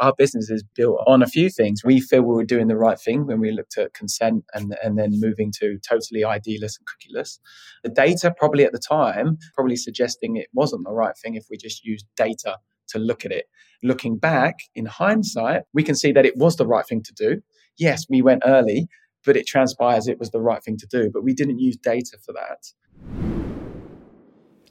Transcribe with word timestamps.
our 0.00 0.14
business 0.16 0.50
is 0.50 0.64
built 0.74 1.02
on 1.06 1.22
a 1.22 1.26
few 1.26 1.48
things. 1.48 1.82
We 1.84 2.00
feel 2.00 2.22
we 2.22 2.34
were 2.34 2.44
doing 2.44 2.68
the 2.68 2.76
right 2.76 2.98
thing 2.98 3.26
when 3.26 3.40
we 3.40 3.52
looked 3.52 3.78
at 3.78 3.94
consent 3.94 4.44
and, 4.54 4.76
and 4.82 4.98
then 4.98 5.20
moving 5.20 5.52
to 5.60 5.78
totally 5.78 6.24
ID-less 6.24 6.78
and 6.78 6.86
cookieless. 6.86 7.38
The 7.82 7.90
data 7.90 8.34
probably 8.36 8.64
at 8.64 8.72
the 8.72 8.78
time, 8.78 9.38
probably 9.54 9.76
suggesting 9.76 10.36
it 10.36 10.48
wasn't 10.52 10.84
the 10.84 10.92
right 10.92 11.16
thing 11.16 11.34
if 11.34 11.46
we 11.50 11.56
just 11.56 11.84
used 11.84 12.06
data 12.16 12.58
to 12.88 12.98
look 12.98 13.24
at 13.24 13.32
it. 13.32 13.46
Looking 13.82 14.18
back 14.18 14.56
in 14.74 14.86
hindsight, 14.86 15.62
we 15.72 15.82
can 15.82 15.94
see 15.94 16.12
that 16.12 16.26
it 16.26 16.36
was 16.36 16.56
the 16.56 16.66
right 16.66 16.86
thing 16.86 17.02
to 17.02 17.12
do. 17.12 17.40
Yes, 17.76 18.06
we 18.08 18.22
went 18.22 18.42
early, 18.46 18.88
but 19.24 19.36
it 19.36 19.46
transpires 19.46 20.06
it 20.06 20.18
was 20.18 20.30
the 20.30 20.40
right 20.40 20.62
thing 20.62 20.76
to 20.78 20.86
do. 20.86 21.10
But 21.12 21.24
we 21.24 21.34
didn't 21.34 21.58
use 21.58 21.76
data 21.76 22.18
for 22.24 22.32
that. 22.32 23.63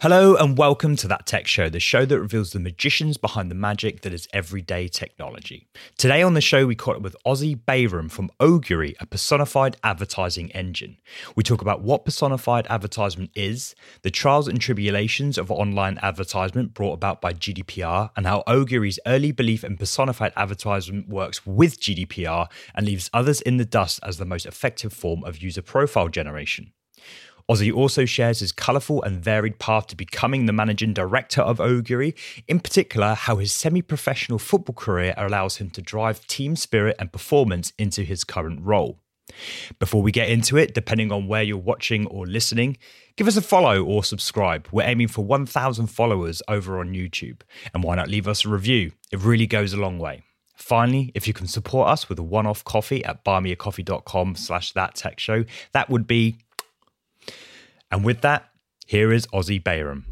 Hello 0.04 0.36
and 0.36 0.58
welcome 0.58 0.98
to 0.98 1.08
That 1.08 1.26
Tech 1.26 1.48
Show, 1.48 1.70
the 1.70 1.80
show 1.80 2.04
that 2.04 2.20
reveals 2.20 2.52
the 2.52 2.60
magicians 2.60 3.16
behind 3.16 3.50
the 3.50 3.56
magic 3.56 4.02
that 4.02 4.12
is 4.12 4.28
everyday 4.34 4.90
technology. 4.90 5.70
Today 5.98 6.22
on 6.22 6.34
the 6.34 6.42
show, 6.42 6.66
we 6.68 6.76
caught 6.76 6.98
up 6.98 7.02
with 7.02 7.16
Ozzy 7.26 7.56
Bayram 7.56 8.12
from 8.12 8.30
Ogury, 8.38 8.96
a 9.00 9.06
personified 9.06 9.78
advertising 9.82 10.52
engine. 10.52 10.98
We 11.38 11.44
talk 11.44 11.62
about 11.62 11.84
what 11.84 12.04
personified 12.04 12.68
advertisement 12.70 13.32
is, 13.34 13.76
the 14.02 14.12
trials 14.12 14.50
and 14.50 14.60
tribulations 14.60 15.38
of 15.38 15.50
online 15.50 15.98
advertisement 16.02 16.74
brought 16.74 16.96
about 16.96 17.22
by 17.22 17.32
GDPR, 17.32 18.10
and 18.18 18.28
how 18.28 18.44
Ogury's 18.46 19.00
early 19.08 19.32
belief 19.32 19.64
in 19.64 19.78
personified 19.78 20.34
advertisement 20.36 21.08
works 21.08 21.46
with 21.46 21.80
GDPR 21.80 22.48
and 22.76 22.86
leaves 22.86 23.10
others 23.14 23.40
in 23.40 23.56
the 23.56 23.64
dust 23.64 24.02
as 24.04 24.18
the 24.18 24.26
most 24.26 24.46
effective 24.46 24.92
form 24.92 25.24
of 25.24 25.42
user 25.42 25.62
profile 25.62 26.10
generation. 26.10 26.74
Ozzy 27.50 27.74
also 27.74 28.06
shares 28.06 28.40
his 28.40 28.52
colourful 28.52 29.04
and 29.04 29.24
varied 29.24 29.60
path 29.60 29.88
to 29.88 29.96
becoming 29.96 30.46
the 30.46 30.54
managing 30.54 30.94
director 30.94 31.42
of 31.42 31.58
Ogury, 31.58 32.14
in 32.48 32.60
particular, 32.60 33.14
how 33.16 33.38
his 33.38 33.52
semi 33.52 33.82
professional 33.82 34.40
football 34.40 34.76
career 34.76 35.14
allows 35.18 35.58
him 35.58 35.70
to 35.72 35.82
drive 35.82 36.26
team 36.28 36.56
spirit 36.56 36.96
and 37.00 37.12
performance 37.12 37.74
into 37.78 38.04
his 38.04 38.24
current 38.24 38.62
role. 38.62 39.00
Before 39.80 40.02
we 40.02 40.12
get 40.12 40.30
into 40.30 40.58
it, 40.58 40.74
depending 40.74 41.12
on 41.12 41.28
where 41.28 41.44
you're 41.44 41.58
watching 41.58 42.06
or 42.08 42.26
listening, 42.26 42.78
give 43.16 43.28
us 43.28 43.38
a 43.38 43.42
follow 43.42 43.84
or 43.84 44.04
subscribe. 44.04 44.68
We're 44.72 44.88
aiming 44.88 45.08
for 45.08 45.24
1,000 45.26 45.88
followers 45.88 46.42
over 46.48 46.80
on 46.80 46.94
YouTube. 46.94 47.42
And 47.74 47.84
why 47.84 47.96
not 47.96 48.10
leave 48.10 48.28
us 48.28 48.46
a 48.46 48.50
review? 48.50 48.92
It 49.12 49.20
really 49.20 49.48
goes 49.48 49.74
a 49.74 49.78
long 49.78 49.98
way. 50.00 50.24
Finally, 50.56 51.12
if 51.16 51.28
you 51.28 51.34
can 51.34 51.48
support 51.48 51.90
us 51.90 52.08
with 52.08 52.20
a 52.20 52.24
one-off 52.24 52.64
coffee 52.64 53.04
at 53.04 53.26
buymeacoffee.com 53.26 54.36
slash 54.36 54.72
that 54.74 54.96
tech 54.96 55.20
show, 55.20 55.44
that 55.74 55.90
would 55.90 56.06
be 56.06 56.38
and 57.94 58.04
with 58.04 58.22
that, 58.22 58.50
here 58.88 59.14
is 59.14 59.28
Ozzy 59.28 59.62
Bayram. 59.62 60.04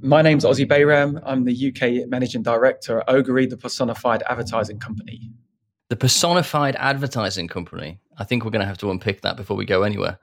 My 0.00 0.22
name's 0.22 0.44
Ozzy 0.44 0.64
Bayram. 0.64 1.20
I'm 1.26 1.44
the 1.44 1.52
UK 1.52 2.08
Managing 2.08 2.44
Director 2.44 3.00
at 3.00 3.08
Ogury, 3.08 3.50
the 3.50 3.56
personified 3.56 4.22
advertising 4.28 4.78
company. 4.78 5.32
The 5.88 5.96
personified 5.96 6.76
advertising 6.76 7.48
company. 7.48 7.98
I 8.16 8.22
think 8.22 8.44
we're 8.44 8.52
going 8.52 8.60
to 8.60 8.66
have 8.66 8.78
to 8.78 8.90
unpick 8.92 9.22
that 9.22 9.36
before 9.36 9.56
we 9.56 9.64
go 9.64 9.82
anywhere. 9.82 10.20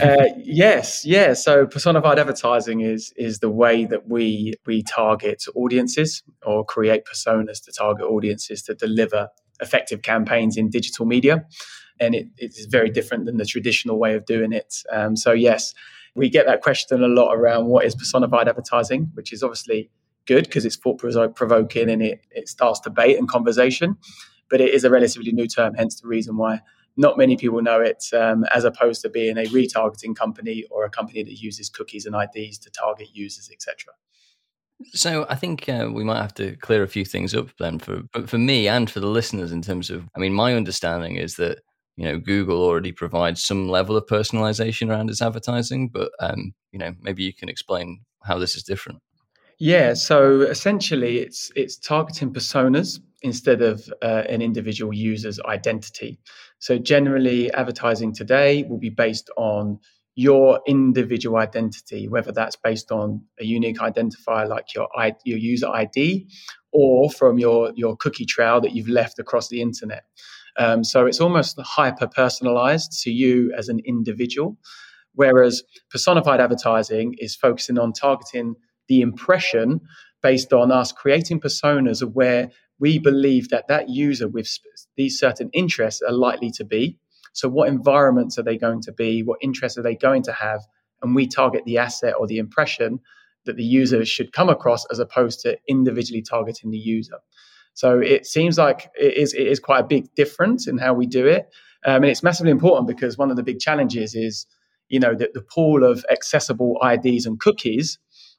Uh, 0.00 0.26
yes, 0.44 1.06
yeah. 1.06 1.32
So 1.32 1.66
personified 1.66 2.18
advertising 2.18 2.80
is 2.80 3.14
is 3.16 3.38
the 3.38 3.48
way 3.48 3.86
that 3.86 4.08
we 4.08 4.52
we 4.66 4.82
target 4.82 5.44
audiences 5.54 6.22
or 6.44 6.64
create 6.66 7.04
personas 7.06 7.64
to 7.64 7.72
target 7.72 8.04
audiences 8.04 8.62
to 8.64 8.74
deliver 8.74 9.28
effective 9.60 10.02
campaigns 10.02 10.58
in 10.58 10.68
digital 10.68 11.06
media, 11.06 11.46
and 11.98 12.14
it, 12.14 12.26
it 12.36 12.52
is 12.58 12.66
very 12.66 12.90
different 12.90 13.24
than 13.24 13.38
the 13.38 13.46
traditional 13.46 13.98
way 13.98 14.14
of 14.14 14.26
doing 14.26 14.52
it. 14.52 14.74
Um, 14.92 15.16
so 15.16 15.32
yes, 15.32 15.72
we 16.14 16.28
get 16.28 16.44
that 16.44 16.60
question 16.60 17.02
a 17.02 17.08
lot 17.08 17.32
around 17.34 17.66
what 17.66 17.86
is 17.86 17.94
personified 17.94 18.48
advertising, 18.48 19.10
which 19.14 19.32
is 19.32 19.42
obviously 19.42 19.90
good 20.26 20.44
because 20.44 20.66
it's 20.66 20.76
thought 20.76 20.98
provoking 20.98 21.88
and 21.88 22.02
it 22.02 22.20
it 22.30 22.48
starts 22.48 22.80
debate 22.80 23.18
and 23.18 23.28
conversation, 23.28 23.96
but 24.50 24.60
it 24.60 24.74
is 24.74 24.84
a 24.84 24.90
relatively 24.90 25.32
new 25.32 25.46
term. 25.46 25.72
Hence 25.72 26.00
the 26.02 26.06
reason 26.06 26.36
why 26.36 26.60
not 26.96 27.18
many 27.18 27.36
people 27.36 27.62
know 27.62 27.80
it 27.80 28.04
um, 28.12 28.44
as 28.54 28.64
opposed 28.64 29.02
to 29.02 29.08
being 29.08 29.36
a 29.36 29.44
retargeting 29.46 30.16
company 30.16 30.64
or 30.70 30.84
a 30.84 30.90
company 30.90 31.22
that 31.22 31.40
uses 31.40 31.68
cookies 31.68 32.06
and 32.06 32.16
IDs 32.16 32.58
to 32.58 32.70
target 32.70 33.08
users, 33.12 33.50
etc. 33.52 33.92
So 34.92 35.26
I 35.28 35.34
think 35.34 35.68
uh, 35.68 35.88
we 35.92 36.04
might 36.04 36.20
have 36.20 36.34
to 36.34 36.56
clear 36.56 36.82
a 36.82 36.88
few 36.88 37.04
things 37.04 37.34
up 37.34 37.48
then 37.58 37.78
for 37.78 38.02
for 38.26 38.38
me 38.38 38.68
and 38.68 38.90
for 38.90 39.00
the 39.00 39.06
listeners 39.06 39.52
in 39.52 39.62
terms 39.62 39.90
of 39.90 40.08
I 40.14 40.18
mean 40.18 40.34
my 40.34 40.54
understanding 40.54 41.16
is 41.16 41.36
that 41.36 41.60
you 41.96 42.04
know 42.04 42.18
Google 42.18 42.62
already 42.62 42.92
provides 42.92 43.42
some 43.42 43.68
level 43.68 43.96
of 43.96 44.06
personalization 44.06 44.90
around 44.90 45.08
its 45.10 45.22
advertising, 45.22 45.88
but 45.88 46.10
um, 46.20 46.54
you 46.72 46.78
know 46.78 46.94
maybe 47.00 47.22
you 47.22 47.32
can 47.32 47.48
explain 47.48 48.00
how 48.22 48.38
this 48.38 48.54
is 48.54 48.62
different. 48.62 49.00
Yeah, 49.58 49.94
so 49.94 50.42
essentially 50.42 51.18
it's 51.18 51.50
it's 51.56 51.78
targeting 51.78 52.32
personas 52.32 53.00
instead 53.22 53.62
of 53.62 53.90
uh, 54.02 54.24
an 54.28 54.42
individual 54.42 54.92
user's 54.92 55.40
identity. 55.40 56.18
So 56.66 56.78
generally, 56.78 57.48
advertising 57.52 58.12
today 58.12 58.64
will 58.64 58.80
be 58.80 58.90
based 58.90 59.30
on 59.36 59.78
your 60.16 60.60
individual 60.66 61.36
identity, 61.36 62.08
whether 62.08 62.32
that's 62.32 62.56
based 62.56 62.90
on 62.90 63.22
a 63.38 63.44
unique 63.44 63.78
identifier 63.78 64.48
like 64.48 64.74
your 64.74 64.88
your 65.24 65.38
user 65.38 65.68
ID, 65.68 66.28
or 66.72 67.08
from 67.08 67.38
your 67.38 67.70
your 67.76 67.96
cookie 67.96 68.24
trail 68.24 68.60
that 68.62 68.72
you've 68.74 68.88
left 68.88 69.20
across 69.20 69.46
the 69.46 69.60
internet. 69.62 70.02
Um, 70.58 70.82
so 70.82 71.06
it's 71.06 71.20
almost 71.20 71.56
hyper 71.60 72.08
personalized 72.08 73.00
to 73.04 73.12
you 73.12 73.52
as 73.56 73.68
an 73.68 73.78
individual, 73.84 74.56
whereas 75.14 75.62
personified 75.88 76.40
advertising 76.40 77.14
is 77.18 77.36
focusing 77.36 77.78
on 77.78 77.92
targeting 77.92 78.56
the 78.88 79.02
impression 79.02 79.82
based 80.20 80.52
on 80.52 80.72
us 80.72 80.90
creating 80.90 81.38
personas 81.38 82.02
of 82.02 82.16
where 82.16 82.50
we 82.80 82.98
believe 82.98 83.50
that 83.50 83.68
that 83.68 83.88
user 83.88 84.26
with 84.26 84.48
these 84.96 85.18
certain 85.18 85.50
interests 85.52 86.02
are 86.02 86.12
likely 86.12 86.50
to 86.52 86.64
be. 86.64 86.98
So, 87.32 87.48
what 87.48 87.68
environments 87.68 88.38
are 88.38 88.42
they 88.42 88.56
going 88.56 88.82
to 88.82 88.92
be? 88.92 89.22
What 89.22 89.38
interests 89.42 89.78
are 89.78 89.82
they 89.82 89.94
going 89.94 90.22
to 90.24 90.32
have? 90.32 90.62
And 91.02 91.14
we 91.14 91.26
target 91.26 91.64
the 91.64 91.78
asset 91.78 92.14
or 92.18 92.26
the 92.26 92.38
impression 92.38 93.00
that 93.44 93.56
the 93.56 93.64
user 93.64 94.04
should 94.04 94.32
come 94.32 94.48
across 94.48 94.86
as 94.90 94.98
opposed 94.98 95.40
to 95.40 95.58
individually 95.68 96.22
targeting 96.22 96.70
the 96.70 96.78
user. 96.78 97.18
So, 97.74 97.98
it 97.98 98.26
seems 98.26 98.58
like 98.58 98.90
it 98.98 99.16
is, 99.16 99.34
it 99.34 99.46
is 99.46 99.60
quite 99.60 99.80
a 99.80 99.86
big 99.86 100.14
difference 100.14 100.66
in 100.66 100.78
how 100.78 100.94
we 100.94 101.06
do 101.06 101.26
it. 101.26 101.48
Um, 101.84 101.96
and 101.96 102.06
it's 102.06 102.22
massively 102.22 102.50
important 102.50 102.88
because 102.88 103.18
one 103.18 103.30
of 103.30 103.36
the 103.36 103.42
big 103.42 103.60
challenges 103.60 104.14
is, 104.14 104.46
you 104.88 104.98
know, 104.98 105.14
that 105.14 105.34
the 105.34 105.42
pool 105.42 105.84
of 105.84 106.04
accessible 106.10 106.78
IDs 106.82 107.26
and 107.26 107.38
cookies 107.38 107.98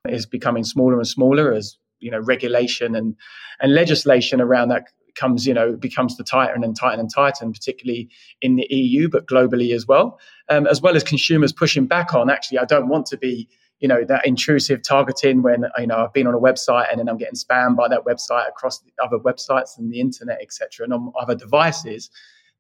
is 0.10 0.26
becoming 0.26 0.64
smaller 0.64 0.98
and 0.98 1.08
smaller 1.08 1.54
as 1.54 1.78
you 2.00 2.12
know 2.12 2.20
regulation 2.20 2.96
and 2.96 3.16
and 3.60 3.74
legislation 3.74 4.42
around 4.42 4.70
that 4.70 4.84
comes 5.18 5.46
you 5.46 5.54
know 5.54 5.76
becomes 5.76 6.18
the 6.18 6.24
tighter 6.24 6.54
and 6.54 6.76
tighter 6.76 7.00
and 7.00 7.14
tighter 7.14 7.44
and 7.44 7.54
particularly 7.54 8.10
in 8.42 8.56
the 8.56 8.68
EU 8.70 9.10
but 9.10 9.28
globally 9.28 9.74
as 9.74 9.88
well. 9.88 10.20
Um, 10.50 10.68
as 10.68 10.82
well 10.82 10.96
as 10.96 11.04
consumers 11.04 11.52
pushing 11.52 11.86
back 11.86 12.14
on 12.14 12.30
actually 12.30 12.60
I 12.60 12.66
don't 12.66 12.88
want 12.88 13.06
to 13.08 13.18
be 13.18 13.50
you 13.80 13.88
know 13.88 14.04
that 14.06 14.26
intrusive 14.26 14.82
targeting 14.82 15.42
when 15.42 15.66
you 15.78 15.88
know 15.88 15.98
I've 15.98 16.14
been 16.14 16.28
on 16.28 16.34
a 16.34 16.40
website 16.40 16.90
and 16.90 17.00
then 17.00 17.10
I'm 17.10 17.18
getting 17.18 17.36
spammed 17.36 17.76
by 17.76 17.88
that 17.90 18.06
website 18.06 18.48
across 18.48 18.82
other 19.04 19.18
websites 19.18 19.78
and 19.78 19.92
the 19.92 20.00
internet 20.00 20.40
etc 20.42 20.86
and 20.86 20.94
on 20.94 21.12
other 21.20 21.36
devices. 21.36 22.10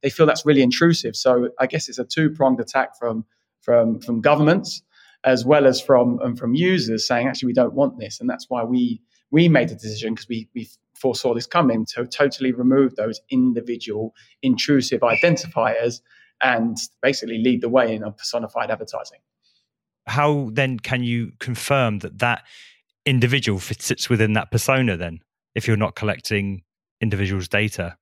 They 0.03 0.11
feel 0.11 0.27
that's 0.27 0.45
really 0.45 0.61
intrusive. 0.61 1.15
So 1.15 1.49
I 1.59 1.65
guess 1.65 1.89
it's 1.89 1.97
a 1.97 2.05
two 2.05 2.29
pronged 2.29 2.59
attack 2.59 2.97
from 2.97 3.25
from 3.61 3.99
from 3.99 4.21
governments 4.21 4.83
as 5.23 5.45
well 5.45 5.65
as 5.65 5.81
from 5.81 6.19
um, 6.21 6.35
from 6.35 6.53
users 6.53 7.07
saying 7.07 7.27
actually 7.27 7.47
we 7.47 7.53
don't 7.53 7.73
want 7.73 7.99
this. 7.99 8.19
And 8.19 8.29
that's 8.29 8.45
why 8.49 8.63
we 8.63 9.01
we 9.31 9.49
made 9.49 9.69
the 9.69 9.75
decision 9.75 10.13
because 10.13 10.29
we, 10.29 10.49
we 10.55 10.69
foresaw 10.99 11.33
this 11.33 11.45
coming 11.45 11.85
to 11.93 12.05
totally 12.05 12.51
remove 12.51 12.95
those 12.95 13.21
individual 13.29 14.13
intrusive 14.41 15.01
identifiers 15.01 16.01
and 16.41 16.77
basically 17.01 17.39
lead 17.39 17.61
the 17.61 17.69
way 17.69 17.95
in 17.95 18.03
a 18.03 18.11
personified 18.11 18.69
advertising. 18.69 19.19
How 20.05 20.49
then 20.53 20.79
can 20.79 21.03
you 21.03 21.31
confirm 21.39 21.99
that 21.99 22.19
that 22.19 22.43
individual 23.05 23.59
sits 23.59 24.09
within 24.09 24.33
that 24.33 24.51
persona 24.51 24.97
then 24.97 25.19
if 25.55 25.67
you're 25.67 25.77
not 25.77 25.95
collecting 25.95 26.63
individuals' 27.01 27.47
data? 27.47 27.97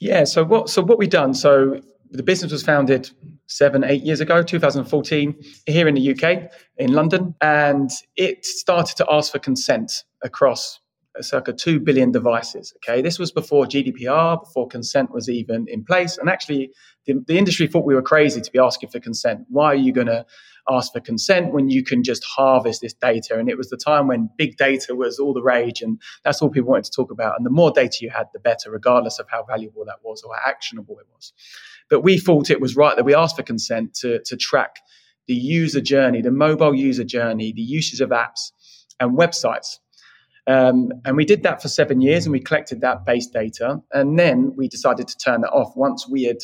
Yeah, 0.00 0.24
so 0.24 0.44
what 0.44 0.70
so 0.70 0.82
what 0.82 0.98
we've 0.98 1.10
done, 1.10 1.34
so 1.34 1.80
the 2.10 2.22
business 2.22 2.50
was 2.50 2.62
founded 2.62 3.10
seven, 3.46 3.84
eight 3.84 4.02
years 4.02 4.20
ago, 4.20 4.42
2014, 4.42 5.34
here 5.66 5.86
in 5.86 5.94
the 5.94 6.10
UK, 6.12 6.50
in 6.76 6.92
London, 6.92 7.34
and 7.40 7.90
it 8.16 8.44
started 8.44 8.96
to 8.96 9.06
ask 9.10 9.32
for 9.32 9.38
consent 9.38 10.04
across 10.22 10.79
circa 11.20 11.52
2 11.52 11.80
billion 11.80 12.12
devices. 12.12 12.72
Okay, 12.76 13.02
this 13.02 13.18
was 13.18 13.32
before 13.32 13.66
GDPR, 13.66 14.42
before 14.42 14.68
consent 14.68 15.10
was 15.10 15.28
even 15.28 15.66
in 15.68 15.84
place. 15.84 16.18
And 16.18 16.28
actually, 16.28 16.72
the, 17.06 17.14
the 17.26 17.38
industry 17.38 17.66
thought 17.66 17.84
we 17.84 17.94
were 17.94 18.02
crazy 18.02 18.40
to 18.40 18.50
be 18.50 18.58
asking 18.58 18.90
for 18.90 19.00
consent. 19.00 19.46
Why 19.48 19.66
are 19.66 19.74
you 19.74 19.92
going 19.92 20.06
to 20.06 20.24
ask 20.68 20.92
for 20.92 21.00
consent 21.00 21.52
when 21.52 21.68
you 21.68 21.82
can 21.82 22.02
just 22.02 22.24
harvest 22.24 22.80
this 22.80 22.94
data? 22.94 23.38
And 23.38 23.48
it 23.48 23.58
was 23.58 23.70
the 23.70 23.76
time 23.76 24.06
when 24.06 24.30
big 24.36 24.56
data 24.56 24.94
was 24.94 25.18
all 25.18 25.34
the 25.34 25.42
rage, 25.42 25.82
and 25.82 26.00
that's 26.24 26.40
all 26.40 26.50
people 26.50 26.70
wanted 26.70 26.84
to 26.84 26.92
talk 26.92 27.10
about. 27.10 27.36
And 27.36 27.44
the 27.44 27.50
more 27.50 27.70
data 27.70 27.98
you 28.00 28.10
had, 28.10 28.26
the 28.32 28.40
better, 28.40 28.70
regardless 28.70 29.18
of 29.18 29.26
how 29.28 29.42
valuable 29.42 29.84
that 29.86 29.98
was 30.02 30.22
or 30.22 30.34
how 30.34 30.48
actionable 30.48 30.98
it 31.00 31.06
was. 31.12 31.32
But 31.88 32.00
we 32.00 32.18
thought 32.18 32.50
it 32.50 32.60
was 32.60 32.76
right 32.76 32.94
that 32.94 33.04
we 33.04 33.14
asked 33.14 33.36
for 33.36 33.42
consent 33.42 33.94
to, 33.94 34.20
to 34.24 34.36
track 34.36 34.76
the 35.26 35.34
user 35.34 35.80
journey, 35.80 36.22
the 36.22 36.30
mobile 36.30 36.74
user 36.74 37.04
journey, 37.04 37.52
the 37.52 37.62
uses 37.62 38.00
of 38.00 38.10
apps 38.10 38.52
and 39.00 39.18
websites. 39.18 39.78
Um, 40.46 40.90
and 41.04 41.16
we 41.16 41.24
did 41.24 41.42
that 41.42 41.62
for 41.62 41.68
seven 41.68 42.00
years 42.00 42.26
and 42.26 42.32
we 42.32 42.40
collected 42.40 42.80
that 42.80 43.04
base 43.04 43.26
data. 43.26 43.80
And 43.92 44.18
then 44.18 44.54
we 44.56 44.68
decided 44.68 45.08
to 45.08 45.16
turn 45.16 45.42
that 45.42 45.50
off 45.50 45.76
once 45.76 46.08
we 46.08 46.24
had 46.24 46.38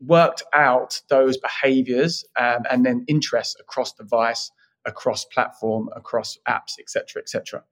worked 0.00 0.42
out 0.54 1.00
those 1.08 1.36
behaviors 1.36 2.24
um, 2.38 2.62
and 2.70 2.84
then 2.84 3.04
interests 3.08 3.56
across 3.60 3.92
device, 3.92 4.50
across 4.86 5.24
platform, 5.26 5.88
across 5.94 6.38
apps, 6.48 6.78
etc., 6.78 7.22
etc. 7.22 7.62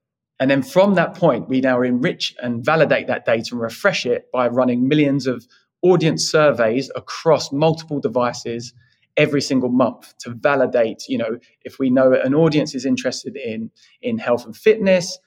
And 0.40 0.50
then 0.50 0.62
from 0.62 0.94
that 0.94 1.14
point, 1.14 1.48
we 1.48 1.60
now 1.60 1.82
enrich 1.82 2.34
and 2.40 2.64
validate 2.64 3.08
that 3.08 3.24
data 3.24 3.50
and 3.52 3.60
refresh 3.60 4.06
it 4.06 4.30
by 4.32 4.46
running 4.48 4.86
millions 4.86 5.26
of 5.26 5.46
audience 5.82 6.30
surveys 6.30 6.90
across 6.94 7.50
multiple 7.50 8.00
devices 8.00 8.72
every 9.16 9.40
single 9.42 9.68
month 9.68 10.16
to 10.18 10.30
validate, 10.30 11.02
you 11.08 11.18
know, 11.18 11.38
if 11.62 11.78
we 11.78 11.90
know 11.90 12.12
an 12.12 12.34
audience 12.34 12.74
is 12.74 12.86
interested 12.86 13.36
in 13.36 13.70
in 14.00 14.16
health 14.16 14.46
and 14.46 14.56
fitness, 14.56 15.18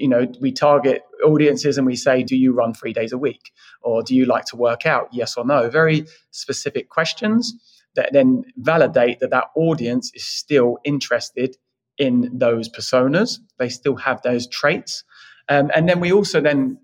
you 0.00 0.08
know, 0.08 0.26
we 0.40 0.50
target 0.50 1.02
audiences 1.24 1.76
and 1.76 1.86
we 1.86 1.94
say, 1.94 2.22
do 2.22 2.36
you 2.36 2.52
run 2.52 2.72
three 2.72 2.92
days 2.92 3.12
a 3.12 3.18
week? 3.18 3.52
Or 3.82 4.02
do 4.02 4.14
you 4.14 4.24
like 4.24 4.46
to 4.46 4.56
work 4.56 4.86
out? 4.86 5.08
Yes 5.12 5.36
or 5.36 5.44
no. 5.44 5.68
Very 5.68 6.06
specific 6.30 6.88
questions 6.88 7.54
that 7.96 8.12
then 8.12 8.44
validate 8.56 9.20
that 9.20 9.30
that 9.30 9.48
audience 9.54 10.10
is 10.14 10.24
still 10.24 10.78
interested 10.84 11.56
in 11.98 12.30
those 12.32 12.68
personas. 12.68 13.38
They 13.58 13.68
still 13.68 13.96
have 13.96 14.22
those 14.22 14.46
traits. 14.48 15.04
Um, 15.48 15.70
and 15.74 15.88
then 15.88 16.00
we 16.00 16.12
also 16.12 16.40
then 16.40 16.78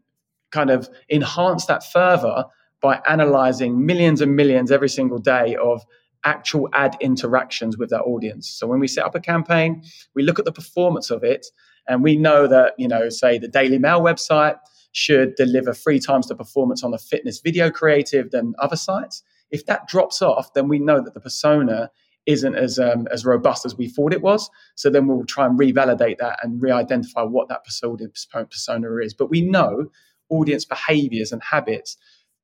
kind 0.50 0.70
of 0.70 0.88
enhance 1.10 1.66
that 1.66 1.84
further 1.84 2.44
by 2.82 3.00
analyzing 3.08 3.86
millions 3.86 4.20
and 4.20 4.36
millions 4.36 4.70
every 4.70 4.88
single 4.88 5.18
day 5.18 5.56
of 5.56 5.82
actual 6.24 6.68
ad 6.72 6.96
interactions 7.00 7.78
with 7.78 7.90
that 7.90 8.02
audience. 8.02 8.48
So 8.48 8.66
when 8.66 8.80
we 8.80 8.88
set 8.88 9.04
up 9.04 9.14
a 9.14 9.20
campaign, 9.20 9.82
we 10.14 10.22
look 10.22 10.38
at 10.38 10.44
the 10.44 10.52
performance 10.52 11.10
of 11.10 11.24
it 11.24 11.46
and 11.88 12.02
we 12.02 12.16
know 12.16 12.46
that, 12.46 12.74
you 12.78 12.88
know, 12.88 13.08
say 13.08 13.38
the 13.38 13.48
Daily 13.48 13.78
Mail 13.78 14.00
website 14.00 14.56
should 14.92 15.34
deliver 15.34 15.74
three 15.74 16.00
times 16.00 16.26
the 16.26 16.34
performance 16.34 16.82
on 16.82 16.94
a 16.94 16.98
fitness 16.98 17.40
video 17.40 17.70
creative 17.70 18.30
than 18.30 18.54
other 18.58 18.76
sites. 18.76 19.22
If 19.50 19.66
that 19.66 19.86
drops 19.86 20.22
off, 20.22 20.54
then 20.54 20.68
we 20.68 20.78
know 20.78 21.02
that 21.02 21.14
the 21.14 21.20
persona 21.20 21.90
isn't 22.26 22.56
as 22.56 22.78
um, 22.78 23.06
as 23.12 23.24
robust 23.24 23.64
as 23.64 23.76
we 23.76 23.88
thought 23.88 24.12
it 24.12 24.20
was. 24.20 24.50
So 24.74 24.90
then 24.90 25.06
we'll 25.06 25.24
try 25.24 25.46
and 25.46 25.58
revalidate 25.58 26.18
that 26.18 26.40
and 26.42 26.60
re-identify 26.60 27.22
what 27.22 27.48
that 27.48 27.64
persona, 27.64 28.08
persona 28.32 28.96
is. 28.96 29.14
But 29.14 29.30
we 29.30 29.42
know 29.42 29.90
audience 30.28 30.64
behaviors 30.64 31.30
and 31.30 31.40
habits 31.42 31.96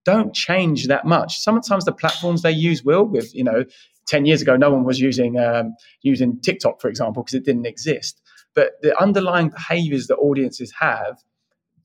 don't 0.04 0.32
change 0.34 0.86
that 0.86 1.04
much. 1.04 1.40
Sometimes 1.40 1.84
the 1.84 1.92
platforms 1.92 2.42
they 2.42 2.52
use 2.52 2.84
will. 2.84 3.04
With 3.04 3.34
you 3.34 3.42
know, 3.42 3.64
ten 4.06 4.24
years 4.24 4.42
ago, 4.42 4.56
no 4.56 4.70
one 4.70 4.84
was 4.84 5.00
using 5.00 5.38
um, 5.38 5.74
using 6.02 6.40
TikTok, 6.40 6.80
for 6.80 6.88
example, 6.88 7.24
because 7.24 7.34
it 7.34 7.44
didn't 7.44 7.66
exist. 7.66 8.21
But 8.54 8.72
the 8.82 9.00
underlying 9.00 9.50
behaviors 9.50 10.06
that 10.08 10.16
audiences 10.16 10.72
have 10.78 11.18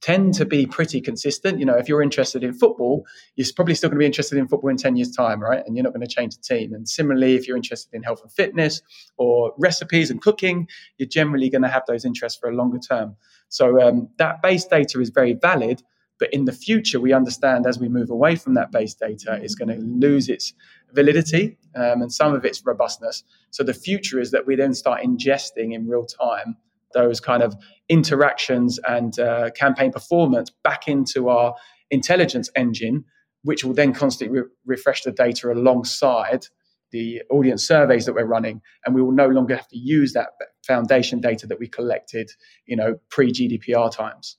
tend 0.02 0.34
to 0.36 0.46
be 0.46 0.66
pretty 0.66 1.02
consistent. 1.02 1.60
You 1.60 1.66
know, 1.66 1.76
if 1.76 1.90
you're 1.90 2.02
interested 2.02 2.44
in 2.44 2.54
football, 2.54 3.06
you're 3.36 3.48
probably 3.56 3.76
still 3.76 3.90
going 3.90 3.98
to 3.98 4.00
be 4.00 4.06
interested 4.06 4.38
in 4.38 4.48
football 4.48 4.70
in 4.70 4.78
10 4.78 4.96
years' 4.96 5.12
time, 5.12 5.42
right? 5.42 5.64
And 5.66 5.76
you're 5.76 5.84
not 5.84 5.94
going 5.94 6.06
to 6.06 6.14
change 6.14 6.36
the 6.36 6.42
team. 6.42 6.74
And 6.74 6.88
similarly, 6.88 7.36
if 7.36 7.48
you're 7.48 7.58
interested 7.58 7.94
in 7.94 8.04
health 8.04 8.22
and 8.22 8.32
fitness 8.32 8.82
or 9.18 9.54
recipes 9.58 10.12
and 10.12 10.22
cooking, 10.22 10.68
you're 10.98 11.10
generally 11.10 11.50
going 11.50 11.64
to 11.64 11.68
have 11.68 11.84
those 11.88 12.06
interests 12.06 12.38
for 12.40 12.50
a 12.50 12.56
longer 12.56 12.80
term. 12.80 13.16
So 13.50 13.82
um, 13.82 14.10
that 14.18 14.42
base 14.42 14.66
data 14.66 15.00
is 15.00 15.10
very 15.10 15.34
valid. 15.34 15.82
But 16.20 16.34
in 16.34 16.46
the 16.46 16.52
future, 16.52 17.00
we 17.00 17.14
understand 17.14 17.66
as 17.68 17.80
we 17.80 17.90
move 17.90 18.10
away 18.10 18.36
from 18.36 18.56
that 18.56 18.72
base 18.72 18.94
data, 18.94 19.40
it's 19.42 19.56
going 19.56 19.70
to 19.70 19.84
lose 19.84 20.30
its 20.30 20.54
validity 20.94 21.58
um, 21.76 22.02
and 22.02 22.12
some 22.12 22.34
of 22.34 22.46
its 22.46 22.66
robustness. 22.66 23.24
So 23.52 23.64
the 23.64 23.74
future 23.74 24.20
is 24.20 24.32
that 24.32 24.48
we 24.48 24.56
then 24.56 24.74
start 24.74 25.04
ingesting 25.04 25.74
in 25.74 25.88
real 25.88 26.06
time 26.06 26.58
those 26.94 27.20
kind 27.20 27.44
of 27.44 27.56
interactions 27.90 28.80
and 28.88 29.20
uh, 29.20 29.52
campaign 29.52 29.92
performance 29.92 30.52
back 30.64 30.88
into 30.88 31.30
our 31.30 31.54
intelligence 31.92 32.50
engine, 32.56 33.04
which 33.44 33.64
will 33.64 33.74
then 33.74 33.94
constantly 33.94 34.40
re- 34.40 34.48
refresh 34.66 35.04
the 35.04 35.12
data 35.12 35.52
alongside 35.52 36.48
the 36.92 37.22
audience 37.30 37.68
surveys 37.68 38.06
that 38.06 38.14
we're 38.14 38.26
running, 38.26 38.62
and 38.86 38.96
we 38.96 39.02
will 39.02 39.12
no 39.12 39.28
longer 39.28 39.56
have 39.56 39.68
to 39.68 39.78
use 39.78 40.14
that 40.14 40.30
foundation 40.66 41.20
data 41.20 41.46
that 41.46 41.60
we 41.60 41.68
collected, 41.68 42.32
you 42.66 42.76
know, 42.76 42.96
pre 43.10 43.32
GDPR 43.32 43.92
times. 43.92 44.38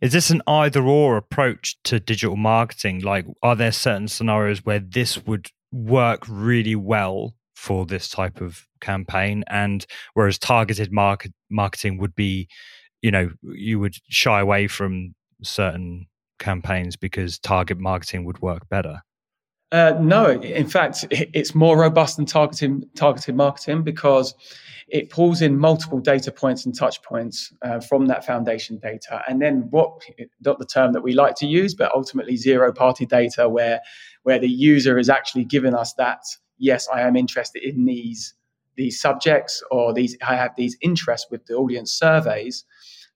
Is 0.00 0.12
this 0.12 0.30
an 0.30 0.42
either 0.46 0.82
or 0.82 1.16
approach 1.16 1.76
to 1.84 2.00
digital 2.00 2.36
marketing? 2.36 3.00
Like, 3.00 3.26
are 3.42 3.56
there 3.56 3.72
certain 3.72 4.08
scenarios 4.08 4.64
where 4.64 4.80
this 4.80 5.24
would 5.26 5.48
work 5.72 6.24
really 6.28 6.74
well 6.74 7.34
for 7.54 7.86
this 7.86 8.08
type 8.08 8.40
of 8.40 8.66
campaign? 8.80 9.44
And 9.48 9.86
whereas 10.14 10.38
targeted 10.38 10.92
market, 10.92 11.32
marketing 11.50 11.98
would 11.98 12.14
be, 12.14 12.48
you 13.02 13.10
know, 13.10 13.30
you 13.42 13.78
would 13.78 13.96
shy 14.08 14.40
away 14.40 14.66
from 14.66 15.14
certain 15.42 16.06
campaigns 16.38 16.96
because 16.96 17.38
target 17.38 17.78
marketing 17.78 18.24
would 18.24 18.40
work 18.40 18.68
better? 18.68 19.00
Uh, 19.74 19.98
no, 20.00 20.30
in 20.30 20.68
fact, 20.68 21.04
it's 21.10 21.52
more 21.52 21.76
robust 21.76 22.16
than 22.16 22.24
targeted 22.24 22.88
targeted 22.94 23.34
marketing 23.34 23.82
because 23.82 24.32
it 24.86 25.10
pulls 25.10 25.42
in 25.42 25.58
multiple 25.58 25.98
data 25.98 26.30
points 26.30 26.64
and 26.64 26.78
touch 26.78 27.02
points 27.02 27.52
uh, 27.62 27.80
from 27.80 28.06
that 28.06 28.24
foundation 28.24 28.78
data. 28.78 29.20
And 29.26 29.42
then 29.42 29.66
what, 29.70 30.00
not 30.42 30.60
the 30.60 30.64
term 30.64 30.92
that 30.92 31.02
we 31.02 31.12
like 31.12 31.34
to 31.38 31.46
use, 31.46 31.74
but 31.74 31.90
ultimately 31.92 32.36
zero 32.36 32.72
party 32.72 33.04
data 33.04 33.48
where, 33.48 33.80
where 34.22 34.38
the 34.38 34.48
user 34.48 34.96
is 34.96 35.08
actually 35.08 35.44
giving 35.44 35.74
us 35.74 35.92
that, 35.94 36.22
yes, 36.56 36.86
I 36.94 37.00
am 37.00 37.16
interested 37.16 37.64
in 37.64 37.84
these, 37.84 38.32
these 38.76 39.00
subjects 39.00 39.60
or 39.72 39.92
these, 39.92 40.16
I 40.24 40.36
have 40.36 40.54
these 40.56 40.76
interests 40.82 41.26
with 41.32 41.46
the 41.46 41.54
audience 41.54 41.92
surveys. 41.92 42.64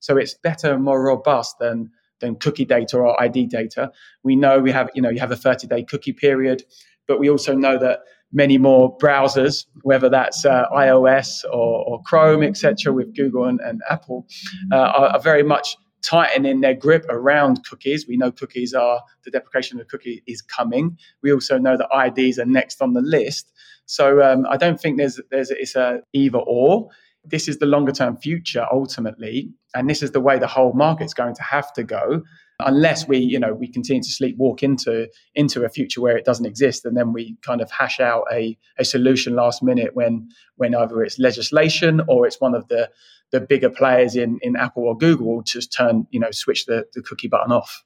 So 0.01 0.17
it's 0.17 0.35
better 0.35 0.75
and 0.75 0.83
more 0.83 1.05
robust 1.05 1.55
than, 1.61 1.93
than 2.21 2.37
cookie 2.37 2.65
data 2.65 2.99
or 2.99 3.21
ID 3.21 3.47
data. 3.47 3.91
We 4.23 4.37
know 4.37 4.61
we 4.61 4.73
have, 4.73 4.91
you 4.95 5.03
know, 5.03 5.11
you 5.11 5.21
have 5.21 5.31
a 5.31 5.37
30 5.37 5.67
day 5.67 5.85
cookie 5.85 6.13
period, 6.13 6.65
but 7.07 7.19
we 7.19 7.31
also 7.31 7.55
know 7.55 7.79
that 7.79 8.01
many 8.33 8.59
more 8.59 8.97
browsers, 8.99 9.67
whether 9.83 10.09
that's 10.09 10.45
uh, 10.45 10.65
iOS 10.73 11.45
or, 11.45 11.85
or 11.87 12.03
Chrome, 12.03 12.43
etc., 12.43 12.93
with 12.93 13.15
Google 13.17 13.45
and, 13.45 13.61
and 13.61 13.81
Apple, 13.89 14.27
uh, 14.73 14.77
are, 14.77 15.09
are, 15.09 15.21
very 15.21 15.43
much 15.43 15.77
tightening 16.03 16.61
their 16.61 16.75
grip 16.75 17.07
around 17.09 17.65
cookies. 17.65 18.07
We 18.07 18.17
know 18.17 18.31
cookies 18.31 18.75
are 18.75 19.01
the 19.25 19.31
deprecation 19.31 19.81
of 19.81 19.87
the 19.87 19.91
cookie 19.91 20.23
is 20.27 20.43
coming. 20.43 20.99
We 21.23 21.33
also 21.33 21.59
know 21.59 21.77
that 21.77 21.89
IDs 22.17 22.39
are 22.39 22.45
next 22.45 22.83
on 22.83 22.93
the 22.93 23.01
list. 23.01 23.51
So 23.87 24.23
um, 24.23 24.47
I 24.51 24.59
don't 24.59 24.81
think 24.81 24.99
there's 24.99 25.19
there's 25.31 25.51
it's 25.51 25.75
a 25.75 26.01
either 26.13 26.39
or. 26.39 26.91
This 27.31 27.49
is 27.49 27.59
the 27.59 27.67
longer 27.67 27.93
term 27.93 28.17
future 28.17 28.67
ultimately, 28.73 29.51
and 29.75 29.89
this 29.89 30.03
is 30.03 30.13
the 30.13 30.21
way 30.21 30.39
the 30.39 30.47
whole 30.47 30.73
market's 30.73 31.15
going 31.15 31.35
to 31.35 31.43
have 31.43 31.73
to 31.75 31.85
go 31.85 32.23
unless 32.61 33.07
we 33.07 33.19
you 33.19 33.39
know 33.39 33.55
we 33.55 33.69
continue 33.69 34.03
to 34.03 34.09
sleepwalk 34.09 34.63
into 34.63 35.09
into 35.35 35.65
a 35.65 35.69
future 35.69 36.01
where 36.01 36.17
it 36.17 36.25
doesn't 36.25 36.47
exist 36.47 36.85
and 36.85 36.97
then 36.97 37.13
we 37.13 37.37
kind 37.43 37.61
of 37.61 37.71
hash 37.71 38.01
out 38.01 38.25
a, 38.33 38.59
a 38.79 38.85
solution 38.85 39.35
last 39.35 39.63
minute 39.63 39.95
when 39.95 40.29
when 40.57 40.75
either 40.75 41.03
it's 41.03 41.19
legislation 41.19 42.01
or 42.09 42.27
it's 42.27 42.41
one 42.41 42.55
of 42.55 42.67
the 42.69 42.91
the 43.31 43.41
bigger 43.41 43.71
players 43.71 44.17
in 44.17 44.39
in 44.43 44.57
apple 44.57 44.85
or 44.85 44.97
google 44.97 45.43
just 45.43 45.73
turn 45.73 46.07
you 46.11 46.19
know 46.19 46.31
switch 46.33 46.67
the, 46.67 46.85
the 46.95 47.03
cookie 47.03 47.29
button 47.29 47.53
off. 47.53 47.85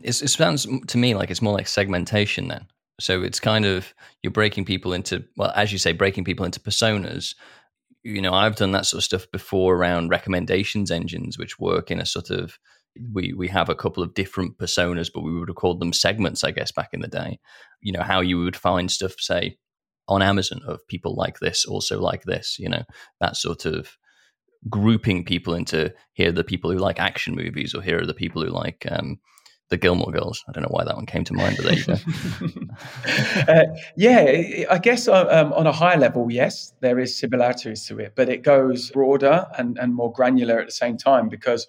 It's, 0.00 0.22
it 0.22 0.28
sounds 0.28 0.66
to 0.86 0.98
me 0.98 1.14
like 1.14 1.30
it's 1.30 1.42
more 1.42 1.54
like 1.54 1.68
segmentation 1.68 2.48
then. 2.48 2.66
So 3.00 3.22
it's 3.22 3.40
kind 3.40 3.64
of 3.64 3.92
you're 4.22 4.30
breaking 4.30 4.64
people 4.64 4.92
into 4.92 5.24
well 5.36 5.52
as 5.56 5.72
you 5.72 5.78
say 5.78 5.92
breaking 5.92 6.24
people 6.24 6.44
into 6.44 6.60
personas 6.60 7.34
you 8.04 8.22
know 8.22 8.32
i've 8.32 8.56
done 8.56 8.72
that 8.72 8.86
sort 8.86 9.00
of 9.00 9.04
stuff 9.04 9.26
before 9.32 9.74
around 9.74 10.10
recommendations 10.10 10.90
engines 10.90 11.38
which 11.38 11.58
work 11.58 11.90
in 11.90 12.00
a 12.00 12.06
sort 12.06 12.30
of 12.30 12.58
we 13.12 13.32
we 13.32 13.48
have 13.48 13.68
a 13.68 13.74
couple 13.74 14.02
of 14.02 14.14
different 14.14 14.58
personas, 14.58 15.10
but 15.12 15.22
we 15.22 15.36
would 15.36 15.48
have 15.48 15.56
called 15.56 15.80
them 15.80 15.92
segments, 15.92 16.44
I 16.44 16.50
guess, 16.50 16.72
back 16.72 16.90
in 16.92 17.00
the 17.00 17.08
day. 17.08 17.40
You 17.80 17.92
know 17.92 18.02
how 18.02 18.20
you 18.20 18.38
would 18.38 18.56
find 18.56 18.90
stuff, 18.90 19.14
say, 19.18 19.58
on 20.08 20.22
Amazon 20.22 20.60
of 20.66 20.86
people 20.86 21.14
like 21.14 21.40
this, 21.40 21.64
also 21.64 22.00
like 22.00 22.22
this. 22.24 22.56
You 22.58 22.68
know 22.68 22.84
that 23.20 23.36
sort 23.36 23.64
of 23.64 23.96
grouping 24.70 25.24
people 25.24 25.54
into 25.54 25.92
here 26.14 26.28
are 26.28 26.32
the 26.32 26.44
people 26.44 26.70
who 26.70 26.78
like 26.78 27.00
action 27.00 27.34
movies, 27.34 27.74
or 27.74 27.82
here 27.82 28.00
are 28.00 28.06
the 28.06 28.14
people 28.14 28.42
who 28.42 28.50
like 28.50 28.86
um, 28.90 29.18
the 29.70 29.76
Gilmore 29.76 30.12
Girls. 30.12 30.44
I 30.48 30.52
don't 30.52 30.62
know 30.62 30.70
why 30.70 30.84
that 30.84 30.94
one 30.94 31.06
came 31.06 31.24
to 31.24 31.34
mind, 31.34 31.56
but 31.56 31.66
there 31.66 31.74
you 31.74 31.84
go. 31.84 31.94
uh, 33.52 33.64
yeah, 33.96 34.66
I 34.70 34.78
guess 34.78 35.08
uh, 35.08 35.26
um, 35.30 35.52
on 35.54 35.66
a 35.66 35.72
higher 35.72 35.96
level, 35.96 36.30
yes, 36.30 36.72
there 36.80 36.98
is 36.98 37.18
similarities 37.18 37.86
to 37.86 37.98
it, 37.98 38.12
but 38.14 38.28
it 38.28 38.42
goes 38.42 38.90
broader 38.90 39.46
and, 39.58 39.78
and 39.78 39.94
more 39.94 40.12
granular 40.12 40.60
at 40.60 40.66
the 40.66 40.72
same 40.72 40.96
time 40.96 41.28
because 41.28 41.66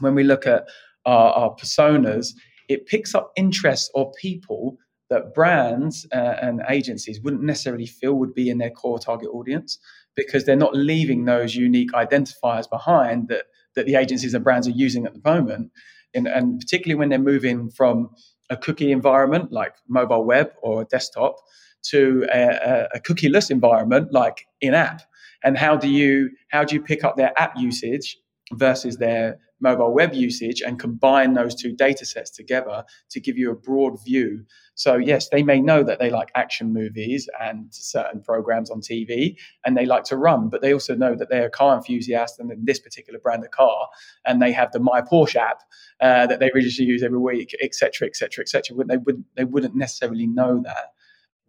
when 0.00 0.14
we 0.14 0.22
look 0.22 0.46
at 0.46 0.68
our, 1.04 1.32
our 1.32 1.54
personas, 1.56 2.34
it 2.68 2.86
picks 2.86 3.14
up 3.14 3.32
interests 3.36 3.90
or 3.94 4.12
people 4.20 4.78
that 5.08 5.34
brands 5.34 6.06
uh, 6.12 6.36
and 6.40 6.62
agencies 6.68 7.20
wouldn't 7.20 7.42
necessarily 7.42 7.86
feel 7.86 8.14
would 8.14 8.34
be 8.34 8.50
in 8.50 8.58
their 8.58 8.70
core 8.70 8.98
target 8.98 9.28
audience 9.32 9.78
because 10.16 10.44
they're 10.44 10.56
not 10.56 10.74
leaving 10.74 11.24
those 11.24 11.54
unique 11.54 11.92
identifiers 11.92 12.68
behind 12.68 13.28
that, 13.28 13.44
that 13.74 13.86
the 13.86 13.94
agencies 13.94 14.34
and 14.34 14.42
brands 14.42 14.66
are 14.66 14.72
using 14.72 15.06
at 15.06 15.14
the 15.14 15.20
moment. 15.24 15.70
And, 16.16 16.26
and 16.26 16.58
particularly 16.58 16.98
when 16.98 17.10
they're 17.10 17.18
moving 17.18 17.70
from 17.70 18.10
a 18.50 18.56
cookie 18.56 18.92
environment 18.92 19.52
like 19.52 19.74
mobile 19.88 20.24
web 20.24 20.50
or 20.62 20.84
desktop 20.84 21.36
to 21.82 22.26
a, 22.32 22.86
a 22.94 23.00
cookieless 23.00 23.50
environment 23.50 24.12
like 24.12 24.46
in 24.60 24.74
app 24.74 25.02
and 25.44 25.56
how 25.56 25.76
do 25.76 25.88
you 25.88 26.30
how 26.48 26.64
do 26.64 26.74
you 26.74 26.82
pick 26.82 27.04
up 27.04 27.16
their 27.16 27.32
app 27.40 27.56
usage 27.56 28.16
versus 28.52 28.96
their 28.96 29.38
mobile 29.60 29.92
web 29.92 30.14
usage 30.14 30.60
and 30.60 30.78
combine 30.78 31.34
those 31.34 31.54
two 31.54 31.72
data 31.72 32.04
sets 32.04 32.30
together 32.30 32.84
to 33.10 33.20
give 33.20 33.38
you 33.38 33.50
a 33.50 33.56
broad 33.56 34.02
view. 34.04 34.44
So, 34.74 34.96
yes, 34.96 35.28
they 35.30 35.42
may 35.42 35.60
know 35.60 35.82
that 35.82 35.98
they 35.98 36.10
like 36.10 36.30
action 36.34 36.72
movies 36.72 37.28
and 37.40 37.66
certain 37.70 38.20
programs 38.20 38.70
on 38.70 38.80
TV 38.80 39.36
and 39.64 39.76
they 39.76 39.86
like 39.86 40.04
to 40.04 40.16
run, 40.16 40.48
but 40.50 40.60
they 40.60 40.74
also 40.74 40.94
know 40.94 41.14
that 41.14 41.30
they're 41.30 41.46
a 41.46 41.50
car 41.50 41.76
enthusiast 41.76 42.38
and 42.38 42.50
in 42.50 42.64
this 42.64 42.78
particular 42.78 43.18
brand 43.18 43.44
of 43.44 43.50
car 43.50 43.88
and 44.26 44.42
they 44.42 44.52
have 44.52 44.72
the 44.72 44.80
My 44.80 45.00
Porsche 45.00 45.36
app 45.36 45.62
uh, 46.00 46.26
that 46.26 46.40
they 46.40 46.50
religiously 46.52 46.84
use 46.84 47.02
every 47.02 47.18
week, 47.18 47.54
etc., 47.62 48.06
etc., 48.06 48.42
etc. 48.42 48.84
They, 48.84 48.98
would, 48.98 49.24
they 49.36 49.44
wouldn't 49.44 49.74
necessarily 49.74 50.26
know 50.26 50.60
that. 50.64 50.92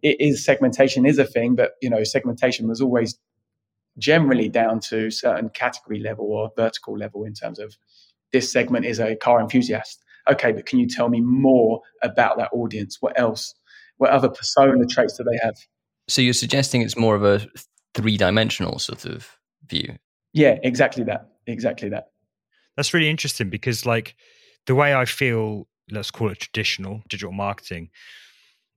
It 0.00 0.20
is 0.20 0.44
segmentation 0.44 1.04
is 1.06 1.18
a 1.18 1.24
thing, 1.24 1.56
but 1.56 1.72
you 1.82 1.90
know 1.90 2.04
segmentation 2.04 2.68
was 2.68 2.80
always 2.80 3.18
generally 3.98 4.48
down 4.48 4.80
to 4.80 5.10
certain 5.10 5.48
category 5.50 6.00
level 6.00 6.26
or 6.26 6.50
vertical 6.56 6.96
level 6.96 7.24
in 7.24 7.34
terms 7.34 7.58
of 7.58 7.76
this 8.32 8.50
segment 8.50 8.84
is 8.84 9.00
a 9.00 9.16
car 9.16 9.40
enthusiast. 9.40 10.04
Okay, 10.30 10.52
but 10.52 10.66
can 10.66 10.78
you 10.78 10.86
tell 10.86 11.08
me 11.08 11.20
more 11.20 11.80
about 12.02 12.36
that 12.38 12.50
audience? 12.52 12.98
What 13.00 13.18
else? 13.18 13.54
What 13.96 14.10
other 14.10 14.28
persona 14.28 14.86
traits 14.86 15.16
do 15.16 15.24
they 15.24 15.38
have? 15.42 15.54
So 16.08 16.22
you're 16.22 16.34
suggesting 16.34 16.82
it's 16.82 16.96
more 16.96 17.14
of 17.14 17.24
a 17.24 17.46
three 17.94 18.16
dimensional 18.16 18.78
sort 18.78 19.04
of 19.04 19.36
view? 19.68 19.96
Yeah, 20.32 20.56
exactly 20.62 21.04
that. 21.04 21.30
Exactly 21.46 21.88
that. 21.88 22.08
That's 22.76 22.94
really 22.94 23.10
interesting 23.10 23.50
because, 23.50 23.86
like, 23.86 24.14
the 24.66 24.74
way 24.74 24.94
I 24.94 25.04
feel, 25.04 25.66
let's 25.90 26.10
call 26.10 26.30
it 26.30 26.38
traditional 26.38 27.02
digital 27.08 27.32
marketing, 27.32 27.90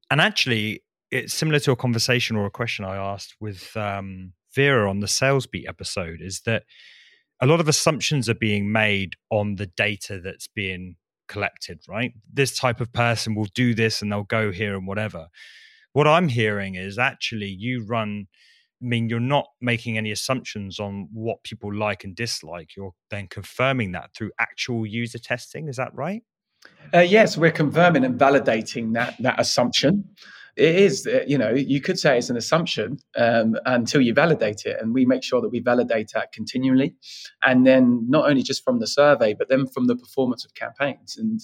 and 0.10 0.20
actually, 0.20 0.84
it's 1.12 1.34
similar 1.34 1.60
to 1.60 1.72
a 1.72 1.76
conversation 1.76 2.36
or 2.36 2.46
a 2.46 2.52
question 2.52 2.86
I 2.86 2.96
asked 2.96 3.36
with 3.40 3.76
um, 3.78 4.34
Vera 4.54 4.90
on 4.90 5.00
the 5.00 5.08
Sales 5.08 5.48
Beat 5.48 5.68
episode 5.68 6.20
is 6.22 6.42
that 6.42 6.64
a 7.42 7.48
lot 7.48 7.60
of 7.60 7.68
assumptions 7.68 8.30
are 8.30 8.36
being 8.36 8.72
made 8.72 9.16
on 9.30 9.56
the 9.56 9.66
data 9.66 10.20
that's 10.20 10.48
being 10.48 10.96
collected, 11.28 11.80
right? 11.88 12.14
This 12.32 12.56
type 12.56 12.82
of 12.82 12.94
person 12.94 13.36
will 13.36 13.48
do 13.56 13.74
this 13.74 14.02
and 14.02 14.12
they'll 14.12 14.24
go 14.24 14.52
here 14.52 14.76
and 14.76 14.86
whatever. 14.86 15.28
What 15.94 16.08
I'm 16.08 16.28
hearing 16.28 16.76
is 16.76 17.00
actually 17.00 17.48
you 17.48 17.84
run, 17.84 18.28
I 18.82 18.86
mean, 18.86 19.10
you're 19.10 19.20
not 19.20 19.48
making 19.60 19.98
any 19.98 20.12
assumptions 20.12 20.80
on 20.80 21.08
what 21.12 21.44
people 21.44 21.74
like 21.74 22.04
and 22.04 22.16
dislike. 22.16 22.76
You're 22.76 22.94
then 23.10 23.28
confirming 23.28 23.94
that 23.94 24.12
through 24.16 24.32
actual 24.40 24.86
user 24.86 25.20
testing. 25.20 25.68
Is 25.68 25.78
that 25.78 25.94
right? 25.94 26.22
Uh, 26.94 27.00
yes, 27.00 27.38
we're 27.38 27.52
confirming 27.52 28.06
and 28.06 28.20
validating 28.20 28.94
that 28.94 29.16
that 29.20 29.40
assumption 29.40 30.04
it 30.58 30.76
is, 30.76 31.08
you 31.28 31.38
know, 31.38 31.52
you 31.52 31.82
could 31.82 31.98
say 31.98 32.18
it's 32.18 32.30
an 32.30 32.38
assumption 32.38 33.00
um, 33.16 33.56
until 33.66 34.02
you 34.02 34.14
validate 34.14 34.66
it. 34.66 34.78
And 34.82 34.94
we 34.94 35.06
make 35.06 35.24
sure 35.24 35.42
that 35.42 35.50
we 35.50 35.60
validate 35.60 36.12
that 36.14 36.32
continually. 36.34 36.96
And 37.44 37.66
then 37.66 38.06
not 38.10 38.30
only 38.30 38.44
just 38.44 38.64
from 38.64 38.80
the 38.80 38.88
survey, 38.88 39.34
but 39.34 39.50
then 39.50 39.68
from 39.68 39.88
the 39.88 39.96
performance 39.96 40.46
of 40.46 40.54
campaigns. 40.54 41.18
And, 41.18 41.40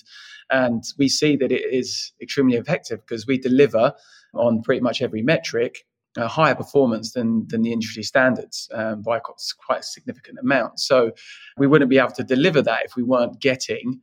and 0.49 0.83
we 0.97 1.07
see 1.07 1.35
that 1.37 1.51
it 1.51 1.63
is 1.71 2.11
extremely 2.21 2.57
effective 2.57 2.99
because 3.05 3.25
we 3.25 3.37
deliver 3.37 3.93
on 4.33 4.61
pretty 4.61 4.81
much 4.81 5.01
every 5.01 5.21
metric 5.21 5.85
a 6.17 6.27
higher 6.27 6.55
performance 6.55 7.13
than 7.13 7.47
than 7.47 7.61
the 7.61 7.71
industry 7.71 8.01
standards 8.03 8.69
um, 8.73 9.01
by 9.03 9.19
quite 9.19 9.79
a 9.81 9.83
significant 9.83 10.39
amount. 10.39 10.79
So 10.79 11.11
we 11.57 11.67
wouldn't 11.67 11.89
be 11.89 11.99
able 11.99 12.11
to 12.11 12.23
deliver 12.23 12.61
that 12.63 12.85
if 12.85 12.95
we 12.95 13.03
weren't 13.03 13.39
getting 13.39 14.01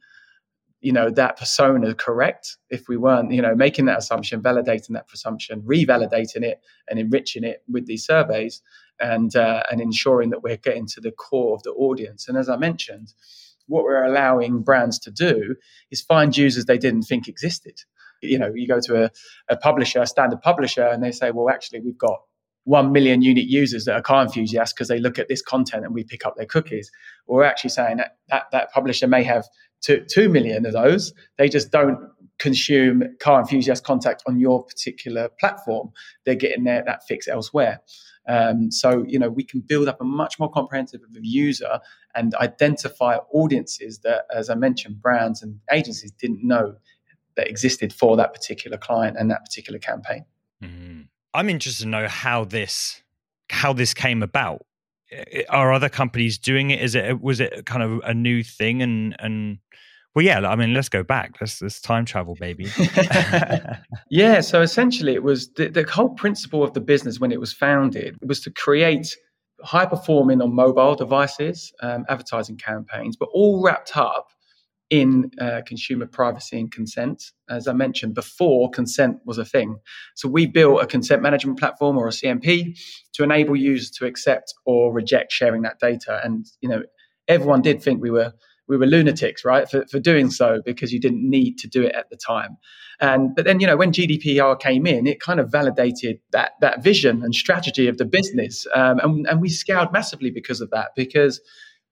you 0.85 0.93
know 0.93 1.09
that 1.09 1.39
persona 1.39 1.95
correct? 1.95 2.59
If 2.69 2.89
we 2.89 2.99
weren't 2.99 3.33
you 3.33 3.41
know 3.41 3.55
making 3.55 3.87
that 3.87 3.99
assumption 3.99 4.43
validating 4.43 4.91
that 4.91 5.07
assumption 5.13 5.63
revalidating 5.63 6.43
it 6.43 6.61
and 6.89 6.99
enriching 6.99 7.43
it 7.43 7.63
with 7.67 7.87
these 7.87 8.05
surveys 8.05 8.61
and 9.01 9.35
uh, 9.35 9.63
and 9.71 9.81
ensuring 9.81 10.29
that 10.31 10.43
we're 10.43 10.59
getting 10.59 10.87
to 10.89 11.01
the 11.01 11.11
core 11.11 11.55
of 11.55 11.63
the 11.63 11.71
audience. 11.71 12.29
And 12.29 12.37
as 12.37 12.49
i 12.51 12.57
mentioned 12.57 13.15
what 13.67 13.85
we're 13.85 14.05
allowing 14.05 14.63
brands 14.63 14.99
to 14.99 15.11
do 15.11 15.57
is 15.91 16.03
find 16.03 16.37
users 16.37 16.67
they 16.67 16.77
didn't 16.77 17.05
think 17.05 17.29
existed. 17.29 17.81
You 18.21 18.39
know 18.39 18.53
you 18.55 18.69
go 18.69 18.81
to 18.81 19.05
a, 19.05 19.11
a 19.49 19.57
publisher 19.57 20.03
a 20.03 20.07
standard 20.07 20.43
publisher 20.43 20.87
and 20.87 21.03
they 21.03 21.13
say 21.13 21.31
well 21.31 21.49
actually 21.49 21.81
we've 21.81 21.99
got 21.99 22.21
1 22.65 22.93
million 22.93 23.23
unique 23.23 23.51
users 23.51 23.85
that 23.85 23.95
are 23.95 24.03
car 24.03 24.23
enthusiasts 24.23 24.73
because 24.73 24.89
they 24.89 24.99
look 24.99 25.19
at 25.19 25.29
this 25.29 25.43
content 25.43 25.85
and 25.85 25.95
we 25.95 26.05
pick 26.05 26.25
up 26.25 26.37
their 26.37 26.47
cookies. 26.47 26.91
We're 27.27 27.45
actually 27.45 27.71
saying 27.71 27.99
that, 27.99 28.17
that 28.31 28.45
that 28.53 28.73
publisher 28.73 29.07
may 29.07 29.23
have 29.23 29.47
two, 29.81 30.05
2 30.09 30.29
million 30.29 30.65
of 30.67 30.73
those. 30.73 31.13
They 31.37 31.49
just 31.49 31.71
don't 31.71 31.99
consume 32.39 33.05
car 33.21 33.41
enthusiast 33.41 33.85
content 33.85 34.23
on 34.27 34.41
your 34.41 34.65
particular 34.65 35.29
platform. 35.39 35.91
They're 36.25 36.35
getting 36.35 36.65
their, 36.65 36.83
that 36.85 37.07
fix 37.07 37.29
elsewhere. 37.29 37.81
Um, 38.27 38.71
so, 38.71 39.05
you 39.07 39.19
know, 39.19 39.29
we 39.29 39.45
can 39.45 39.61
build 39.61 39.87
up 39.87 40.01
a 40.01 40.05
much 40.05 40.39
more 40.39 40.51
comprehensive 40.51 41.03
user 41.21 41.81
and 42.15 42.35
identify 42.37 43.17
audiences 43.33 43.99
that, 44.01 44.25
as 44.35 44.49
I 44.49 44.55
mentioned, 44.55 45.01
brands 45.03 45.43
and 45.43 45.61
agencies 45.71 46.11
didn't 46.13 46.43
know 46.43 46.77
that 47.37 47.49
existed 47.49 47.93
for 47.93 48.17
that 48.17 48.33
particular 48.33 48.79
client 48.79 49.17
and 49.19 49.31
that 49.31 49.45
particular 49.45 49.79
campaign. 49.79 50.25
Mm-hmm. 50.63 51.03
I'm 51.35 51.51
interested 51.51 51.83
to 51.83 51.89
know 51.89 52.09
how 52.09 52.45
this 52.45 53.03
how 53.51 53.73
this 53.73 53.93
came 53.93 54.23
about. 54.23 54.65
Are 55.49 55.73
other 55.73 55.89
companies 55.89 56.39
doing 56.39 56.71
it? 56.71 56.81
Is 56.81 56.95
it 56.95 57.21
was 57.21 57.41
it 57.41 57.67
kind 57.67 57.83
of 57.83 58.01
a 58.05 58.15
new 58.15 58.43
thing? 58.43 58.83
And 58.83 59.17
and 59.19 59.59
well, 60.15 60.25
yeah. 60.25 60.49
I 60.49 60.55
mean, 60.55 60.73
let's 60.73 60.89
go 60.89 61.03
back. 61.03 61.35
Let's 61.41 61.61
let's 61.61 61.81
time 61.81 62.05
travel, 62.05 62.37
baby. 62.37 62.69
yeah. 64.11 64.41
So 64.41 64.63
essentially, 64.63 65.15
it 65.15 65.25
was 65.25 65.53
the, 65.55 65.69
the 65.69 65.85
whole 65.85 66.11
principle 66.11 66.63
of 66.63 66.73
the 66.73 66.81
business 66.81 67.19
when 67.19 67.33
it 67.33 67.41
was 67.41 67.53
founded 67.53 68.17
was 68.23 68.41
to 68.43 68.51
create 68.51 69.17
high 69.63 69.87
performing 69.87 70.41
on 70.41 70.55
mobile 70.55 70.95
devices 70.95 71.73
um, 71.81 72.05
advertising 72.09 72.57
campaigns, 72.57 73.17
but 73.17 73.29
all 73.33 73.63
wrapped 73.63 73.97
up 73.97 74.29
in 74.95 75.29
uh, 75.41 75.61
consumer 75.67 76.07
privacy 76.07 76.57
and 76.57 76.71
consent. 76.71 77.33
As 77.51 77.67
I 77.67 77.73
mentioned 77.73 78.15
before, 78.15 78.71
consent 78.71 79.19
was 79.25 79.39
a 79.39 79.45
thing. 79.45 79.79
So 80.15 80.29
we 80.29 80.47
built 80.47 80.81
a 80.81 80.87
consent 80.87 81.21
management 81.21 81.59
platform 81.59 81.99
or 81.99 82.07
a 82.07 82.13
CMP 82.13 82.79
to 83.15 83.25
enable 83.25 83.57
users 83.57 83.91
to 83.99 84.07
accept 84.07 84.55
or 84.65 84.93
reject 84.93 85.33
sharing 85.33 85.63
that 85.63 85.81
data. 85.81 86.21
And 86.23 86.47
you 86.61 86.69
know, 86.69 86.85
everyone 87.27 87.61
did 87.61 87.83
think 87.83 88.01
we 88.01 88.13
were 88.13 88.35
we 88.69 88.77
were 88.77 88.87
lunatics, 88.87 89.45
right, 89.45 89.69
for, 89.69 89.85
for 89.87 89.99
doing 89.99 90.31
so 90.31 90.63
because 90.65 90.93
you 90.93 91.01
didn't 91.01 91.29
need 91.29 91.59
to 91.59 91.69
do 91.69 91.83
it 91.83 91.95
at 91.97 92.09
the 92.09 92.17
time. 92.17 92.57
And 93.01 93.35
but 93.35 93.45
then 93.45 93.59
you 93.59 93.67
know 93.67 93.77
when 93.77 93.91
GDPR 93.91 94.61
came 94.61 94.87
in, 94.87 95.09
it 95.09 95.21
kind 95.21 95.41
of 95.41 95.51
validated 95.51 96.21
that 96.31 96.53
that 96.61 96.85
vision 96.85 97.25
and 97.25 97.35
strategy 97.35 97.89
of 97.89 97.99
the 97.99 98.05
business, 98.05 98.65
um, 98.77 99.01
and 99.01 99.27
and 99.27 99.41
we 99.41 99.49
scaled 99.49 99.93
massively 99.93 100.31
because 100.31 100.61
of 100.61 100.71
that 100.71 100.91
because 100.95 101.41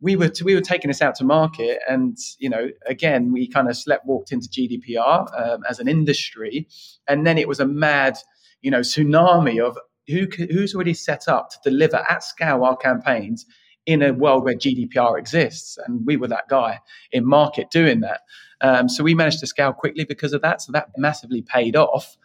we 0.03 0.17
were 0.17 0.31
we 0.45 0.55
were 0.55 0.61
taking 0.61 0.89
this 0.89 1.01
out 1.01 1.15
to 1.17 1.25
market, 1.25 1.79
and 1.89 2.19
you 2.39 2.51
know, 2.51 2.69
again, 2.87 3.33
we 3.33 3.49
kind 3.49 3.69
of 3.69 3.77
slept 3.77 4.05
walked 4.05 4.33
into 4.33 4.49
GDPR 4.49 5.27
um, 5.41 5.61
as 5.69 5.79
an 5.79 5.89
industry, 5.89 6.67
and 7.09 7.25
then 7.25 7.39
it 7.39 7.49
was 7.49 7.61
a 7.61 7.67
mad, 7.67 8.19
you 8.61 8.71
know, 8.71 8.81
tsunami 8.81 9.65
of 9.65 9.79
who 10.09 10.27
who's 10.51 10.75
already 10.75 10.95
set 10.95 11.29
up 11.29 11.51
to 11.51 11.59
deliver 11.65 12.05
at 12.11 12.25
scale 12.25 12.65
our 12.65 12.77
campaigns 12.77 13.47
in 13.87 14.03
a 14.03 14.13
world 14.13 14.45
where 14.45 14.57
GDPR 14.57 15.19
exists, 15.19 15.79
and 15.87 16.05
we 16.05 16.17
were 16.17 16.29
that 16.29 16.49
guy 16.49 16.81
in 17.13 17.25
market 17.25 17.71
doing 17.71 18.01
that. 18.01 18.23
Um, 18.61 18.89
so 18.89 19.05
we 19.05 19.15
managed 19.15 19.41
to 19.41 19.47
scale 19.47 19.73
quickly 19.73 20.05
because 20.05 20.33
of 20.33 20.43
that. 20.43 20.63
So 20.63 20.73
that 20.73 20.89
massively 20.97 21.43
paid 21.43 21.75
off. 21.75 22.17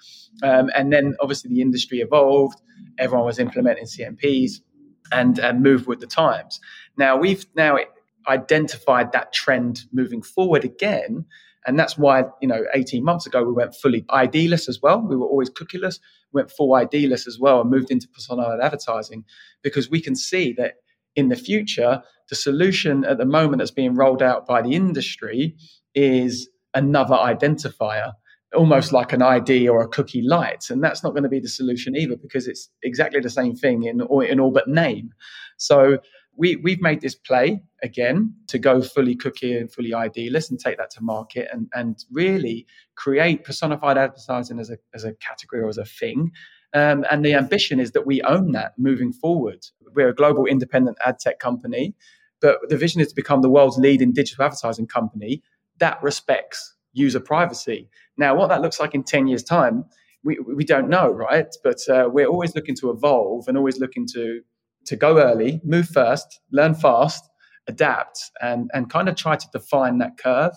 Um, 0.44 0.70
and 0.76 0.94
then 0.94 1.16
obviously 1.20 1.50
the 1.50 1.62
industry 1.62 2.00
evolved. 2.00 2.62
Everyone 3.00 3.26
was 3.26 3.40
implementing 3.40 3.86
CMPs 3.86 4.62
and, 5.12 5.40
and 5.40 5.64
moved 5.64 5.88
with 5.88 6.00
the 6.00 6.06
times. 6.06 6.60
Now 6.98 7.18
we've 7.18 7.46
now 7.56 7.78
identified 8.28 9.12
that 9.12 9.34
trend 9.34 9.86
moving 9.92 10.22
forward 10.22 10.64
again. 10.64 11.26
And 11.66 11.78
that's 11.78 11.98
why, 11.98 12.24
you 12.42 12.48
know, 12.48 12.64
18 12.74 13.04
months 13.04 13.26
ago, 13.26 13.44
we 13.44 13.52
went 13.52 13.76
fully 13.76 14.06
ID-less 14.10 14.70
as 14.70 14.82
well. 14.82 15.02
We 15.02 15.18
were 15.18 15.26
always 15.28 15.50
cookieless, 15.50 16.00
we 16.32 16.42
went 16.42 16.52
full 16.52 16.74
ID-less 16.74 17.28
as 17.28 17.40
well 17.40 17.62
and 17.62 17.70
moved 17.70 17.92
into 17.92 18.08
personalized 18.08 18.62
advertising 18.62 19.26
because 19.64 19.90
we 19.90 20.02
can 20.02 20.16
see 20.16 20.54
that 20.54 20.76
in 21.16 21.30
the 21.30 21.36
future, 21.36 22.02
the 22.30 22.36
solution 22.36 23.04
at 23.06 23.18
the 23.18 23.26
moment 23.26 23.60
that's 23.60 23.72
being 23.72 23.96
rolled 23.96 24.22
out 24.22 24.46
by 24.46 24.62
the 24.62 24.74
industry 24.74 25.56
is 25.96 26.50
another 26.74 27.16
identifier 27.16 28.14
almost 28.56 28.94
like 28.94 29.12
an 29.12 29.22
ID 29.22 29.68
or 29.68 29.82
a 29.82 29.88
cookie 29.88 30.22
light. 30.22 30.70
And 30.70 30.82
that's 30.82 31.04
not 31.04 31.12
going 31.12 31.24
to 31.24 31.30
be 31.30 31.40
the 31.40 31.50
solution 31.50 31.96
either 31.96 32.16
because 32.16 32.48
it's 32.48 32.70
exactly 32.82 33.20
the 33.20 33.30
same 33.30 33.56
thing 33.56 33.84
in, 33.84 34.02
in 34.24 34.40
all 34.40 34.52
but 34.52 34.70
name. 34.70 35.12
So 35.58 35.98
we, 36.38 36.56
we've 36.58 36.82
made 36.82 37.02
this 37.02 37.16
play 37.16 37.62
again 37.84 38.34
to 38.48 38.60
go 38.60 38.82
fully 38.82 39.16
cookie 39.16 39.58
and 39.58 39.72
fully 39.72 39.94
ID-less 39.94 40.50
and 40.50 40.60
take 40.60 40.78
that 40.78 40.92
to 40.92 41.04
market 41.04 41.50
and, 41.52 41.68
and 41.74 42.06
really 42.12 42.66
create 42.96 43.44
personified 43.44 43.98
advertising 43.98 44.60
as 44.60 44.70
a, 44.70 44.78
as 44.94 45.04
a 45.04 45.14
category 45.16 45.62
or 45.62 45.68
as 45.68 45.78
a 45.78 45.86
thing. 45.86 46.32
Um, 46.74 47.06
and 47.10 47.26
the 47.26 47.34
ambition 47.34 47.80
is 47.80 47.92
that 47.92 48.06
we 48.06 48.22
own 48.22 48.52
that 48.52 48.74
moving 48.78 49.12
forward. 49.12 49.66
We're 49.96 50.10
a 50.10 50.16
global 50.16 50.46
independent 50.46 50.98
ad 51.06 51.20
tech 51.20 51.40
company, 51.40 51.96
but 52.40 52.58
the 52.70 52.78
vision 52.78 53.02
is 53.02 53.08
to 53.10 53.16
become 53.16 53.42
the 53.42 53.50
world's 53.50 53.78
leading 53.78 54.14
digital 54.14 54.46
advertising 54.46 54.88
company 54.88 55.42
that 55.80 56.02
respects 56.04 56.76
user 56.94 57.20
privacy. 57.20 57.90
Now, 58.18 58.36
what 58.36 58.50
that 58.50 58.62
looks 58.62 58.80
like 58.80 58.96
in 58.96 59.04
10 59.04 59.28
years' 59.28 59.44
time 59.44 59.86
we, 60.24 60.40
we 60.40 60.66
don't 60.66 60.90
know, 60.90 61.10
right? 61.10 61.48
But 61.64 61.78
uh, 61.90 62.10
we're 62.12 62.28
always 62.28 62.54
looking 62.54 62.76
to 62.78 62.90
evolve 62.90 63.48
and 63.48 63.58
always 63.58 63.80
looking 63.80 64.06
to 64.14 64.42
to 64.88 64.96
go 64.96 65.20
early, 65.20 65.62
move 65.64 65.88
first, 65.88 66.40
learn 66.52 66.74
fast, 66.74 67.30
adapt, 67.68 68.20
and 68.42 68.70
and 68.74 68.90
kind 68.90 69.08
of 69.10 69.16
try 69.16 69.36
to 69.36 69.48
define 69.54 70.00
that 70.00 70.18
curve 70.18 70.54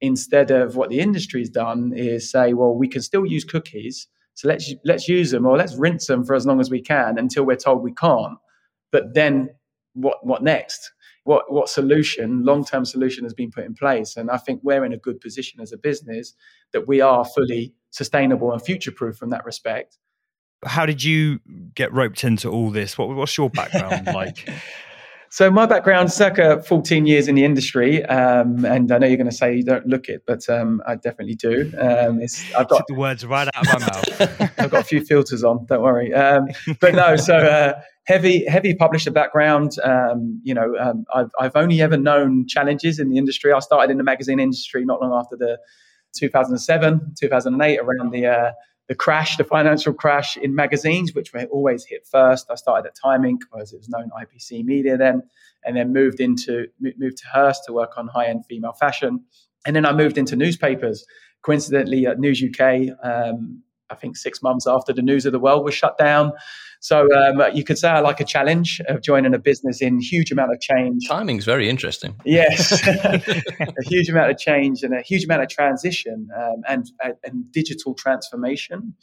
instead 0.00 0.50
of 0.50 0.76
what 0.76 0.90
the 0.90 0.98
industry's 0.98 1.48
done 1.48 1.92
is 1.94 2.30
say, 2.30 2.52
well, 2.54 2.74
we 2.74 2.88
can 2.88 3.02
still 3.02 3.24
use 3.24 3.44
cookies, 3.44 4.08
so 4.34 4.48
let's 4.48 4.72
let's 4.84 5.08
use 5.08 5.30
them 5.30 5.46
or 5.46 5.56
let's 5.56 5.76
rinse 5.76 6.06
them 6.06 6.24
for 6.24 6.34
as 6.34 6.46
long 6.46 6.60
as 6.60 6.70
we 6.70 6.82
can 6.82 7.18
until 7.18 7.44
we're 7.44 7.56
told 7.56 7.82
we 7.82 7.92
can't. 7.92 8.38
But 8.90 9.14
then 9.14 9.50
what 9.94 10.24
what 10.26 10.42
next? 10.42 10.92
What 11.24 11.52
what 11.52 11.68
solution, 11.68 12.44
long 12.44 12.64
term 12.64 12.84
solution 12.84 13.24
has 13.24 13.34
been 13.34 13.50
put 13.50 13.64
in 13.64 13.74
place? 13.74 14.16
And 14.16 14.30
I 14.30 14.38
think 14.38 14.60
we're 14.62 14.84
in 14.84 14.92
a 14.92 14.98
good 14.98 15.20
position 15.20 15.60
as 15.60 15.72
a 15.72 15.78
business 15.78 16.34
that 16.72 16.88
we 16.88 17.00
are 17.00 17.24
fully 17.24 17.74
sustainable 17.90 18.52
and 18.52 18.62
future 18.62 18.90
proof 18.90 19.16
from 19.16 19.30
that 19.30 19.44
respect. 19.44 19.98
How 20.64 20.86
did 20.86 21.02
you 21.02 21.40
get 21.74 21.92
roped 21.92 22.24
into 22.24 22.48
all 22.48 22.70
this? 22.70 22.96
What, 22.96 23.08
what's 23.10 23.36
your 23.36 23.50
background 23.50 24.06
like? 24.14 24.48
So 25.32 25.50
my 25.50 25.64
background, 25.64 26.12
circa 26.12 26.62
14 26.62 27.06
years 27.06 27.26
in 27.26 27.36
the 27.36 27.44
industry, 27.46 28.04
um, 28.04 28.66
and 28.66 28.92
I 28.92 28.98
know 28.98 29.06
you're 29.06 29.16
going 29.16 29.30
to 29.30 29.34
say 29.34 29.56
you 29.56 29.62
don't 29.62 29.86
look 29.86 30.10
it, 30.10 30.24
but 30.26 30.46
um, 30.50 30.82
I 30.86 30.96
definitely 30.96 31.36
do. 31.36 31.72
Um, 31.78 32.20
I've 32.54 32.68
got 32.68 32.86
the 32.86 32.92
words 32.92 33.24
right 33.24 33.48
out 33.48 33.66
of 33.66 33.72
my 33.72 33.78
mouth. 33.78 34.52
I've 34.58 34.70
got 34.70 34.82
a 34.82 34.84
few 34.84 35.02
filters 35.02 35.42
on, 35.42 35.64
don't 35.64 35.80
worry. 35.80 36.12
Um, 36.12 36.48
but 36.80 36.94
no, 36.94 37.16
so 37.16 37.38
uh, 37.38 37.80
heavy, 38.04 38.44
heavy 38.44 38.74
publisher 38.74 39.10
background. 39.10 39.78
Um, 39.82 40.38
you 40.44 40.52
know, 40.52 40.74
um, 40.78 41.06
I've, 41.14 41.30
I've 41.40 41.56
only 41.56 41.80
ever 41.80 41.96
known 41.96 42.46
challenges 42.46 42.98
in 42.98 43.08
the 43.08 43.16
industry. 43.16 43.54
I 43.54 43.60
started 43.60 43.90
in 43.90 43.96
the 43.96 44.04
magazine 44.04 44.38
industry 44.38 44.84
not 44.84 45.00
long 45.00 45.18
after 45.18 45.34
the 45.34 45.58
2007, 46.14 47.14
2008, 47.18 47.78
around 47.78 48.12
the 48.12 48.26
uh, 48.26 48.52
the 48.88 48.94
crash, 48.94 49.36
the 49.36 49.44
financial 49.44 49.92
crash 49.92 50.36
in 50.36 50.54
magazines, 50.54 51.14
which 51.14 51.32
were 51.32 51.44
always 51.44 51.84
hit 51.84 52.06
first. 52.06 52.50
I 52.50 52.56
started 52.56 52.88
at 52.88 52.96
Time 52.96 53.22
Inc., 53.22 53.38
as 53.60 53.72
it 53.72 53.78
was 53.78 53.88
known, 53.88 54.10
IPC 54.10 54.64
Media 54.64 54.96
then, 54.96 55.22
and 55.64 55.76
then 55.76 55.92
moved 55.92 56.20
into 56.20 56.66
moved 56.80 57.18
to 57.18 57.28
Hearst 57.32 57.64
to 57.66 57.72
work 57.72 57.92
on 57.96 58.08
high 58.08 58.26
end 58.26 58.44
female 58.46 58.72
fashion, 58.72 59.24
and 59.66 59.76
then 59.76 59.86
I 59.86 59.92
moved 59.92 60.18
into 60.18 60.36
newspapers. 60.36 61.06
Coincidentally, 61.42 62.06
at 62.06 62.20
News 62.20 62.42
UK, 62.42 62.88
um, 63.02 63.62
I 63.92 63.94
think 63.94 64.16
six 64.16 64.42
months 64.42 64.66
after 64.66 64.92
the 64.92 65.02
News 65.02 65.26
of 65.26 65.32
the 65.32 65.38
World 65.38 65.64
was 65.64 65.74
shut 65.74 65.98
down. 65.98 66.32
So 66.80 67.06
um, 67.14 67.40
you 67.54 67.62
could 67.62 67.78
say 67.78 67.88
I 67.88 68.00
like 68.00 68.18
a 68.18 68.24
challenge 68.24 68.80
of 68.88 69.02
joining 69.02 69.34
a 69.34 69.38
business 69.38 69.80
in 69.80 70.00
huge 70.00 70.32
amount 70.32 70.52
of 70.52 70.60
change. 70.60 71.06
Timing's 71.06 71.44
very 71.44 71.68
interesting. 71.68 72.16
Yes, 72.24 72.72
a 72.88 73.84
huge 73.84 74.08
amount 74.08 74.32
of 74.32 74.38
change 74.38 74.82
and 74.82 74.92
a 74.92 75.00
huge 75.00 75.24
amount 75.24 75.42
of 75.42 75.48
transition 75.48 76.28
um, 76.36 76.62
and, 76.66 76.90
and 77.22 77.52
digital 77.52 77.94
transformation. 77.94 78.94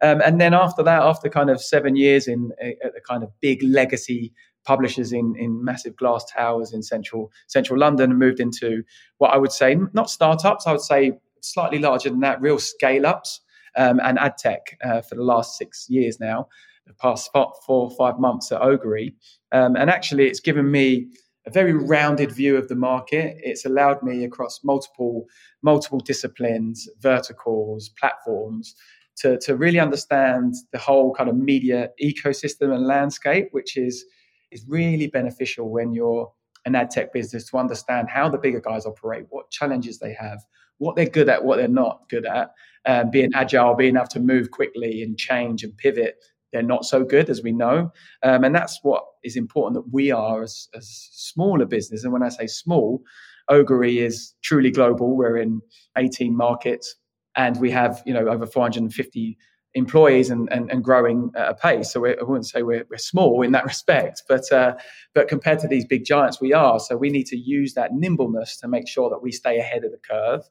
Um, 0.00 0.22
and 0.22 0.40
then 0.40 0.54
after 0.54 0.82
that, 0.84 1.02
after 1.02 1.28
kind 1.28 1.50
of 1.50 1.60
seven 1.60 1.94
years 1.94 2.26
in 2.26 2.52
at 2.62 2.94
the 2.94 3.02
kind 3.06 3.22
of 3.22 3.30
big 3.42 3.62
legacy 3.62 4.32
publishers 4.64 5.12
in, 5.12 5.34
in 5.38 5.62
massive 5.62 5.94
glass 5.96 6.24
towers 6.24 6.72
in 6.72 6.82
central 6.82 7.30
central 7.48 7.78
London, 7.78 8.10
and 8.10 8.18
moved 8.18 8.40
into 8.40 8.82
what 9.18 9.34
I 9.34 9.36
would 9.36 9.52
say 9.52 9.76
not 9.92 10.08
startups. 10.08 10.66
I 10.66 10.72
would 10.72 10.80
say 10.80 11.12
slightly 11.42 11.78
larger 11.78 12.08
than 12.08 12.20
that, 12.20 12.40
real 12.40 12.58
scale 12.58 13.06
ups. 13.06 13.40
Um, 13.76 14.00
and 14.02 14.18
ad 14.18 14.38
tech 14.38 14.78
uh, 14.82 15.02
for 15.02 15.16
the 15.16 15.22
last 15.22 15.58
six 15.58 15.86
years 15.90 16.18
now 16.18 16.48
the 16.86 16.94
past 16.94 17.30
four 17.32 17.52
or 17.66 17.90
five 17.90 18.18
months 18.18 18.52
at 18.52 18.60
Ogury. 18.60 19.14
Um, 19.52 19.76
and 19.76 19.90
actually, 19.90 20.26
it's 20.28 20.40
given 20.40 20.70
me 20.70 21.08
a 21.46 21.50
very 21.50 21.72
rounded 21.72 22.32
view 22.32 22.56
of 22.56 22.68
the 22.68 22.74
market. 22.74 23.36
It's 23.40 23.64
allowed 23.64 24.02
me 24.02 24.24
across 24.24 24.60
multiple 24.64 25.26
multiple 25.62 26.00
disciplines, 26.00 26.88
verticals, 27.00 27.90
platforms 27.98 28.74
to, 29.18 29.38
to 29.38 29.56
really 29.56 29.80
understand 29.80 30.54
the 30.72 30.78
whole 30.78 31.14
kind 31.14 31.28
of 31.28 31.36
media 31.36 31.88
ecosystem 32.02 32.74
and 32.74 32.86
landscape, 32.86 33.48
which 33.52 33.76
is 33.76 34.04
is 34.52 34.64
really 34.68 35.08
beneficial 35.08 35.70
when 35.70 35.92
you're 35.92 36.30
an 36.64 36.74
ad 36.74 36.90
tech 36.90 37.12
business 37.12 37.48
to 37.48 37.56
understand 37.56 38.08
how 38.08 38.28
the 38.28 38.38
bigger 38.38 38.60
guys 38.60 38.86
operate, 38.86 39.26
what 39.30 39.50
challenges 39.50 39.98
they 39.98 40.12
have, 40.12 40.40
what 40.78 40.96
they're 40.96 41.08
good 41.08 41.28
at, 41.28 41.44
what 41.44 41.56
they're 41.56 41.68
not 41.68 42.08
good 42.08 42.26
at, 42.26 42.52
um, 42.86 43.10
being 43.10 43.30
agile, 43.34 43.74
being 43.74 43.96
able 43.96 44.06
to 44.06 44.20
move 44.20 44.50
quickly 44.50 45.02
and 45.02 45.18
change 45.18 45.64
and 45.64 45.76
pivot 45.76 46.16
they're 46.52 46.62
not 46.62 46.84
so 46.84 47.04
good 47.04 47.28
as 47.28 47.42
we 47.42 47.52
know. 47.52 47.92
Um, 48.22 48.44
and 48.44 48.54
that's 48.54 48.78
what 48.82 49.04
is 49.24 49.36
important 49.36 49.74
that 49.74 49.92
we 49.92 50.10
are 50.10 50.42
as, 50.42 50.68
as 50.74 50.88
smaller 51.12 51.66
business. 51.66 52.04
And 52.04 52.12
when 52.12 52.22
I 52.22 52.28
say 52.28 52.46
small, 52.46 53.02
Ogury 53.50 53.98
is 53.98 54.34
truly 54.42 54.70
global. 54.70 55.16
We're 55.16 55.36
in 55.36 55.60
18 55.98 56.36
markets 56.36 56.94
and 57.36 57.60
we 57.60 57.70
have, 57.72 58.02
you 58.06 58.14
know, 58.14 58.28
over 58.28 58.46
450 58.46 59.36
employees 59.76 60.30
and, 60.30 60.50
and, 60.50 60.70
and 60.70 60.82
growing 60.82 61.30
at 61.36 61.50
a 61.50 61.54
pace. 61.54 61.92
So 61.92 62.04
I 62.06 62.14
wouldn't 62.22 62.46
say 62.46 62.62
we're, 62.62 62.86
we're 62.90 62.96
small 62.96 63.42
in 63.42 63.52
that 63.52 63.64
respect, 63.72 64.22
but, 64.28 64.50
uh, 64.50 64.74
but 65.14 65.28
compared 65.28 65.58
to 65.60 65.68
these 65.68 65.84
big 65.84 66.04
giants, 66.04 66.40
we 66.40 66.52
are. 66.52 66.80
So 66.80 66.96
we 66.96 67.10
need 67.10 67.26
to 67.26 67.36
use 67.36 67.74
that 67.74 67.92
nimbleness 67.92 68.56
to 68.58 68.68
make 68.68 68.88
sure 68.88 69.10
that 69.10 69.22
we 69.22 69.30
stay 69.30 69.58
ahead 69.58 69.84
of 69.84 69.92
the 69.92 69.98
curve. 69.98 70.42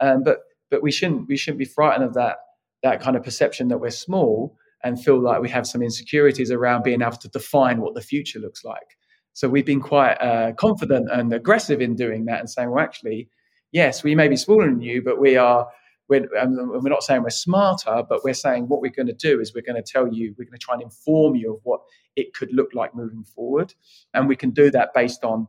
Um, 0.00 0.22
but, 0.24 0.40
but 0.70 0.82
we 0.82 0.90
shouldn't, 0.90 1.28
we 1.28 1.36
shouldn't 1.36 1.60
be 1.60 1.64
frightened 1.64 2.04
of 2.04 2.14
that, 2.14 2.38
that 2.82 3.00
kind 3.00 3.16
of 3.16 3.22
perception 3.22 3.68
that 3.68 3.78
we're 3.78 3.90
small 3.90 4.56
and 4.82 5.02
feel 5.02 5.20
like 5.20 5.40
we 5.40 5.48
have 5.48 5.66
some 5.66 5.80
insecurities 5.80 6.50
around 6.50 6.82
being 6.82 7.02
able 7.02 7.12
to 7.12 7.28
define 7.28 7.80
what 7.80 7.94
the 7.94 8.00
future 8.00 8.40
looks 8.40 8.64
like. 8.64 8.96
So 9.32 9.48
we've 9.48 9.64
been 9.64 9.80
quite 9.80 10.14
uh, 10.14 10.52
confident 10.54 11.08
and 11.10 11.32
aggressive 11.32 11.80
in 11.80 11.94
doing 11.94 12.24
that 12.26 12.40
and 12.40 12.50
saying, 12.50 12.70
well, 12.70 12.84
actually, 12.84 13.28
yes, 13.70 14.02
we 14.02 14.14
may 14.14 14.28
be 14.28 14.36
smaller 14.36 14.66
than 14.66 14.82
you, 14.82 15.02
but 15.02 15.20
we 15.20 15.36
are. 15.36 15.68
We're, 16.08 16.28
um, 16.38 16.56
we're 16.56 16.90
not 16.90 17.02
saying 17.02 17.22
we're 17.22 17.30
smarter, 17.30 18.02
but 18.08 18.22
we're 18.24 18.34
saying 18.34 18.68
what 18.68 18.80
we're 18.80 18.90
going 18.90 19.06
to 19.06 19.12
do 19.12 19.40
is 19.40 19.54
we're 19.54 19.62
going 19.62 19.82
to 19.82 19.92
tell 19.92 20.12
you, 20.12 20.34
we're 20.36 20.44
going 20.44 20.58
to 20.58 20.64
try 20.64 20.74
and 20.74 20.82
inform 20.82 21.36
you 21.36 21.54
of 21.54 21.60
what 21.62 21.80
it 22.16 22.34
could 22.34 22.52
look 22.52 22.70
like 22.74 22.94
moving 22.94 23.24
forward, 23.24 23.74
and 24.12 24.28
we 24.28 24.36
can 24.36 24.50
do 24.50 24.70
that 24.70 24.92
based 24.94 25.24
on 25.24 25.48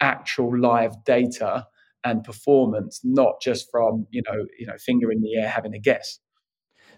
actual 0.00 0.56
live 0.58 1.04
data 1.04 1.66
and 2.04 2.22
performance, 2.22 3.00
not 3.02 3.40
just 3.40 3.70
from 3.70 4.06
you 4.10 4.22
know 4.28 4.46
you 4.58 4.66
know 4.66 4.76
finger 4.78 5.10
in 5.10 5.20
the 5.20 5.36
air 5.36 5.48
having 5.48 5.74
a 5.74 5.78
guess. 5.78 6.20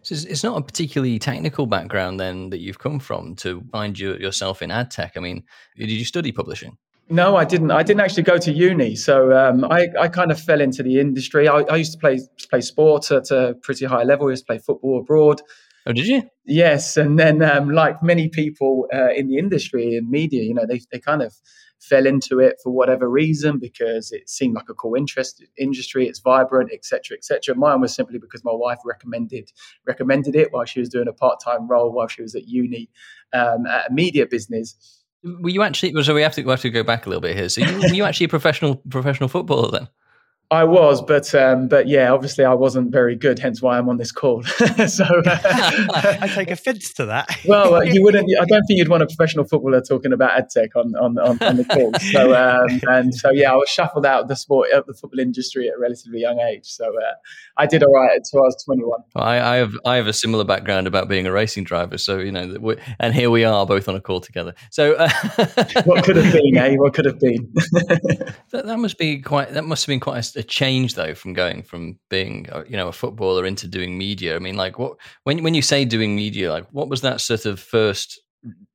So 0.03 0.15
it's 0.15 0.45
not 0.45 0.57
a 0.57 0.63
particularly 0.63 1.19
technical 1.19 1.67
background 1.67 2.21
then 2.21 2.51
that 2.51 2.61
you've 2.61 2.79
come 2.79 3.01
from 3.01 3.35
to 3.37 3.65
find 3.73 3.99
you, 3.99 4.17
yourself 4.19 4.63
in 4.63 4.71
ad 4.71 4.91
tech. 4.91 5.15
I 5.17 5.21
mean, 5.21 5.43
did 5.77 5.91
you 5.91 6.05
study 6.05 6.31
publishing? 6.31 6.77
No, 7.09 7.37
I 7.37 7.45
didn't. 7.45 7.71
I 7.71 7.85
didn't 7.85 8.01
actually 8.01 8.25
go 8.25 8.37
to 8.37 8.53
uni, 8.53 8.97
so 8.97 9.33
um, 9.33 9.65
I, 9.65 9.87
I 9.99 10.09
kind 10.09 10.33
of 10.33 10.41
fell 10.41 10.61
into 10.61 10.83
the 10.83 10.99
industry. 10.99 11.47
I, 11.47 11.61
I 11.61 11.77
used 11.77 11.93
to 11.93 11.99
play 11.99 12.19
play 12.51 12.61
sport 12.61 13.13
at 13.13 13.31
a 13.31 13.55
pretty 13.63 13.85
high 13.85 14.03
level. 14.03 14.27
I 14.27 14.31
used 14.31 14.43
to 14.43 14.47
play 14.47 14.59
football 14.59 15.01
abroad. 15.01 15.41
Oh, 15.87 15.93
did 15.93 16.07
you? 16.07 16.25
Yes, 16.45 16.97
and 16.97 17.17
then 17.17 17.43
um, 17.43 17.71
like 17.71 18.03
many 18.03 18.29
people 18.29 18.89
uh, 18.93 19.13
in 19.13 19.29
the 19.29 19.39
industry 19.39 19.97
and 19.97 20.11
media, 20.11 20.43
you 20.43 20.53
know, 20.53 20.67
they 20.67 20.81
they 20.91 20.99
kind 20.99 21.23
of 21.23 21.33
fell 21.81 22.07
into 22.07 22.41
it 22.41 22.57
for 22.61 22.73
whatever 22.73 23.09
reason 23.09 23.59
because 23.59 24.11
it 24.11 24.29
seemed 24.29 24.55
like 24.55 24.69
a 24.69 24.75
cool 24.75 24.97
interest 24.97 25.45
industry. 25.57 26.09
It's 26.09 26.19
vibrant, 26.19 26.71
etc., 26.73 27.17
etc. 27.17 27.55
Mine 27.55 27.81
was 27.81 27.95
simply 27.95 28.19
because 28.19 28.43
my 28.43 28.53
wife 28.53 28.79
recommended 28.85 29.53
recommended 29.87 30.35
it 30.35 30.53
while 30.53 30.65
she 30.65 30.81
was 30.81 30.89
doing 30.89 31.07
a 31.07 31.13
part 31.13 31.39
time 31.39 31.69
role 31.69 31.93
while 31.93 32.09
she 32.09 32.23
was 32.23 32.35
at 32.35 32.49
uni 32.49 32.91
um, 33.33 33.65
at 33.67 33.91
a 33.91 33.95
media 33.95 34.27
business. 34.27 34.75
Were 35.25 35.51
you 35.51 35.63
actually? 35.63 36.01
So 36.03 36.15
we 36.15 36.23
have 36.23 36.35
to 36.35 36.43
we 36.43 36.51
have 36.51 36.61
to 36.61 36.71
go 36.71 36.83
back 36.83 37.07
a 37.07 37.09
little 37.09 37.21
bit 37.21 37.37
here. 37.37 37.49
So 37.49 37.63
you, 37.63 37.79
were 37.79 37.95
you 37.95 38.05
actually 38.05 38.27
a 38.27 38.29
professional 38.29 38.77
professional 38.91 39.29
footballer 39.29 39.71
then? 39.71 39.89
I 40.49 40.63
was, 40.63 41.03
but 41.03 41.35
um, 41.35 41.67
but 41.67 41.89
yeah, 41.89 42.13
obviously 42.13 42.45
I 42.45 42.55
wasn't 42.55 42.93
very 42.93 43.17
good. 43.17 43.41
Hence 43.41 43.61
why 43.61 43.79
I'm 43.79 43.89
on 43.89 43.97
this 43.97 44.13
call. 44.13 44.45
so 44.87 45.05
uh, 45.05 45.39
I 46.21 46.31
take 46.33 46.53
offence 46.53 46.93
to 46.95 47.07
that. 47.07 47.29
well, 47.49 47.75
uh, 47.75 47.81
you 47.81 48.01
wouldn't. 48.01 48.29
I 48.41 48.45
don't 48.45 48.63
think 48.67 48.79
you'd 48.79 48.89
want 48.89 49.03
a 49.03 49.07
professional 49.07 49.45
footballer 49.45 49.81
talking 49.81 50.13
about 50.13 50.31
edtech 50.39 50.77
on 50.77 50.95
on, 50.95 51.19
on, 51.19 51.43
on 51.43 51.57
the 51.57 51.65
call. 51.65 51.93
So 52.13 52.33
um, 52.33 52.81
and 52.85 53.13
so 53.13 53.33
yeah, 53.33 53.53
I 53.53 53.57
was 53.57 53.69
shuffled 53.69 54.07
out 54.07 54.23
of 54.23 54.29
the 54.29 54.37
sport, 54.37 54.71
of 54.71 54.87
the 54.87 54.95
football 54.95 55.19
industry 55.19 55.69
at 55.69 55.75
a 55.75 55.79
relatively 55.81 56.21
young 56.21 56.39
age. 56.39 56.67
So 56.67 56.97
uh, 56.97 57.15
I 57.57 57.67
did 57.67 57.83
all 57.83 57.93
right 57.93 58.17
until 58.17 58.41
I 58.41 58.43
was 58.43 58.63
21. 58.65 59.01
I, 59.17 59.41
I, 59.41 59.57
have 59.57 59.75
I 59.85 59.97
have 59.97 60.07
a 60.07 60.13
similar 60.13 60.45
background 60.45 60.87
about 60.87 61.09
being 61.09 61.27
a 61.27 61.33
racing 61.33 61.65
driver. 61.65 61.99
So 61.99 62.19
you 62.19 62.31
know, 62.31 62.77
and 63.01 63.13
here 63.13 63.31
we 63.31 63.43
are 63.43 63.67
both 63.67 63.89
on 63.89 63.97
a 63.97 64.01
call 64.01 64.21
together. 64.21 64.55
So 64.71 64.95
uh, 64.95 65.09
what 65.85 66.05
could 66.05 66.15
have 66.15 66.33
been, 66.33 66.57
eh? 66.57 66.77
What 66.77 66.95
could 66.95 67.07
have 67.07 67.19
been? 67.19 67.51
that, 68.53 68.63
that 68.67 68.79
must 68.79 68.97
be 68.97 69.21
quite. 69.21 69.51
That 69.51 69.65
must 69.65 69.85
have 69.85 69.89
been 69.89 69.99
quite. 69.99 70.36
A, 70.36 70.36
a 70.37 70.43
change 70.43 70.95
though 70.95 71.15
from 71.15 71.33
going 71.33 71.63
from 71.63 71.99
being 72.11 72.47
you 72.69 72.77
know 72.77 72.89
a 72.89 72.93
footballer 72.93 73.45
into 73.47 73.67
doing 73.67 73.99
media? 73.99 74.37
I 74.37 74.39
mean, 74.39 74.57
like 74.57 74.79
what 74.79 74.97
when 75.25 75.43
when 75.43 75.55
you 75.55 75.63
say 75.63 75.85
doing 75.85 76.15
media, 76.15 76.51
like 76.51 76.67
what 76.71 76.89
was 76.89 77.01
that 77.01 77.21
sort 77.21 77.47
of 77.47 77.59
first 77.59 78.21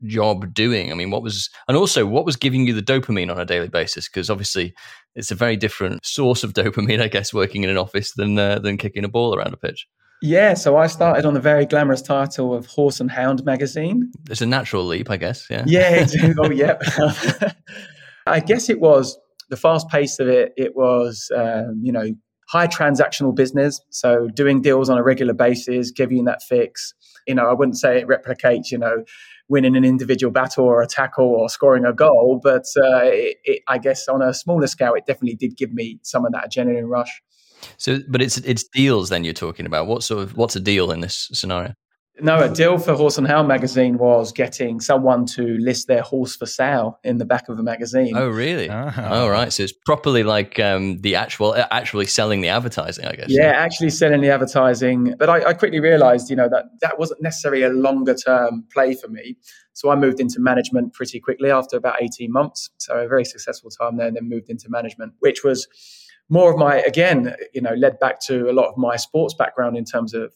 job 0.05 0.53
doing? 0.53 0.91
I 0.91 0.95
mean, 0.95 1.11
what 1.11 1.23
was 1.23 1.49
and 1.67 1.77
also 1.77 2.05
what 2.05 2.25
was 2.25 2.35
giving 2.35 2.67
you 2.67 2.73
the 2.73 2.81
dopamine 2.81 3.31
on 3.31 3.39
a 3.39 3.45
daily 3.45 3.69
basis? 3.69 4.07
Because 4.07 4.29
obviously, 4.29 4.73
it's 5.15 5.31
a 5.31 5.35
very 5.35 5.55
different 5.55 6.05
source 6.05 6.43
of 6.43 6.53
dopamine, 6.61 7.01
I 7.01 7.07
guess, 7.07 7.33
working 7.33 7.63
in 7.63 7.69
an 7.69 7.77
office 7.77 8.13
than 8.13 8.37
uh, 8.37 8.59
than 8.59 8.77
kicking 8.77 9.05
a 9.05 9.09
ball 9.09 9.35
around 9.35 9.53
a 9.53 9.57
pitch. 9.57 9.87
Yeah, 10.23 10.53
so 10.53 10.77
I 10.77 10.85
started 10.85 11.25
on 11.25 11.33
the 11.33 11.39
very 11.39 11.65
glamorous 11.65 12.03
title 12.03 12.53
of 12.53 12.67
Horse 12.67 12.99
and 12.99 13.09
Hound 13.09 13.43
magazine. 13.43 14.11
It's 14.29 14.41
a 14.41 14.45
natural 14.45 14.85
leap, 14.85 15.09
I 15.09 15.17
guess. 15.17 15.47
Yeah. 15.49 15.63
Yeah. 15.65 16.05
oh, 16.43 16.51
yeah. 16.51 16.77
I 18.27 18.39
guess 18.39 18.69
it 18.69 18.79
was 18.79 19.17
the 19.51 19.57
fast 19.57 19.87
pace 19.89 20.17
of 20.17 20.27
it, 20.27 20.53
it 20.57 20.75
was, 20.75 21.29
um, 21.35 21.79
you 21.83 21.91
know, 21.91 22.07
high 22.47 22.67
transactional 22.67 23.35
business. 23.35 23.79
So 23.89 24.27
doing 24.33 24.61
deals 24.61 24.89
on 24.89 24.97
a 24.97 25.03
regular 25.03 25.33
basis, 25.33 25.91
giving 25.91 26.23
that 26.25 26.41
fix. 26.41 26.93
You 27.27 27.35
know, 27.35 27.47
I 27.47 27.53
wouldn't 27.53 27.77
say 27.77 27.99
it 27.99 28.07
replicates, 28.07 28.71
you 28.71 28.77
know, 28.77 29.03
winning 29.49 29.75
an 29.75 29.83
individual 29.83 30.31
battle 30.31 30.65
or 30.65 30.81
a 30.81 30.87
tackle 30.87 31.25
or 31.25 31.49
scoring 31.49 31.85
a 31.85 31.93
goal, 31.93 32.39
but 32.41 32.63
uh, 32.77 33.03
it, 33.03 33.37
it, 33.43 33.61
I 33.67 33.77
guess 33.77 34.07
on 34.07 34.21
a 34.21 34.33
smaller 34.33 34.67
scale, 34.67 34.93
it 34.93 35.05
definitely 35.05 35.35
did 35.35 35.57
give 35.57 35.73
me 35.73 35.99
some 36.01 36.25
of 36.25 36.31
that 36.31 36.49
adrenaline 36.49 36.87
rush. 36.87 37.21
So, 37.77 37.99
but 38.07 38.21
it's 38.21 38.37
it's 38.37 38.63
deals 38.63 39.09
then 39.09 39.23
you're 39.23 39.33
talking 39.33 39.67
about. 39.67 39.85
What 39.85 40.01
sort 40.01 40.23
of 40.23 40.35
what's 40.35 40.55
a 40.55 40.59
deal 40.59 40.91
in 40.91 41.01
this 41.01 41.29
scenario? 41.33 41.75
No, 42.21 42.39
a 42.39 42.49
deal 42.49 42.77
for 42.77 42.93
Horse 42.93 43.17
and 43.17 43.25
Hound 43.25 43.47
magazine 43.47 43.97
was 43.97 44.31
getting 44.31 44.79
someone 44.79 45.25
to 45.27 45.57
list 45.57 45.87
their 45.87 46.03
horse 46.03 46.35
for 46.35 46.45
sale 46.45 46.99
in 47.03 47.17
the 47.17 47.25
back 47.25 47.49
of 47.49 47.57
the 47.57 47.63
magazine. 47.63 48.15
Oh, 48.15 48.29
really? 48.29 48.69
Oh, 48.69 48.93
oh 48.97 49.27
right. 49.27 49.51
So 49.51 49.63
it's 49.63 49.73
properly 49.73 50.21
like 50.23 50.59
um, 50.59 50.99
the 51.01 51.15
actual, 51.15 51.53
uh, 51.53 51.67
actually 51.71 52.05
selling 52.05 52.41
the 52.41 52.49
advertising, 52.49 53.05
I 53.05 53.13
guess. 53.13 53.27
Yeah, 53.29 53.51
actually 53.51 53.89
selling 53.89 54.21
the 54.21 54.29
advertising. 54.29 55.15
But 55.17 55.29
I, 55.29 55.49
I 55.49 55.53
quickly 55.53 55.79
realized, 55.79 56.29
you 56.29 56.35
know, 56.35 56.47
that 56.49 56.65
that 56.81 56.99
wasn't 56.99 57.23
necessarily 57.23 57.63
a 57.63 57.69
longer 57.69 58.13
term 58.13 58.65
play 58.71 58.93
for 58.93 59.07
me. 59.07 59.37
So 59.73 59.89
I 59.89 59.95
moved 59.95 60.19
into 60.19 60.39
management 60.39 60.93
pretty 60.93 61.19
quickly 61.19 61.49
after 61.49 61.75
about 61.75 62.01
18 62.01 62.31
months. 62.31 62.69
So 62.77 62.99
a 62.99 63.07
very 63.07 63.25
successful 63.25 63.71
time 63.71 63.97
there, 63.97 64.07
and 64.07 64.15
then 64.15 64.29
moved 64.29 64.49
into 64.49 64.69
management, 64.69 65.13
which 65.19 65.43
was 65.43 65.67
more 66.29 66.51
of 66.51 66.57
my, 66.57 66.77
again, 66.81 67.35
you 67.53 67.61
know, 67.61 67.73
led 67.73 67.99
back 67.99 68.19
to 68.21 68.49
a 68.49 68.53
lot 68.53 68.69
of 68.69 68.77
my 68.77 68.95
sports 68.95 69.33
background 69.33 69.75
in 69.75 69.85
terms 69.85 70.13
of 70.13 70.33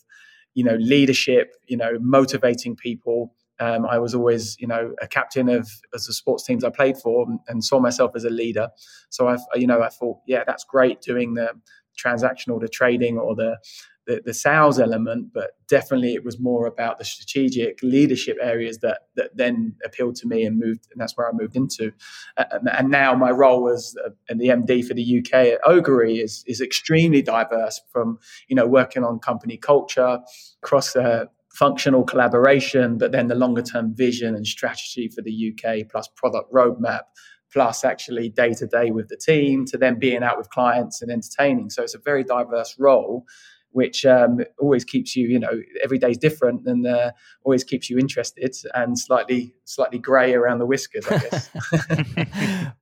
you 0.56 0.64
know 0.64 0.76
leadership 0.80 1.56
you 1.68 1.78
know 1.78 1.92
motivating 2.00 2.76
people 2.76 3.32
um, 3.60 3.86
I 3.86 4.00
was 4.00 4.14
always, 4.14 4.58
you 4.60 4.68
know, 4.68 4.94
a 5.02 5.08
captain 5.08 5.48
of 5.48 5.70
as 5.94 6.08
the 6.08 6.14
sports 6.14 6.46
teams 6.46 6.64
I 6.64 6.70
played 6.70 6.98
for, 6.98 7.26
and, 7.26 7.40
and, 7.48 7.64
saw 7.64 7.80
myself 7.80 8.12
as 8.16 8.26
a 8.26 8.30
leader. 8.30 8.70
So 9.10 9.30
I, 9.30 9.38
you 9.56 9.66
know, 9.66 9.82
I 9.82 9.90
thought, 9.90 10.18
yeah, 10.28 10.44
that's 10.46 10.66
great 10.66 11.00
doing 11.02 11.36
the 11.36 11.52
transactional, 11.98 12.60
the 12.60 12.68
trading, 12.68 13.18
or 13.18 13.34
the 13.34 13.58
the, 14.06 14.22
the 14.24 14.34
sales 14.34 14.80
element, 14.80 15.34
but 15.34 15.52
definitely 15.68 16.14
it 16.14 16.24
was 16.24 16.40
more 16.40 16.68
about 16.68 17.00
the 17.00 17.06
strategic 17.06 17.80
leadership 17.82 18.38
areas 18.42 18.80
that 18.80 19.02
that 19.16 19.36
then 19.36 19.76
appealed 19.84 20.16
to 20.18 20.28
me 20.28 20.44
and 20.44 20.60
moved, 20.60 20.88
and 20.92 21.02
that's 21.02 21.18
where 21.18 21.28
I 21.28 21.32
moved 21.34 21.56
into. 21.56 21.92
And, 22.38 22.70
and 22.72 22.90
now 22.90 23.16
my 23.16 23.32
role 23.32 23.70
as 23.70 23.96
uh, 24.06 24.10
the 24.30 24.48
MD 24.48 24.86
for 24.86 24.94
the 24.94 25.20
UK 25.20 25.34
at 25.34 25.62
Ogury 25.64 26.24
is 26.24 26.44
is 26.48 26.62
extremely 26.62 27.22
diverse. 27.22 27.82
From 27.92 28.20
you 28.48 28.56
know 28.56 28.68
working 28.68 29.04
on 29.04 29.20
company 29.20 29.58
culture, 29.58 30.20
cross 30.62 30.96
uh, 30.96 31.26
functional 31.54 32.04
collaboration, 32.04 32.98
but 32.98 33.12
then 33.12 33.28
the 33.28 33.36
longer 33.36 33.62
term 33.62 33.96
vision 33.96 34.36
and 34.36 34.46
strategy 34.46 35.08
for 35.08 35.22
the 35.22 35.54
UK, 35.54 35.90
plus 35.90 36.08
product 36.16 36.52
roadmap, 36.54 37.02
plus 37.52 37.84
actually 37.84 38.30
day 38.30 38.54
to 38.54 38.68
day 38.68 38.92
with 38.92 39.08
the 39.08 39.18
team, 39.18 39.66
to 39.66 39.78
then 39.78 39.98
being 39.98 40.22
out 40.22 40.38
with 40.38 40.50
clients 40.50 41.02
and 41.02 41.10
entertaining. 41.10 41.70
So 41.70 41.82
it's 41.82 41.96
a 41.96 42.00
very 42.00 42.24
diverse 42.24 42.76
role 42.78 43.26
which 43.76 44.06
um, 44.06 44.40
always 44.58 44.86
keeps 44.86 45.18
you, 45.18 45.28
you 45.28 45.38
know, 45.38 45.52
every 45.84 45.98
day 45.98 46.12
is 46.12 46.18
different 46.18 46.66
and 46.66 46.88
uh, 46.88 47.12
always 47.44 47.62
keeps 47.62 47.90
you 47.90 47.98
interested 48.00 48.56
and 48.74 48.98
slightly, 48.98 49.54
slightly 49.66 50.00
grey 50.00 50.34
around 50.34 50.60
the 50.60 50.66
whiskers, 50.66 51.06
I 51.08 51.18
guess. 51.18 51.50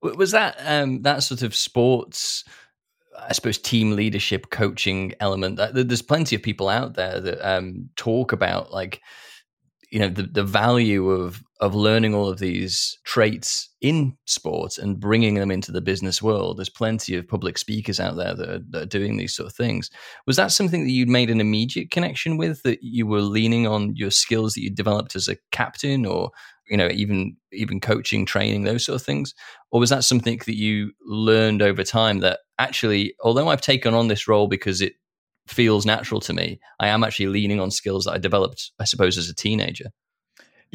Was 0.16 0.30
that 0.30 0.56
um, 0.64 1.02
that 1.02 1.24
sort 1.24 1.42
of 1.42 1.52
sports? 1.52 2.44
I 3.18 3.32
suppose 3.32 3.58
team 3.58 3.96
leadership, 3.96 4.50
coaching 4.50 5.14
element. 5.18 5.58
There's 5.72 6.00
plenty 6.00 6.36
of 6.36 6.42
people 6.44 6.68
out 6.68 6.94
there 6.94 7.18
that 7.18 7.44
um, 7.44 7.90
talk 7.96 8.30
about 8.30 8.72
like 8.72 9.00
you 9.90 9.98
know 9.98 10.08
the, 10.08 10.24
the 10.24 10.44
value 10.44 11.08
of 11.10 11.42
of 11.60 11.74
learning 11.74 12.14
all 12.14 12.28
of 12.28 12.38
these 12.38 12.98
traits 13.04 13.70
in 13.80 14.16
sports 14.26 14.76
and 14.76 15.00
bringing 15.00 15.34
them 15.34 15.50
into 15.50 15.72
the 15.72 15.80
business 15.80 16.20
world. 16.20 16.58
There's 16.58 16.68
plenty 16.68 17.16
of 17.16 17.26
public 17.26 17.56
speakers 17.56 18.00
out 18.00 18.16
there 18.16 18.34
that 18.34 18.48
are, 18.48 18.58
that 18.70 18.82
are, 18.82 18.86
doing 18.86 19.16
these 19.16 19.34
sort 19.34 19.46
of 19.46 19.54
things. 19.54 19.90
Was 20.26 20.36
that 20.36 20.52
something 20.52 20.84
that 20.84 20.90
you'd 20.90 21.08
made 21.08 21.30
an 21.30 21.40
immediate 21.40 21.90
connection 21.90 22.36
with 22.36 22.62
that 22.64 22.82
you 22.82 23.06
were 23.06 23.22
leaning 23.22 23.66
on 23.66 23.96
your 23.96 24.10
skills 24.10 24.54
that 24.54 24.62
you 24.62 24.70
developed 24.70 25.16
as 25.16 25.28
a 25.28 25.36
captain 25.52 26.04
or 26.04 26.30
you 26.68 26.76
know 26.76 26.88
even 26.88 27.36
even 27.52 27.80
coaching 27.80 28.26
training 28.26 28.64
those 28.64 28.84
sort 28.84 29.00
of 29.00 29.06
things? 29.06 29.34
Or 29.70 29.80
was 29.80 29.90
that 29.90 30.04
something 30.04 30.40
that 30.46 30.56
you 30.56 30.92
learned 31.06 31.62
over 31.62 31.84
time 31.84 32.20
that 32.20 32.40
actually 32.58 33.14
although 33.20 33.48
i've 33.48 33.60
taken 33.60 33.94
on 33.94 34.06
this 34.06 34.28
role 34.28 34.46
because 34.46 34.80
it 34.80 34.94
feels 35.46 35.84
natural 35.84 36.20
to 36.22 36.32
me, 36.32 36.58
I 36.80 36.88
am 36.88 37.04
actually 37.04 37.26
leaning 37.26 37.60
on 37.60 37.70
skills 37.70 38.04
that 38.04 38.12
I 38.12 38.18
developed, 38.18 38.72
I 38.80 38.84
suppose, 38.84 39.18
as 39.18 39.28
a 39.28 39.34
teenager. 39.34 39.90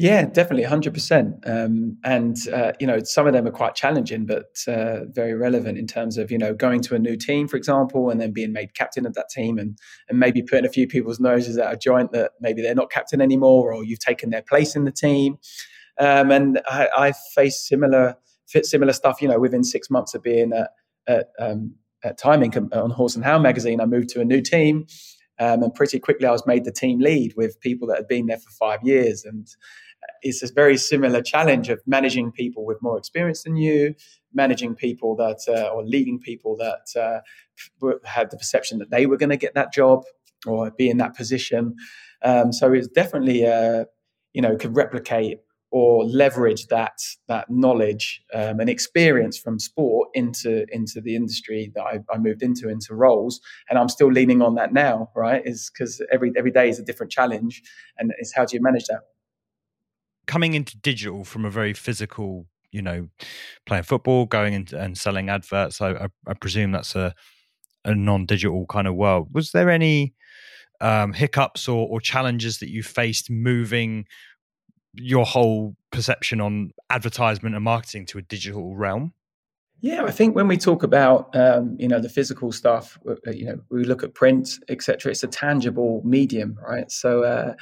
Yeah, 0.00 0.24
definitely, 0.24 0.62
hundred 0.62 0.90
um, 0.90 0.94
percent. 0.94 1.34
And 1.44 2.36
uh, 2.48 2.72
you 2.80 2.86
know, 2.86 3.00
some 3.00 3.26
of 3.26 3.34
them 3.34 3.46
are 3.46 3.50
quite 3.50 3.74
challenging, 3.74 4.24
but 4.24 4.46
uh, 4.66 5.04
very 5.04 5.34
relevant 5.34 5.76
in 5.76 5.86
terms 5.86 6.16
of 6.16 6.30
you 6.30 6.38
know 6.38 6.54
going 6.54 6.80
to 6.82 6.94
a 6.94 6.98
new 6.98 7.16
team, 7.16 7.46
for 7.46 7.58
example, 7.58 8.08
and 8.08 8.18
then 8.18 8.32
being 8.32 8.50
made 8.50 8.72
captain 8.72 9.04
of 9.04 9.12
that 9.12 9.28
team, 9.28 9.58
and 9.58 9.76
and 10.08 10.18
maybe 10.18 10.40
putting 10.42 10.64
a 10.64 10.70
few 10.70 10.86
people's 10.86 11.20
noses 11.20 11.58
out 11.58 11.74
of 11.74 11.80
joint 11.80 12.12
that 12.12 12.32
maybe 12.40 12.62
they're 12.62 12.74
not 12.74 12.90
captain 12.90 13.20
anymore, 13.20 13.74
or 13.74 13.84
you've 13.84 13.98
taken 13.98 14.30
their 14.30 14.40
place 14.40 14.74
in 14.74 14.84
the 14.84 14.90
team. 14.90 15.36
Um, 15.98 16.30
and 16.30 16.62
I, 16.66 16.88
I 16.96 17.12
faced 17.34 17.66
similar 17.66 18.16
fit 18.48 18.64
similar 18.64 18.94
stuff. 18.94 19.20
You 19.20 19.28
know, 19.28 19.38
within 19.38 19.62
six 19.62 19.90
months 19.90 20.14
of 20.14 20.22
being 20.22 20.54
at, 20.54 20.70
at 21.06 21.26
um, 21.38 21.74
at 22.02 22.18
Time 22.18 22.40
Inc 22.40 22.56
on 22.72 22.90
Horse 22.90 23.14
and 23.14 23.24
Hound 23.24 23.42
magazine, 23.42 23.80
I 23.80 23.86
moved 23.86 24.08
to 24.10 24.20
a 24.20 24.24
new 24.24 24.40
team. 24.40 24.86
Um, 25.38 25.62
and 25.62 25.74
pretty 25.74 25.98
quickly, 25.98 26.26
I 26.26 26.32
was 26.32 26.46
made 26.46 26.64
the 26.64 26.72
team 26.72 27.00
lead 27.00 27.32
with 27.36 27.60
people 27.60 27.88
that 27.88 27.96
had 27.96 28.08
been 28.08 28.26
there 28.26 28.38
for 28.38 28.50
five 28.50 28.80
years. 28.82 29.24
And 29.24 29.48
it's 30.22 30.42
a 30.42 30.52
very 30.52 30.76
similar 30.76 31.22
challenge 31.22 31.70
of 31.70 31.80
managing 31.86 32.30
people 32.30 32.66
with 32.66 32.78
more 32.82 32.98
experience 32.98 33.44
than 33.44 33.56
you, 33.56 33.94
managing 34.34 34.74
people 34.74 35.16
that, 35.16 35.38
uh, 35.48 35.68
or 35.68 35.82
leading 35.82 36.18
people 36.18 36.56
that 36.58 37.00
uh, 37.00 37.20
had 38.04 38.30
the 38.30 38.36
perception 38.36 38.78
that 38.78 38.90
they 38.90 39.06
were 39.06 39.16
going 39.16 39.30
to 39.30 39.36
get 39.36 39.54
that 39.54 39.72
job 39.72 40.02
or 40.46 40.70
be 40.70 40.90
in 40.90 40.98
that 40.98 41.16
position. 41.16 41.74
Um, 42.22 42.52
so 42.52 42.72
it's 42.72 42.88
definitely, 42.88 43.46
uh, 43.46 43.86
you 44.34 44.42
know, 44.42 44.56
could 44.56 44.76
replicate 44.76 45.38
or 45.70 46.04
leverage 46.04 46.66
that 46.66 46.98
that 47.28 47.48
knowledge 47.48 48.22
um, 48.34 48.60
and 48.60 48.68
experience 48.68 49.38
from 49.38 49.58
sport 49.58 50.08
into 50.14 50.66
into 50.70 51.00
the 51.00 51.14
industry 51.14 51.70
that 51.74 51.82
I, 51.82 52.00
I, 52.12 52.18
moved 52.18 52.42
into 52.42 52.68
into 52.68 52.94
roles. 52.94 53.40
And 53.68 53.78
I'm 53.78 53.88
still 53.88 54.10
leaning 54.10 54.42
on 54.42 54.54
that 54.56 54.72
now 54.72 55.10
right? 55.14 55.42
Is 55.44 55.70
because 55.72 56.02
every 56.12 56.32
every 56.36 56.50
day 56.50 56.68
is 56.68 56.78
a 56.78 56.84
different 56.84 57.12
challenge. 57.12 57.62
And 57.98 58.12
it's 58.18 58.34
how 58.34 58.44
do 58.44 58.56
you 58.56 58.62
manage 58.62 58.86
that? 58.86 59.02
Coming 60.26 60.54
into 60.54 60.76
digital 60.76 61.24
from 61.24 61.44
a 61.44 61.50
very 61.50 61.72
physical 61.72 62.46
you 62.72 62.82
know 62.82 63.08
playing 63.66 63.82
football 63.82 64.26
going 64.26 64.54
into 64.54 64.78
and 64.78 64.96
selling 64.96 65.28
adverts 65.28 65.80
I, 65.80 65.90
I, 65.90 66.06
I 66.28 66.34
presume 66.34 66.70
that's 66.70 66.94
a 66.94 67.14
a 67.84 67.94
non-digital 67.94 68.66
kind 68.66 68.86
of 68.86 68.94
world. 68.94 69.28
Was 69.32 69.52
there 69.52 69.70
any 69.70 70.14
um, 70.80 71.12
hiccups 71.12 71.68
or, 71.68 71.86
or 71.88 72.00
challenges 72.00 72.58
that 72.58 72.70
you 72.70 72.82
faced 72.82 73.30
moving 73.30 74.06
your 74.94 75.24
whole 75.24 75.76
perception 75.90 76.40
on 76.40 76.72
advertisement 76.88 77.54
and 77.54 77.64
marketing 77.64 78.06
to 78.06 78.18
a 78.18 78.22
digital 78.22 78.76
realm? 78.76 79.12
Yeah, 79.82 80.04
I 80.04 80.10
think 80.10 80.36
when 80.36 80.46
we 80.46 80.58
talk 80.58 80.82
about 80.82 81.34
um, 81.34 81.76
you 81.78 81.88
know 81.88 82.00
the 82.00 82.08
physical 82.10 82.52
stuff, 82.52 82.98
uh, 83.08 83.14
uh, 83.26 83.30
you 83.30 83.46
know 83.46 83.60
we 83.70 83.84
look 83.84 84.02
at 84.02 84.12
print, 84.12 84.50
etc. 84.68 85.10
It's 85.10 85.22
a 85.22 85.28
tangible 85.28 86.02
medium, 86.04 86.58
right? 86.62 86.90
So 86.90 87.24
uh, 87.24 87.54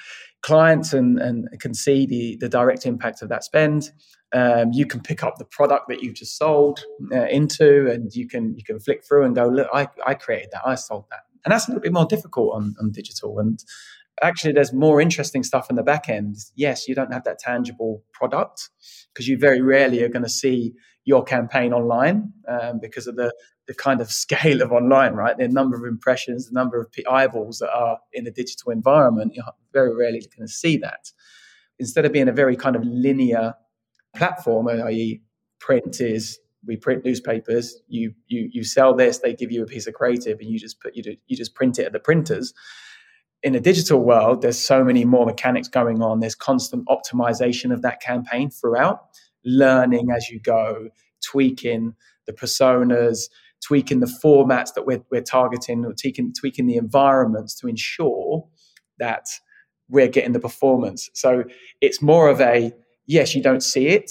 clients 0.43 0.93
and, 0.93 1.21
and 1.21 1.49
can 1.61 1.75
see 1.75 2.07
the 2.07 2.37
the 2.41 2.49
direct 2.49 2.87
impact 2.87 3.23
of 3.23 3.29
that 3.29 3.45
spend. 3.45 3.93
Um, 4.35 4.73
you 4.73 4.85
can 4.85 5.01
pick 5.01 5.23
up 5.23 5.39
the 5.39 5.45
product 5.45 5.89
that 5.89 6.03
you've 6.03 6.17
just 6.17 6.37
sold 6.37 6.85
uh, 7.13 7.27
into, 7.27 7.89
and 7.89 8.13
you 8.13 8.27
can 8.27 8.57
you 8.57 8.65
can 8.65 8.81
flick 8.81 9.05
through 9.05 9.25
and 9.25 9.37
go, 9.37 9.47
look, 9.47 9.69
I, 9.73 9.87
I 10.05 10.15
created 10.15 10.51
that, 10.53 10.63
I 10.67 10.75
sold 10.75 11.05
that, 11.11 11.21
and 11.45 11.53
that's 11.53 11.69
a 11.69 11.71
little 11.71 11.83
bit 11.83 11.93
more 11.93 12.05
difficult 12.05 12.55
on, 12.55 12.75
on 12.81 12.91
digital. 12.91 13.39
And 13.39 13.63
actually 14.23 14.53
there's 14.53 14.73
more 14.73 15.01
interesting 15.01 15.43
stuff 15.43 15.71
in 15.71 15.77
the 15.77 15.83
back 15.83 16.09
end. 16.09 16.37
Yes 16.55 16.89
you 16.89 16.95
don't 16.95 17.13
have 17.13 17.25
that 17.25 17.39
tangible 17.39 18.03
product 18.13 18.71
because 19.13 19.29
you 19.29 19.39
very 19.39 19.61
rarely 19.61 20.03
are 20.03 20.09
going 20.09 20.25
to 20.25 20.29
see 20.29 20.75
your 21.05 21.25
campaign 21.25 21.73
online 21.73 22.33
um, 22.49 22.79
because 22.81 23.07
of 23.07 23.17
the, 23.17 23.33
the 23.67 23.75
kind 23.75 24.01
of 24.01 24.11
scale 24.25 24.63
of 24.63 24.73
online 24.73 25.15
right? 25.15 25.37
The 25.37 25.49
number 25.49 25.77
of 25.77 25.85
impressions 25.85 26.47
the 26.47 26.55
number 26.55 26.81
of 26.81 26.89
eyeballs 27.11 27.59
that 27.59 27.73
are 27.73 27.99
in 28.13 28.27
a 28.27 28.31
digital 28.31 28.73
environment 28.73 29.33
you're 29.35 29.45
very 29.73 29.95
rarely 29.95 30.21
going 30.37 30.47
to 30.47 30.53
see 30.53 30.77
that. 30.79 31.13
Instead 31.79 32.05
of 32.05 32.13
being 32.13 32.29
a 32.29 32.33
very 32.33 32.57
kind 32.57 32.77
of 32.77 32.83
linear 32.85 33.55
platform 34.17 34.69
i.e 34.69 35.21
print 35.61 36.01
is 36.01 36.39
we 36.67 36.77
print 36.77 37.05
newspapers 37.05 37.81
you 37.89 38.13
you 38.27 38.49
you 38.53 38.65
sell 38.65 38.95
this 38.95 39.19
they 39.19 39.35
give 39.35 39.53
you 39.53 39.63
a 39.63 39.67
piece 39.67 39.87
of 39.87 39.95
creative 39.95 40.39
and 40.41 40.51
you 40.51 40.59
just 40.59 40.81
put 40.81 40.95
you, 40.95 41.17
you 41.27 41.37
just 41.37 41.55
print 41.55 41.79
it 41.79 41.87
at 41.87 41.93
the 41.93 42.01
printers 42.01 42.53
in 43.43 43.55
a 43.55 43.61
digital 43.61 44.01
world, 44.01 44.43
there's 44.43 44.59
so 44.59 44.85
many 44.85 45.05
more 45.05 45.27
mechanics 45.27 45.69
going 45.69 46.03
on. 46.03 46.21
There's 46.21 46.35
constant 46.35 46.87
optimization 46.87 47.73
of 47.73 47.83
that 47.83 48.01
campaign 48.01 48.51
throughout, 48.51 49.01
learning 49.45 50.09
as 50.15 50.29
you 50.29 50.41
go, 50.41 50.89
tweaking 51.25 51.95
the 52.27 52.33
personas, 52.33 53.29
tweaking 53.65 54.01
the 54.01 54.19
formats 54.23 54.75
that 54.75 54.87
we're, 54.87 55.03
we're 55.11 55.23
targeting, 55.23 55.85
or 55.85 55.93
tweaking, 55.93 56.33
tweaking 56.33 56.67
the 56.67 56.77
environments 56.77 57.55
to 57.61 57.69
ensure 57.69 58.47
that 58.99 59.27
we're 59.89 60.09
getting 60.09 60.33
the 60.33 60.41
performance. 60.41 61.09
So 61.15 61.45
it's 61.81 62.03
more 62.03 62.29
of 62.29 62.41
a 62.41 62.73
yes, 63.07 63.35
you 63.35 63.43
don't 63.43 63.63
see 63.63 63.89
it, 63.89 64.11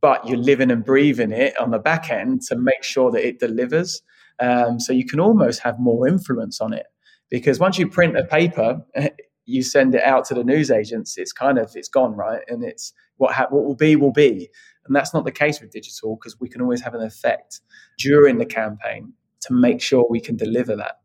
but 0.00 0.26
you're 0.28 0.38
living 0.38 0.70
and 0.70 0.84
breathing 0.84 1.32
it 1.32 1.58
on 1.58 1.70
the 1.70 1.78
back 1.78 2.10
end 2.10 2.42
to 2.48 2.56
make 2.56 2.82
sure 2.82 3.10
that 3.12 3.26
it 3.26 3.38
delivers. 3.38 4.02
Um, 4.40 4.78
so 4.80 4.92
you 4.92 5.06
can 5.06 5.20
almost 5.20 5.60
have 5.60 5.78
more 5.78 6.06
influence 6.06 6.60
on 6.60 6.72
it 6.74 6.86
because 7.30 7.58
once 7.58 7.78
you 7.78 7.88
print 7.88 8.16
a 8.16 8.24
paper, 8.24 8.82
you 9.46 9.62
send 9.62 9.94
it 9.94 10.02
out 10.02 10.24
to 10.26 10.34
the 10.34 10.44
news 10.44 10.70
agents. 10.70 11.16
It's 11.16 11.32
kind 11.32 11.58
of 11.58 11.72
it's 11.74 11.88
gone 11.88 12.14
right, 12.14 12.42
and 12.48 12.64
it's 12.64 12.92
what 13.16 13.34
ha- 13.34 13.48
what 13.50 13.64
will 13.64 13.76
be 13.76 13.96
will 13.96 14.12
be, 14.12 14.48
and 14.86 14.94
that's 14.94 15.14
not 15.14 15.24
the 15.24 15.32
case 15.32 15.60
with 15.60 15.70
digital 15.70 16.16
because 16.16 16.38
we 16.40 16.48
can 16.48 16.60
always 16.60 16.80
have 16.82 16.94
an 16.94 17.02
effect 17.02 17.60
during 17.98 18.38
the 18.38 18.46
campaign 18.46 19.12
to 19.42 19.52
make 19.52 19.80
sure 19.80 20.06
we 20.08 20.20
can 20.20 20.36
deliver 20.36 20.76
that 20.76 20.96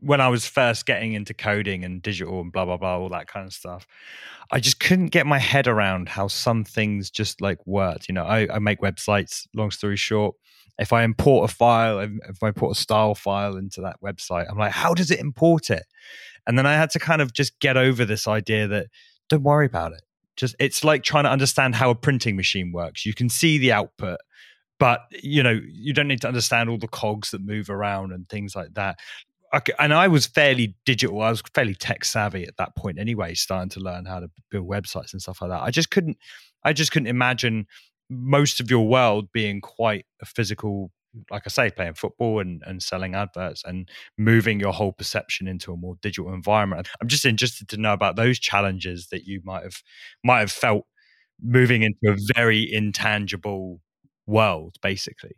when 0.00 0.20
I 0.20 0.28
was 0.28 0.46
first 0.46 0.84
getting 0.84 1.12
into 1.12 1.32
coding 1.32 1.84
and 1.84 2.02
digital 2.02 2.40
and 2.40 2.52
blah 2.52 2.64
blah 2.64 2.76
blah 2.76 2.98
all 2.98 3.08
that 3.10 3.28
kind 3.28 3.46
of 3.46 3.52
stuff, 3.52 3.86
I 4.50 4.60
just 4.60 4.80
couldn't 4.80 5.08
get 5.08 5.26
my 5.26 5.38
head 5.38 5.66
around 5.66 6.08
how 6.08 6.28
some 6.28 6.64
things 6.64 7.10
just 7.10 7.40
like 7.40 7.64
worked. 7.66 8.08
You 8.08 8.14
know, 8.14 8.24
I, 8.24 8.48
I 8.54 8.58
make 8.58 8.80
websites. 8.80 9.46
Long 9.54 9.70
story 9.70 9.96
short, 9.96 10.34
if 10.78 10.92
I 10.92 11.04
import 11.04 11.50
a 11.50 11.54
file, 11.54 12.00
if 12.00 12.42
I 12.42 12.50
put 12.50 12.70
a 12.70 12.74
style 12.74 13.14
file 13.14 13.56
into 13.56 13.80
that 13.82 14.00
website, 14.02 14.46
I'm 14.50 14.58
like, 14.58 14.72
how 14.72 14.92
does 14.92 15.10
it 15.10 15.20
import 15.20 15.70
it? 15.70 15.84
And 16.46 16.58
then 16.58 16.66
I 16.66 16.74
had 16.74 16.90
to 16.90 16.98
kind 16.98 17.22
of 17.22 17.32
just 17.32 17.58
get 17.60 17.76
over 17.76 18.04
this 18.04 18.28
idea 18.28 18.68
that 18.68 18.86
don't 19.28 19.42
worry 19.42 19.66
about 19.66 19.92
it. 19.92 20.02
Just 20.36 20.54
it's 20.58 20.84
like 20.84 21.02
trying 21.02 21.24
to 21.24 21.30
understand 21.30 21.74
how 21.76 21.90
a 21.90 21.94
printing 21.94 22.36
machine 22.36 22.72
works. 22.72 23.06
You 23.06 23.14
can 23.14 23.28
see 23.28 23.56
the 23.56 23.72
output, 23.72 24.18
but 24.78 25.00
you 25.10 25.42
know 25.42 25.58
you 25.66 25.94
don't 25.94 26.08
need 26.08 26.20
to 26.20 26.28
understand 26.28 26.68
all 26.68 26.78
the 26.78 26.88
cogs 26.88 27.30
that 27.30 27.40
move 27.40 27.70
around 27.70 28.12
and 28.12 28.28
things 28.28 28.54
like 28.54 28.74
that 28.74 28.98
and 29.78 29.94
I 29.94 30.08
was 30.08 30.26
fairly 30.26 30.74
digital. 30.84 31.22
I 31.22 31.30
was 31.30 31.42
fairly 31.54 31.74
tech 31.74 32.04
savvy 32.04 32.44
at 32.44 32.56
that 32.58 32.76
point 32.76 32.98
anyway, 32.98 33.34
starting 33.34 33.68
to 33.70 33.80
learn 33.80 34.04
how 34.04 34.20
to 34.20 34.28
build 34.50 34.68
websites 34.68 35.12
and 35.12 35.22
stuff 35.22 35.40
like 35.40 35.50
that. 35.50 35.62
I 35.62 35.70
just 35.70 35.90
couldn't, 35.90 36.18
I 36.64 36.72
just 36.72 36.92
couldn't 36.92 37.08
imagine 37.08 37.66
most 38.08 38.60
of 38.60 38.70
your 38.70 38.86
world 38.86 39.28
being 39.32 39.60
quite 39.60 40.06
a 40.20 40.26
physical, 40.26 40.90
like 41.30 41.42
I 41.46 41.48
say, 41.48 41.70
playing 41.70 41.94
football 41.94 42.40
and, 42.40 42.62
and 42.66 42.82
selling 42.82 43.14
adverts 43.14 43.62
and 43.64 43.88
moving 44.18 44.60
your 44.60 44.72
whole 44.72 44.92
perception 44.92 45.48
into 45.48 45.72
a 45.72 45.76
more 45.76 45.96
digital 46.02 46.32
environment. 46.32 46.88
I'm 47.00 47.08
just 47.08 47.24
interested 47.24 47.68
to 47.68 47.76
know 47.76 47.92
about 47.92 48.16
those 48.16 48.38
challenges 48.38 49.08
that 49.10 49.24
you 49.24 49.40
might 49.44 49.62
have 49.62 49.82
might 50.24 50.40
have 50.40 50.52
felt 50.52 50.86
moving 51.42 51.82
into 51.82 52.12
a 52.12 52.16
very 52.34 52.72
intangible 52.72 53.80
world, 54.26 54.76
basically. 54.82 55.36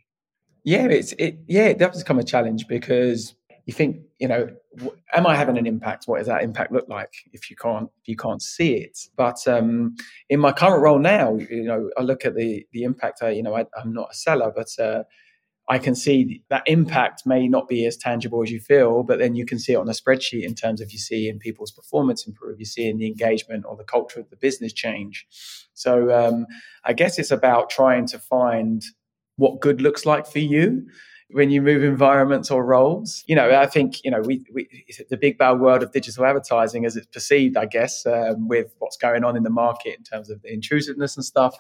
Yeah, 0.64 0.86
it's 0.86 1.12
it. 1.12 1.38
Yeah, 1.46 1.66
it 1.66 1.78
does 1.78 2.02
become 2.02 2.18
a 2.18 2.24
challenge 2.24 2.66
because 2.68 3.34
you 3.68 3.74
think, 3.74 3.98
you 4.18 4.26
know, 4.26 4.48
am 5.12 5.26
I 5.26 5.36
having 5.36 5.58
an 5.58 5.66
impact? 5.66 6.04
What 6.06 6.16
does 6.16 6.26
that 6.26 6.42
impact 6.42 6.72
look 6.72 6.88
like 6.88 7.12
if 7.34 7.50
you 7.50 7.56
can't 7.56 7.90
if 8.00 8.08
you 8.08 8.16
can't 8.16 8.40
see 8.40 8.76
it? 8.76 8.98
But 9.14 9.46
um, 9.46 9.94
in 10.30 10.40
my 10.40 10.52
current 10.52 10.82
role 10.82 10.98
now, 10.98 11.36
you 11.36 11.64
know, 11.64 11.90
I 11.98 12.02
look 12.02 12.24
at 12.24 12.34
the 12.34 12.66
the 12.72 12.84
impact. 12.84 13.22
I, 13.22 13.28
you 13.28 13.42
know, 13.42 13.54
I, 13.54 13.66
am 13.78 13.92
not 13.92 14.08
a 14.10 14.14
seller, 14.14 14.50
but 14.56 14.68
uh, 14.82 15.02
I 15.68 15.78
can 15.78 15.94
see 15.94 16.42
that 16.48 16.62
impact 16.64 17.26
may 17.26 17.46
not 17.46 17.68
be 17.68 17.84
as 17.84 17.98
tangible 17.98 18.42
as 18.42 18.50
you 18.50 18.58
feel, 18.58 19.02
but 19.02 19.18
then 19.18 19.34
you 19.34 19.44
can 19.44 19.58
see 19.58 19.74
it 19.74 19.76
on 19.76 19.88
a 19.90 19.92
spreadsheet 19.92 20.44
in 20.44 20.54
terms 20.54 20.80
of 20.80 20.90
you 20.90 20.98
see 20.98 21.28
in 21.28 21.38
people's 21.38 21.70
performance 21.70 22.26
improve, 22.26 22.58
you 22.58 22.64
see 22.64 22.88
in 22.88 22.96
the 22.96 23.06
engagement 23.06 23.66
or 23.68 23.76
the 23.76 23.84
culture 23.84 24.18
of 24.18 24.30
the 24.30 24.36
business 24.36 24.72
change. 24.72 25.26
So 25.74 26.10
um, 26.10 26.46
I 26.84 26.94
guess 26.94 27.18
it's 27.18 27.30
about 27.30 27.68
trying 27.68 28.06
to 28.06 28.18
find 28.18 28.82
what 29.36 29.60
good 29.60 29.82
looks 29.82 30.06
like 30.06 30.26
for 30.26 30.38
you 30.38 30.86
when 31.30 31.50
you 31.50 31.60
move 31.60 31.84
environments 31.84 32.50
or 32.50 32.64
roles. 32.64 33.22
You 33.26 33.36
know, 33.36 33.50
I 33.58 33.66
think, 33.66 34.02
you 34.04 34.10
know, 34.10 34.20
we, 34.20 34.44
we 34.52 34.68
the 35.10 35.16
big 35.16 35.38
bad 35.38 35.60
world 35.60 35.82
of 35.82 35.92
digital 35.92 36.24
advertising 36.24 36.86
as 36.86 36.96
it's 36.96 37.06
perceived, 37.06 37.56
I 37.56 37.66
guess, 37.66 38.06
um, 38.06 38.48
with 38.48 38.74
what's 38.78 38.96
going 38.96 39.24
on 39.24 39.36
in 39.36 39.42
the 39.42 39.50
market 39.50 39.96
in 39.98 40.04
terms 40.04 40.30
of 40.30 40.42
the 40.42 40.52
intrusiveness 40.52 41.16
and 41.16 41.24
stuff. 41.24 41.54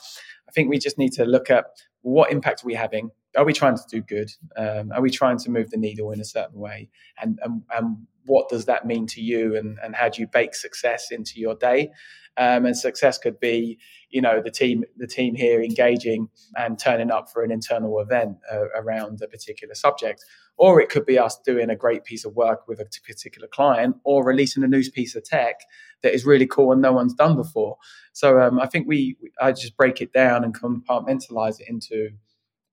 I 0.48 0.52
think 0.52 0.70
we 0.70 0.78
just 0.78 0.98
need 0.98 1.12
to 1.12 1.24
look 1.24 1.50
at 1.50 1.66
what 2.02 2.32
impact 2.32 2.64
are 2.64 2.66
we 2.66 2.74
having? 2.74 3.10
Are 3.38 3.44
we 3.44 3.52
trying 3.52 3.76
to 3.76 3.84
do 3.88 4.02
good? 4.02 4.30
Um, 4.56 4.90
are 4.92 5.00
we 5.00 5.10
trying 5.10 5.38
to 5.38 5.50
move 5.50 5.70
the 5.70 5.76
needle 5.76 6.10
in 6.10 6.20
a 6.20 6.24
certain 6.24 6.58
way? 6.58 6.90
And, 7.22 7.38
and, 7.42 7.62
and 7.72 8.06
what 8.26 8.48
does 8.48 8.64
that 8.64 8.84
mean 8.84 9.06
to 9.06 9.20
you? 9.20 9.56
And, 9.56 9.78
and 9.82 9.94
how 9.94 10.08
do 10.08 10.20
you 10.20 10.26
bake 10.26 10.56
success 10.56 11.12
into 11.12 11.38
your 11.38 11.54
day? 11.54 11.90
Um, 12.36 12.66
and 12.66 12.76
success 12.76 13.16
could 13.16 13.38
be, 13.38 13.78
you 14.10 14.20
know, 14.20 14.40
the 14.40 14.50
team 14.50 14.84
the 14.96 15.06
team 15.06 15.34
here 15.34 15.60
engaging 15.62 16.28
and 16.56 16.78
turning 16.78 17.10
up 17.10 17.30
for 17.32 17.42
an 17.42 17.50
internal 17.50 18.00
event 18.00 18.38
uh, 18.52 18.68
around 18.76 19.20
a 19.22 19.28
particular 19.28 19.74
subject, 19.74 20.24
or 20.56 20.80
it 20.80 20.88
could 20.88 21.06
be 21.06 21.18
us 21.18 21.38
doing 21.44 21.68
a 21.70 21.76
great 21.76 22.04
piece 22.04 22.24
of 22.24 22.34
work 22.34 22.66
with 22.68 22.80
a 22.80 22.86
particular 23.06 23.48
client, 23.48 23.96
or 24.04 24.24
releasing 24.24 24.62
a 24.62 24.68
new 24.68 24.82
piece 24.90 25.16
of 25.16 25.24
tech 25.24 25.60
that 26.02 26.14
is 26.14 26.24
really 26.24 26.46
cool 26.46 26.72
and 26.72 26.82
no 26.82 26.92
one's 26.92 27.14
done 27.14 27.36
before. 27.36 27.76
So 28.12 28.40
um, 28.40 28.60
I 28.60 28.66
think 28.66 28.86
we, 28.86 29.16
I 29.40 29.50
just 29.52 29.76
break 29.76 30.00
it 30.00 30.12
down 30.12 30.44
and 30.44 30.58
compartmentalize 30.58 31.60
it 31.60 31.68
into 31.68 32.10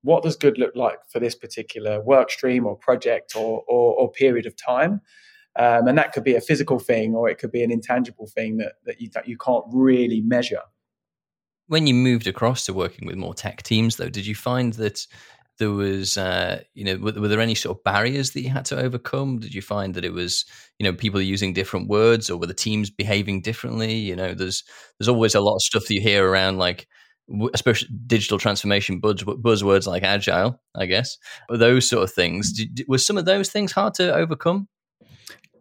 what 0.05 0.23
does 0.23 0.35
good 0.35 0.59
look 0.59 0.75
like 0.75 0.99
for 1.09 1.19
this 1.19 1.33
particular 1.33 1.99
work 1.99 2.29
stream 2.29 2.65
or 2.67 2.77
project 2.77 3.35
or, 3.35 3.63
or, 3.67 3.95
or 3.95 4.11
period 4.11 4.45
of 4.45 4.55
time. 4.55 5.01
Um, 5.57 5.87
and 5.87 5.97
that 5.97 6.13
could 6.13 6.23
be 6.23 6.35
a 6.35 6.41
physical 6.41 6.77
thing 6.77 7.15
or 7.15 7.27
it 7.27 7.39
could 7.39 7.51
be 7.51 7.63
an 7.63 7.71
intangible 7.71 8.27
thing 8.27 8.57
that, 8.57 8.73
that, 8.85 9.01
you, 9.01 9.09
that 9.13 9.27
you 9.27 9.35
can't 9.37 9.63
really 9.71 10.21
measure. 10.21 10.61
When 11.67 11.87
you 11.87 11.95
moved 11.95 12.27
across 12.27 12.65
to 12.65 12.73
working 12.73 13.07
with 13.07 13.15
more 13.15 13.33
tech 13.33 13.63
teams, 13.63 13.95
though, 13.95 14.09
did 14.09 14.27
you 14.27 14.35
find 14.35 14.73
that 14.73 15.07
there 15.57 15.71
was, 15.71 16.17
uh, 16.17 16.61
you 16.75 16.83
know, 16.83 16.97
were, 16.97 17.19
were, 17.19 17.27
there 17.27 17.39
any 17.39 17.55
sort 17.55 17.75
of 17.75 17.83
barriers 17.83 18.31
that 18.31 18.41
you 18.41 18.49
had 18.49 18.65
to 18.65 18.77
overcome? 18.77 19.39
Did 19.39 19.55
you 19.55 19.63
find 19.63 19.95
that 19.95 20.05
it 20.05 20.13
was, 20.13 20.45
you 20.77 20.83
know, 20.83 20.93
people 20.93 21.19
using 21.19 21.53
different 21.53 21.87
words, 21.87 22.29
or 22.29 22.37
were 22.37 22.45
the 22.45 22.53
teams 22.53 22.91
behaving 22.91 23.41
differently? 23.41 23.95
You 23.95 24.15
know, 24.15 24.35
there's 24.35 24.63
there's 24.99 25.07
always 25.07 25.33
a 25.33 25.39
lot 25.39 25.55
of 25.55 25.61
stuff 25.61 25.85
that 25.87 25.93
you 25.93 26.01
hear 26.01 26.27
around, 26.27 26.57
like 26.57 26.87
especially 27.53 27.89
digital 28.07 28.37
transformation 28.37 28.99
buzz, 28.99 29.23
buzzwords 29.23 29.87
like 29.87 30.03
agile, 30.03 30.59
I 30.75 30.85
guess, 30.85 31.17
those 31.49 31.89
sort 31.89 32.03
of 32.03 32.11
things. 32.11 32.53
Did, 32.53 32.85
was 32.87 33.05
some 33.05 33.17
of 33.17 33.25
those 33.25 33.49
things 33.49 33.71
hard 33.71 33.93
to 33.95 34.13
overcome? 34.13 34.67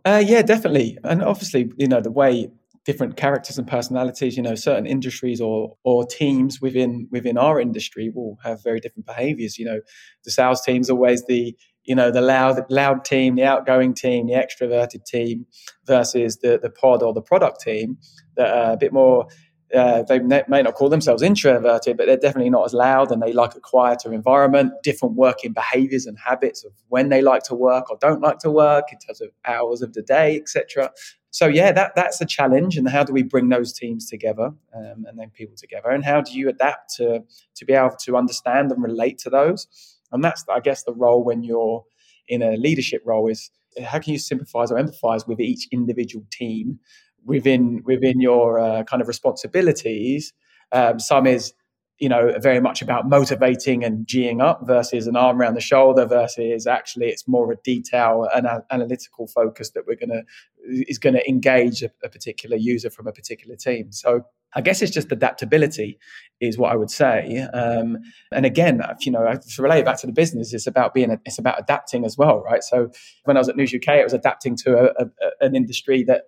Uh, 0.05 0.23
yeah, 0.25 0.43
definitely, 0.43 0.99
and 1.05 1.23
obviously, 1.23 1.73
you 1.79 1.89
know, 1.89 2.01
the 2.01 2.11
way 2.11 2.51
different 2.85 3.17
characters 3.17 3.57
and 3.57 3.67
personalities, 3.67 4.37
you 4.37 4.43
know, 4.43 4.55
certain 4.55 4.87
industries 4.87 5.41
or 5.41 5.77
or 5.85 6.07
teams 6.07 6.61
within 6.61 7.09
within 7.11 7.39
our 7.39 7.61
industry 7.61 8.11
will 8.15 8.39
have 8.45 8.63
very 8.63 8.81
different 8.81 9.07
behaviors. 9.07 9.59
You 9.59 9.65
know, 9.65 9.81
the 10.25 10.31
sales 10.31 10.63
team's 10.63 10.91
always 10.91 11.25
the 11.27 11.57
you 11.85 11.95
know 11.95 12.11
the 12.11 12.21
loud 12.21 12.65
loud 12.71 13.05
team, 13.05 13.37
the 13.37 13.45
outgoing 13.45 13.95
team, 13.95 14.27
the 14.27 14.35
extroverted 14.35 15.05
team 15.05 15.47
versus 15.87 16.39
the 16.39 16.59
the 16.61 16.71
pod 16.71 17.03
or 17.03 17.13
the 17.13 17.23
product 17.23 17.61
team 17.61 17.99
that 18.37 18.51
are 18.51 18.73
a 18.73 18.77
bit 18.77 18.93
more 18.93 19.27
uh, 19.75 20.03
they 20.03 20.21
may 20.21 20.63
not 20.63 20.75
call 20.75 20.89
themselves 20.89 21.23
introverted, 21.23 21.97
but 21.97 22.07
they're 22.07 22.17
definitely 22.17 22.51
not 22.51 22.65
as 22.65 22.73
loud 22.73 23.11
and 23.11 23.23
they 23.23 23.33
like 23.33 23.55
a 23.55 23.61
quieter 23.61 24.13
environment, 24.13 24.73
different 24.83 25.15
working 25.15 25.53
behaviors 25.53 26.07
and 26.07 26.19
habits 26.19 26.65
of 26.65 26.73
when 26.89 27.09
they 27.09 27.23
like 27.23 27.43
to 27.45 27.55
work 27.55 27.91
or 27.91 27.99
don't 28.01 28.21
like 28.21 28.39
to 28.39 28.51
work 28.51 28.87
in 28.93 28.99
terms 28.99 29.21
of 29.21 29.31
hours 29.45 29.83
of 29.83 29.93
the 29.93 30.03
day, 30.03 30.37
etc. 30.37 30.91
So 31.31 31.47
yeah, 31.47 31.73
that 31.73 31.93
that's 31.97 32.21
a 32.21 32.27
challenge. 32.27 32.77
And 32.77 32.89
how 32.89 33.03
do 33.03 33.13
we 33.13 33.23
bring 33.23 33.49
those 33.49 33.73
teams 33.73 34.09
together 34.09 34.53
um, 34.75 35.05
and 35.09 35.19
then 35.19 35.31
people 35.31 35.57
together? 35.57 35.91
And 35.91 36.05
how 36.05 36.21
do 36.21 36.33
you 36.33 36.49
adapt 36.49 36.95
to 36.97 37.25
to 37.57 37.65
be 37.65 37.73
able 37.73 37.97
to 38.05 38.17
understand 38.17 38.71
and 38.71 38.83
relate 38.83 39.19
to 39.19 39.31
those? 39.31 39.67
And 40.13 40.23
that's, 40.23 40.45
I 40.49 40.61
guess, 40.61 40.85
the 40.85 40.95
role 40.95 41.25
when 41.25 41.43
you're 41.43 41.85
in 42.29 42.41
a 42.43 42.57
leadership 42.57 43.03
role 43.05 43.29
is 43.29 43.51
how 43.85 43.99
can 43.99 44.13
you 44.13 44.19
sympathize 44.19 44.71
or 44.71 44.79
empathize 44.79 45.27
with 45.27 45.41
each 45.41 45.67
individual 45.73 46.25
team 46.31 46.79
within 47.25 47.83
within 47.85 48.21
your 48.21 48.59
uh, 48.59 48.85
kind 48.85 49.03
of 49.03 49.09
responsibilities. 49.09 50.33
Um, 50.73 50.99
some 50.99 51.27
is 51.27 51.55
you 51.99 52.09
know 52.09 52.33
very 52.41 52.61
much 52.61 52.83
about 52.83 53.09
motivating 53.09 53.85
and 53.85 54.07
geeing 54.07 54.43
up 54.43 54.67
versus 54.67 55.07
an 55.07 55.17
arm 55.17 55.41
around 55.41 55.55
the 55.55 55.61
shoulder 55.61 56.05
versus 56.05 56.67
actually 56.67 57.07
it's 57.07 57.29
more 57.29 57.51
a 57.53 57.57
detail 57.65 58.29
and 58.35 58.47
analytical 58.71 59.27
focus 59.29 59.71
that 59.71 59.87
we're 59.87 59.97
to 59.97 60.23
is 60.67 60.99
going 60.99 61.15
to 61.15 61.29
engage 61.29 61.83
a, 61.83 61.91
a, 62.03 62.09
particular 62.09 62.57
user 62.57 62.91
from 62.91 63.07
a 63.07 63.13
particular 63.13 63.55
team 63.55 63.93
so 63.93 64.23
i 64.55 64.61
guess 64.61 64.83
it's 64.83 64.93
just 64.93 65.13
adaptability 65.13 65.99
is 66.41 66.59
what 66.59 66.73
i 66.73 66.77
would 66.77 66.91
say 66.91 67.47
um, 67.55 67.99
and 68.33 68.45
again 68.45 68.83
you 69.01 69.13
know 69.13 69.33
to 69.35 69.63
relate 69.63 69.81
it 69.81 69.85
back 69.85 70.01
to 70.01 70.07
the 70.07 70.13
business 70.13 70.53
it's 70.53 70.67
about 70.67 70.95
being 70.95 71.17
it's 71.25 71.39
about 71.39 71.61
adapting 71.61 72.05
as 72.05 72.19
well 72.19 72.41
right 72.41 72.65
so 72.65 72.91
when 73.25 73.37
i 73.37 73.41
was 73.41 73.49
at 73.49 73.57
news 73.57 73.73
uk 73.73 73.89
it 73.89 74.05
was 74.05 74.15
adapting 74.15 74.57
to 74.57 74.77
a, 74.77 75.05
a, 75.05 75.47
an 75.47 75.55
industry 75.55 76.03
that 76.03 76.23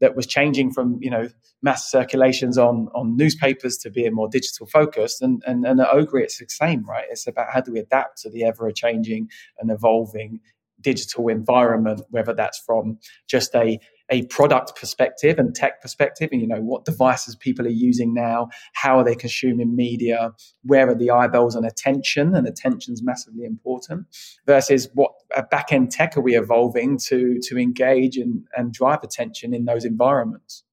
that 0.00 0.16
was 0.16 0.26
changing 0.26 0.72
from 0.72 0.98
you 1.00 1.10
know 1.10 1.28
mass 1.62 1.90
circulations 1.90 2.58
on 2.58 2.88
on 2.94 3.16
newspapers 3.16 3.76
to 3.78 3.90
being 3.90 4.14
more 4.14 4.28
digital 4.28 4.66
focused. 4.66 5.22
And 5.22 5.42
and, 5.46 5.64
and 5.64 5.80
at 5.80 5.88
Ogury 5.88 6.22
it's 6.22 6.38
the 6.38 6.46
same 6.48 6.84
right? 6.84 7.04
It's 7.10 7.26
about 7.26 7.52
how 7.52 7.60
do 7.60 7.72
we 7.72 7.80
adapt 7.80 8.22
to 8.22 8.30
the 8.30 8.44
ever 8.44 8.70
changing 8.72 9.28
and 9.58 9.70
evolving 9.70 10.40
digital 10.80 11.28
environment 11.28 12.00
whether 12.08 12.32
that's 12.32 12.58
from 12.58 12.98
just 13.28 13.54
a 13.54 13.78
a 14.10 14.26
product 14.26 14.76
perspective 14.76 15.38
and 15.38 15.54
tech 15.54 15.80
perspective 15.80 16.28
and 16.32 16.40
you 16.40 16.46
know 16.46 16.60
what 16.60 16.84
devices 16.84 17.36
people 17.36 17.66
are 17.66 17.70
using 17.70 18.12
now 18.12 18.48
how 18.74 18.98
are 18.98 19.04
they 19.04 19.14
consuming 19.14 19.74
media 19.74 20.32
where 20.64 20.88
are 20.88 20.94
the 20.94 21.10
eyeballs 21.10 21.54
and 21.54 21.66
attention 21.66 22.34
and 22.34 22.46
attention's 22.46 23.02
massively 23.02 23.44
important 23.44 24.06
versus 24.46 24.88
what 24.94 25.12
back 25.50 25.72
end 25.72 25.90
tech 25.90 26.16
are 26.16 26.20
we 26.20 26.36
evolving 26.36 26.98
to 26.98 27.38
to 27.42 27.58
engage 27.58 28.16
and, 28.16 28.44
and 28.56 28.72
drive 28.72 29.02
attention 29.02 29.54
in 29.54 29.64
those 29.64 29.84
environments 29.84 30.64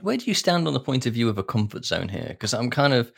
where 0.00 0.16
do 0.16 0.24
you 0.26 0.34
stand 0.34 0.66
on 0.66 0.74
the 0.74 0.80
point 0.80 1.06
of 1.06 1.14
view 1.14 1.28
of 1.28 1.38
a 1.38 1.44
comfort 1.44 1.84
zone 1.84 2.08
here 2.08 2.28
because 2.28 2.54
i'm 2.54 2.70
kind 2.70 2.92
of 2.92 3.12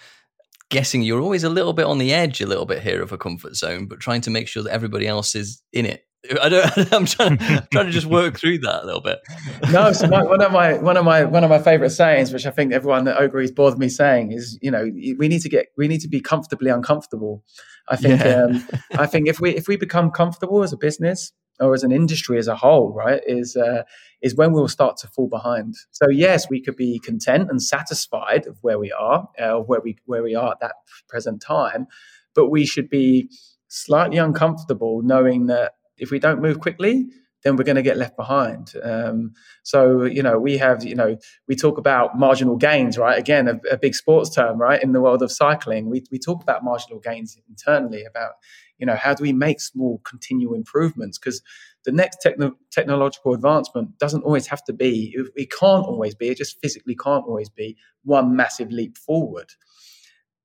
guessing 0.70 1.02
you're 1.02 1.20
always 1.20 1.44
a 1.44 1.50
little 1.50 1.72
bit 1.72 1.84
on 1.84 1.98
the 1.98 2.12
edge, 2.14 2.40
a 2.40 2.46
little 2.46 2.64
bit 2.64 2.80
here 2.80 3.02
of 3.02 3.12
a 3.12 3.18
comfort 3.18 3.56
zone, 3.56 3.86
but 3.86 4.00
trying 4.00 4.20
to 4.22 4.30
make 4.30 4.48
sure 4.48 4.62
that 4.62 4.72
everybody 4.72 5.06
else 5.06 5.34
is 5.34 5.62
in 5.72 5.84
it. 5.84 6.06
I 6.40 6.48
don't. 6.48 6.92
I'm 6.92 7.06
trying, 7.06 7.38
trying 7.38 7.86
to 7.86 7.90
just 7.90 8.06
work 8.06 8.38
through 8.38 8.58
that 8.58 8.82
a 8.82 8.86
little 8.86 9.00
bit. 9.00 9.20
no, 9.72 9.92
so 9.92 10.06
my, 10.06 10.22
one 10.22 10.42
of 10.42 10.52
my 10.52 10.74
one 10.78 10.96
of 10.96 11.04
my 11.04 11.24
one 11.24 11.44
of 11.44 11.50
my 11.50 11.58
favorite 11.58 11.90
sayings, 11.90 12.32
which 12.32 12.46
I 12.46 12.50
think 12.50 12.72
everyone 12.72 13.04
that 13.04 13.20
agrees 13.20 13.50
bored 13.50 13.78
me 13.78 13.88
saying, 13.88 14.32
is 14.32 14.58
you 14.60 14.70
know 14.70 14.90
we 15.18 15.28
need 15.28 15.40
to 15.42 15.48
get 15.48 15.66
we 15.78 15.88
need 15.88 16.00
to 16.02 16.08
be 16.08 16.20
comfortably 16.20 16.70
uncomfortable. 16.70 17.42
I 17.88 17.96
think 17.96 18.20
yeah. 18.20 18.44
um, 18.44 18.68
I 18.92 19.06
think 19.06 19.28
if 19.28 19.40
we 19.40 19.56
if 19.56 19.66
we 19.66 19.76
become 19.76 20.10
comfortable 20.10 20.62
as 20.62 20.72
a 20.72 20.76
business 20.76 21.32
or 21.58 21.74
as 21.74 21.82
an 21.82 21.92
industry 21.92 22.38
as 22.38 22.48
a 22.48 22.56
whole, 22.56 22.92
right, 22.92 23.22
is 23.26 23.56
uh, 23.56 23.84
is 24.20 24.36
when 24.36 24.52
we'll 24.52 24.68
start 24.68 24.98
to 24.98 25.08
fall 25.08 25.28
behind. 25.28 25.74
So 25.90 26.10
yes, 26.10 26.50
we 26.50 26.60
could 26.60 26.76
be 26.76 26.98
content 26.98 27.50
and 27.50 27.62
satisfied 27.62 28.46
of 28.46 28.58
where 28.60 28.78
we 28.78 28.92
are, 28.92 29.26
uh, 29.38 29.56
where 29.60 29.80
we 29.80 29.96
where 30.04 30.22
we 30.22 30.34
are 30.34 30.52
at 30.52 30.60
that 30.60 30.74
present 31.08 31.40
time, 31.40 31.86
but 32.34 32.50
we 32.50 32.66
should 32.66 32.90
be 32.90 33.30
slightly 33.68 34.18
uncomfortable 34.18 35.00
knowing 35.02 35.46
that 35.46 35.72
if 36.00 36.10
we 36.10 36.18
don't 36.18 36.42
move 36.42 36.60
quickly, 36.60 37.10
then 37.42 37.56
we're 37.56 37.64
going 37.64 37.76
to 37.76 37.82
get 37.82 37.96
left 37.96 38.16
behind. 38.16 38.72
Um, 38.82 39.32
so, 39.62 40.02
you 40.04 40.22
know, 40.22 40.38
we 40.38 40.58
have, 40.58 40.84
you 40.84 40.94
know, 40.94 41.16
we 41.48 41.56
talk 41.56 41.78
about 41.78 42.18
marginal 42.18 42.56
gains, 42.56 42.98
right? 42.98 43.18
Again, 43.18 43.48
a, 43.48 43.60
a, 43.70 43.78
big 43.78 43.94
sports 43.94 44.34
term, 44.34 44.58
right? 44.58 44.82
In 44.82 44.92
the 44.92 45.00
world 45.00 45.22
of 45.22 45.32
cycling, 45.32 45.88
we, 45.88 46.04
we 46.10 46.18
talk 46.18 46.42
about 46.42 46.64
marginal 46.64 46.98
gains 46.98 47.38
internally 47.48 48.04
about, 48.04 48.32
you 48.78 48.86
know, 48.86 48.96
how 48.96 49.14
do 49.14 49.22
we 49.22 49.32
make 49.32 49.60
small 49.60 50.02
continual 50.04 50.54
improvements? 50.54 51.18
Because 51.18 51.40
the 51.84 51.92
next 51.92 52.18
techno- 52.20 52.56
technological 52.70 53.32
advancement 53.32 53.98
doesn't 53.98 54.22
always 54.22 54.46
have 54.48 54.62
to 54.64 54.74
be, 54.74 55.16
it 55.34 55.50
can't 55.50 55.86
always 55.86 56.14
be, 56.14 56.28
it 56.28 56.36
just 56.36 56.60
physically 56.60 56.96
can't 56.96 57.24
always 57.26 57.48
be 57.48 57.76
one 58.04 58.36
massive 58.36 58.70
leap 58.70 58.98
forward. 58.98 59.48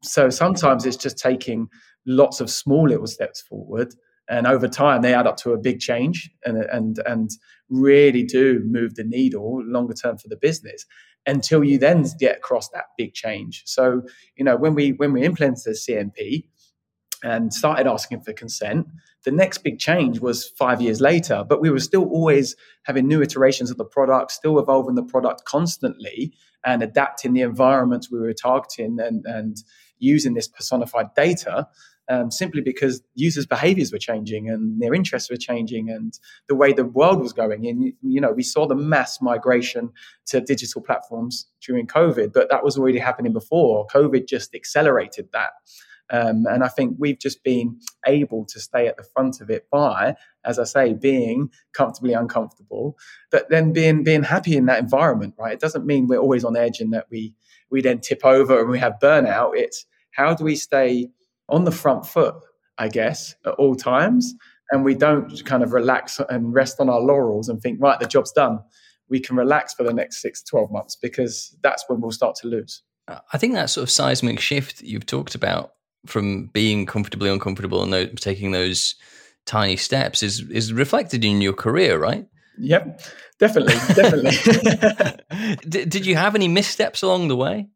So 0.01 0.29
sometimes 0.29 0.85
it's 0.85 0.97
just 0.97 1.17
taking 1.17 1.67
lots 2.05 2.39
of 2.39 2.49
small 2.49 2.87
little 2.87 3.07
steps 3.07 3.41
forward 3.41 3.95
and 4.29 4.47
over 4.47 4.67
time 4.67 5.01
they 5.01 5.13
add 5.13 5.27
up 5.27 5.37
to 5.37 5.53
a 5.53 5.57
big 5.57 5.79
change 5.79 6.29
and 6.45 6.57
and 6.57 6.99
and 7.05 7.31
really 7.69 8.23
do 8.23 8.61
move 8.65 8.95
the 8.95 9.03
needle 9.03 9.63
longer 9.65 9.93
term 9.93 10.17
for 10.17 10.27
the 10.27 10.37
business 10.37 10.85
until 11.25 11.63
you 11.63 11.77
then 11.77 12.05
get 12.19 12.37
across 12.37 12.69
that 12.69 12.85
big 12.97 13.13
change. 13.13 13.63
So 13.65 14.03
you 14.35 14.45
know 14.45 14.55
when 14.55 14.75
we 14.75 14.91
when 14.91 15.13
we 15.13 15.23
implemented 15.23 15.63
the 15.65 15.71
cmp 15.71 16.45
and 17.23 17.53
started 17.53 17.87
asking 17.87 18.21
for 18.21 18.33
consent 18.33 18.87
the 19.23 19.31
next 19.31 19.59
big 19.59 19.79
change 19.79 20.19
was 20.19 20.49
five 20.49 20.81
years 20.81 21.01
later 21.01 21.43
but 21.47 21.61
we 21.61 21.69
were 21.69 21.79
still 21.79 22.05
always 22.09 22.55
having 22.83 23.07
new 23.07 23.21
iterations 23.21 23.71
of 23.71 23.77
the 23.77 23.85
product 23.85 24.31
still 24.31 24.59
evolving 24.59 24.95
the 24.95 25.03
product 25.03 25.45
constantly 25.45 26.33
and 26.65 26.83
adapting 26.83 27.33
the 27.33 27.41
environments 27.41 28.11
we 28.11 28.19
were 28.19 28.33
targeting 28.33 28.99
and 28.99 29.25
and 29.25 29.57
using 29.97 30.33
this 30.33 30.47
personified 30.47 31.07
data 31.15 31.67
um, 32.09 32.31
simply 32.31 32.61
because 32.61 33.01
users' 33.15 33.45
behaviors 33.45 33.91
were 33.91 33.99
changing 33.99 34.49
and 34.49 34.81
their 34.81 34.93
interests 34.93 35.29
were 35.29 35.37
changing 35.37 35.89
and 35.89 36.19
the 36.47 36.55
way 36.55 36.73
the 36.73 36.85
world 36.85 37.19
was 37.19 37.33
going. 37.33 37.65
And, 37.67 37.93
you 38.01 38.21
know, 38.21 38.31
we 38.31 38.43
saw 38.43 38.67
the 38.67 38.75
mass 38.75 39.21
migration 39.21 39.91
to 40.27 40.41
digital 40.41 40.81
platforms 40.81 41.47
during 41.61 41.87
COVID, 41.87 42.33
but 42.33 42.49
that 42.49 42.63
was 42.63 42.77
already 42.77 42.99
happening 42.99 43.33
before. 43.33 43.87
COVID 43.87 44.27
just 44.27 44.53
accelerated 44.53 45.29
that. 45.33 45.51
Um, 46.11 46.45
and 46.47 46.63
I 46.63 46.67
think 46.67 46.97
we've 46.99 47.19
just 47.19 47.43
been 47.43 47.79
able 48.05 48.45
to 48.45 48.59
stay 48.59 48.87
at 48.87 48.97
the 48.97 49.03
front 49.03 49.41
of 49.41 49.49
it 49.49 49.67
by, 49.71 50.15
as 50.45 50.59
I 50.59 50.63
say, 50.63 50.93
being 50.93 51.49
comfortably 51.73 52.13
uncomfortable, 52.13 52.95
but 53.31 53.49
then 53.49 53.73
being 53.73 54.03
being 54.03 54.21
happy 54.21 54.55
in 54.55 54.67
that 54.67 54.79
environment. 54.79 55.33
Right? 55.39 55.53
It 55.53 55.59
doesn't 55.59 55.85
mean 55.85 56.05
we're 56.07 56.19
always 56.19 56.43
on 56.43 56.55
edge 56.55 56.79
and 56.79 56.93
that 56.93 57.07
we 57.09 57.33
we 57.71 57.81
then 57.81 58.01
tip 58.01 58.23
over 58.23 58.59
and 58.59 58.69
we 58.69 58.77
have 58.77 58.99
burnout. 59.01 59.53
It's 59.55 59.87
how 60.11 60.35
do 60.35 60.43
we 60.43 60.55
stay 60.55 61.09
on 61.49 61.63
the 61.63 61.71
front 61.71 62.05
foot, 62.05 62.35
I 62.77 62.87
guess, 62.87 63.35
at 63.45 63.53
all 63.53 63.75
times. 63.75 64.33
And 64.71 64.83
we 64.83 64.95
don't 64.95 65.43
kind 65.45 65.63
of 65.63 65.73
relax 65.73 66.19
and 66.29 66.53
rest 66.53 66.79
on 66.79 66.89
our 66.89 66.99
laurels 66.99 67.49
and 67.49 67.61
think, 67.61 67.79
right, 67.81 67.99
the 67.99 68.07
job's 68.07 68.31
done. 68.31 68.59
We 69.09 69.19
can 69.19 69.35
relax 69.35 69.73
for 69.75 69.83
the 69.83 69.93
next 69.93 70.21
six, 70.21 70.41
to 70.41 70.49
12 70.49 70.71
months 70.71 70.95
because 70.95 71.55
that's 71.61 71.83
when 71.87 72.01
we'll 72.01 72.11
start 72.11 72.35
to 72.37 72.47
lose. 72.47 72.81
I 73.07 73.37
think 73.37 73.53
that 73.53 73.69
sort 73.69 73.83
of 73.83 73.91
seismic 73.91 74.39
shift 74.39 74.81
you've 74.81 75.05
talked 75.05 75.35
about 75.35 75.73
from 76.07 76.47
being 76.47 76.85
comfortably 76.85 77.29
uncomfortable 77.29 77.83
and 77.83 78.19
taking 78.19 78.51
those 78.51 78.95
tiny 79.45 79.75
steps 79.75 80.23
is 80.23 80.41
is 80.49 80.73
reflected 80.73 81.23
in 81.23 81.41
your 81.41 81.53
career, 81.53 81.99
right? 81.99 82.27
Yep, 82.57 83.01
definitely, 83.39 83.75
definitely. 83.93 85.55
did, 85.69 85.89
did 85.89 86.05
you 86.05 86.15
have 86.15 86.35
any 86.35 86.47
missteps 86.47 87.01
along 87.01 87.27
the 87.27 87.35
way? 87.35 87.67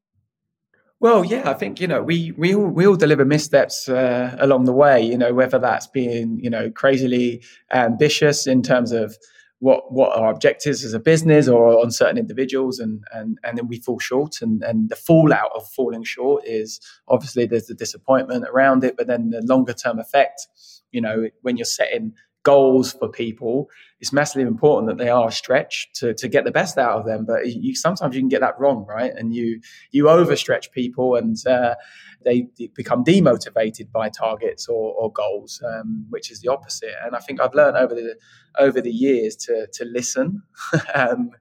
Well, 1.01 1.23
yeah, 1.23 1.49
I 1.49 1.53
think 1.53 1.79
you 1.79 1.87
know 1.87 2.03
we 2.03 2.31
we 2.37 2.53
all 2.53 2.67
we 2.67 2.85
all 2.85 2.97
deliver 2.97 3.23
missteps 3.23 3.87
uh, 3.87 4.35
along 4.39 4.65
the 4.65 4.73
way. 4.73 5.01
You 5.01 5.17
know, 5.17 5.33
whether 5.33 5.57
that's 5.57 5.87
being 5.87 6.39
you 6.41 6.49
know 6.49 6.69
crazily 6.69 7.41
ambitious 7.71 8.45
in 8.45 8.61
terms 8.61 8.91
of 8.91 9.17
what 9.59 9.93
what 9.93 10.17
our 10.17 10.29
objectives 10.29 10.83
as 10.83 10.93
a 10.93 10.99
business 10.99 11.47
or 11.47 11.79
on 11.79 11.91
certain 11.91 12.17
individuals, 12.17 12.79
and 12.79 13.01
and 13.13 13.37
and 13.45 13.57
then 13.57 13.67
we 13.67 13.79
fall 13.79 13.99
short, 13.99 14.41
and 14.41 14.61
and 14.61 14.89
the 14.89 14.95
fallout 14.97 15.51
of 15.55 15.65
falling 15.69 16.03
short 16.03 16.43
is 16.45 16.81
obviously 17.07 17.45
there's 17.45 17.67
the 17.67 17.73
disappointment 17.75 18.45
around 18.53 18.83
it, 18.83 18.97
but 18.97 19.07
then 19.07 19.29
the 19.29 19.41
longer 19.43 19.73
term 19.73 19.99
effect. 19.99 20.47
You 20.91 21.01
know, 21.01 21.29
when 21.43 21.55
you're 21.55 21.65
setting 21.65 22.13
goals 22.43 22.93
for 22.93 23.09
people, 23.09 23.69
it's 23.99 24.13
massively 24.13 24.43
important 24.43 24.87
that 24.87 25.03
they 25.03 25.09
are 25.09 25.29
stretched 25.29 25.95
to, 25.95 26.13
to 26.13 26.27
get 26.27 26.45
the 26.45 26.51
best 26.51 26.77
out 26.77 26.97
of 26.99 27.05
them. 27.05 27.25
But 27.25 27.47
you, 27.47 27.75
sometimes 27.75 28.15
you 28.15 28.21
can 28.21 28.29
get 28.29 28.41
that 28.41 28.59
wrong, 28.59 28.85
right? 28.87 29.11
And 29.13 29.33
you 29.33 29.61
you 29.91 30.05
overstretch 30.05 30.71
people, 30.71 31.15
and 31.15 31.35
uh, 31.45 31.75
they 32.23 32.47
become 32.73 33.03
demotivated 33.03 33.91
by 33.91 34.09
targets 34.09 34.67
or, 34.67 34.93
or 34.93 35.11
goals, 35.11 35.61
um, 35.65 36.05
which 36.09 36.31
is 36.31 36.39
the 36.39 36.49
opposite. 36.49 36.93
And 37.03 37.15
I 37.15 37.19
think 37.19 37.41
I've 37.41 37.53
learned 37.53 37.77
over 37.77 37.93
the 37.93 38.15
over 38.57 38.79
the 38.79 38.91
years 38.91 39.35
to 39.37 39.67
to 39.73 39.85
listen, 39.85 40.41
um, 40.95 41.31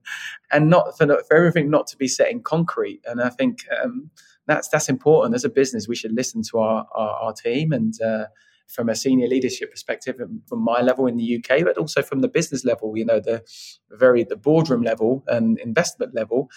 and 0.51 0.69
not 0.69 0.99
for, 0.99 1.07
for 1.07 1.37
everything 1.37 1.71
not 1.71 1.87
to 1.89 1.97
be 1.97 2.09
set 2.09 2.31
in 2.31 2.43
concrete. 2.43 3.01
And 3.07 3.23
I 3.23 3.31
think. 3.31 3.61
Um, 3.83 4.11
that's 4.47 4.69
that's 4.69 4.89
important 4.89 5.35
as 5.35 5.45
a 5.45 5.51
business. 5.51 5.87
We 5.87 5.95
should 5.95 6.13
listen 6.13 6.41
to 6.51 6.59
our 6.61 6.87
our, 6.95 7.11
our 7.11 7.33
team 7.35 7.71
and 7.71 7.93
uh, 8.01 8.25
from 8.69 8.89
a 8.89 8.95
senior 8.95 9.27
leadership 9.27 9.71
perspective 9.71 10.17
from 10.47 10.61
my 10.61 10.81
level 10.81 11.07
in 11.07 11.17
the 11.17 11.37
UK, 11.37 11.65
but 11.65 11.79
also 11.79 12.03
from 12.03 12.21
the 12.21 12.29
business 12.29 12.65
level, 12.65 12.97
you 12.97 13.05
know, 13.05 13.19
the 13.19 13.43
very 13.91 14.23
the 14.25 14.37
boardroom 14.37 14.83
level 14.83 15.25
and 15.27 15.59
investment 15.59 16.15
level. 16.15 16.49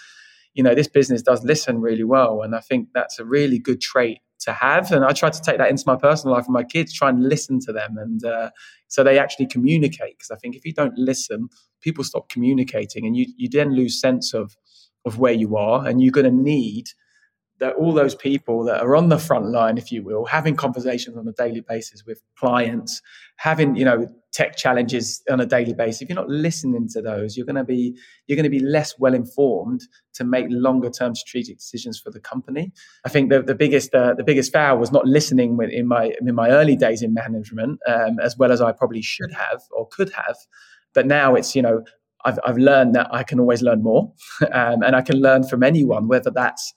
You 0.54 0.62
know, 0.62 0.74
this 0.74 0.88
business 0.88 1.22
does 1.22 1.42
listen 1.42 1.80
really 1.80 2.04
well. 2.04 2.42
And 2.42 2.54
I 2.54 2.60
think 2.60 2.88
that's 2.94 3.18
a 3.18 3.24
really 3.24 3.58
good 3.58 3.80
trait 3.80 4.18
to 4.40 4.52
have. 4.52 4.92
And 4.92 5.04
I 5.04 5.12
try 5.12 5.30
to 5.30 5.40
take 5.40 5.56
that 5.56 5.70
into 5.70 5.84
my 5.86 5.96
personal 5.96 6.34
life 6.34 6.44
with 6.44 6.52
my 6.52 6.64
kids, 6.64 6.92
try 6.92 7.08
and 7.08 7.26
listen 7.26 7.58
to 7.60 7.72
them. 7.72 7.96
And 7.96 8.22
uh, 8.24 8.50
so 8.88 9.02
they 9.02 9.18
actually 9.18 9.46
communicate. 9.46 10.18
Because 10.18 10.30
I 10.30 10.36
think 10.36 10.54
if 10.54 10.66
you 10.66 10.74
don't 10.74 10.96
listen, 10.98 11.48
people 11.80 12.04
stop 12.04 12.28
communicating 12.28 13.06
and 13.06 13.16
you, 13.16 13.26
you 13.36 13.48
then 13.48 13.74
lose 13.74 13.98
sense 13.98 14.34
of, 14.34 14.56
of 15.06 15.18
where 15.18 15.32
you 15.32 15.56
are. 15.56 15.86
And 15.86 16.02
you're 16.02 16.12
going 16.12 16.26
to 16.26 16.42
need 16.42 16.90
that 17.62 17.76
all 17.76 17.92
those 17.92 18.16
people 18.16 18.64
that 18.64 18.80
are 18.80 18.96
on 18.96 19.08
the 19.08 19.18
front 19.18 19.46
line, 19.46 19.78
if 19.78 19.92
you 19.92 20.02
will, 20.02 20.24
having 20.24 20.56
conversations 20.56 21.16
on 21.16 21.28
a 21.28 21.32
daily 21.32 21.60
basis 21.60 22.04
with 22.04 22.20
clients, 22.36 23.00
having 23.36 23.76
you 23.76 23.84
know 23.84 24.08
tech 24.32 24.56
challenges 24.56 25.22
on 25.30 25.40
a 25.40 25.46
daily 25.46 25.72
basis. 25.72 26.02
If 26.02 26.08
you're 26.08 26.16
not 26.16 26.28
listening 26.28 26.88
to 26.88 27.00
those, 27.00 27.36
you're 27.36 27.46
going 27.46 27.54
to 27.54 27.64
be 27.64 27.96
you're 28.26 28.34
going 28.34 28.50
to 28.50 28.50
be 28.50 28.58
less 28.58 28.98
well 28.98 29.14
informed 29.14 29.80
to 30.14 30.24
make 30.24 30.46
longer 30.48 30.90
term 30.90 31.14
strategic 31.14 31.58
decisions 31.58 32.00
for 32.00 32.10
the 32.10 32.18
company. 32.18 32.72
I 33.06 33.08
think 33.08 33.30
the, 33.30 33.40
the 33.40 33.54
biggest 33.54 33.94
uh, 33.94 34.14
the 34.14 34.24
biggest 34.24 34.52
foul 34.52 34.78
was 34.78 34.90
not 34.90 35.06
listening 35.06 35.56
in 35.70 35.86
my 35.86 36.12
in 36.20 36.34
my 36.34 36.50
early 36.50 36.74
days 36.74 37.00
in 37.00 37.14
management 37.14 37.78
um, 37.86 38.18
as 38.20 38.36
well 38.36 38.50
as 38.50 38.60
I 38.60 38.72
probably 38.72 39.02
should 39.02 39.32
have 39.32 39.62
or 39.70 39.86
could 39.86 40.10
have. 40.10 40.36
But 40.94 41.06
now 41.06 41.36
it's 41.36 41.54
you 41.54 41.62
know 41.62 41.84
I've, 42.24 42.40
I've 42.44 42.58
learned 42.58 42.96
that 42.96 43.06
I 43.14 43.22
can 43.22 43.38
always 43.38 43.62
learn 43.62 43.84
more, 43.84 44.12
um, 44.52 44.82
and 44.82 44.96
I 44.96 45.02
can 45.02 45.20
learn 45.20 45.46
from 45.46 45.62
anyone, 45.62 46.08
whether 46.08 46.32
that's 46.32 46.74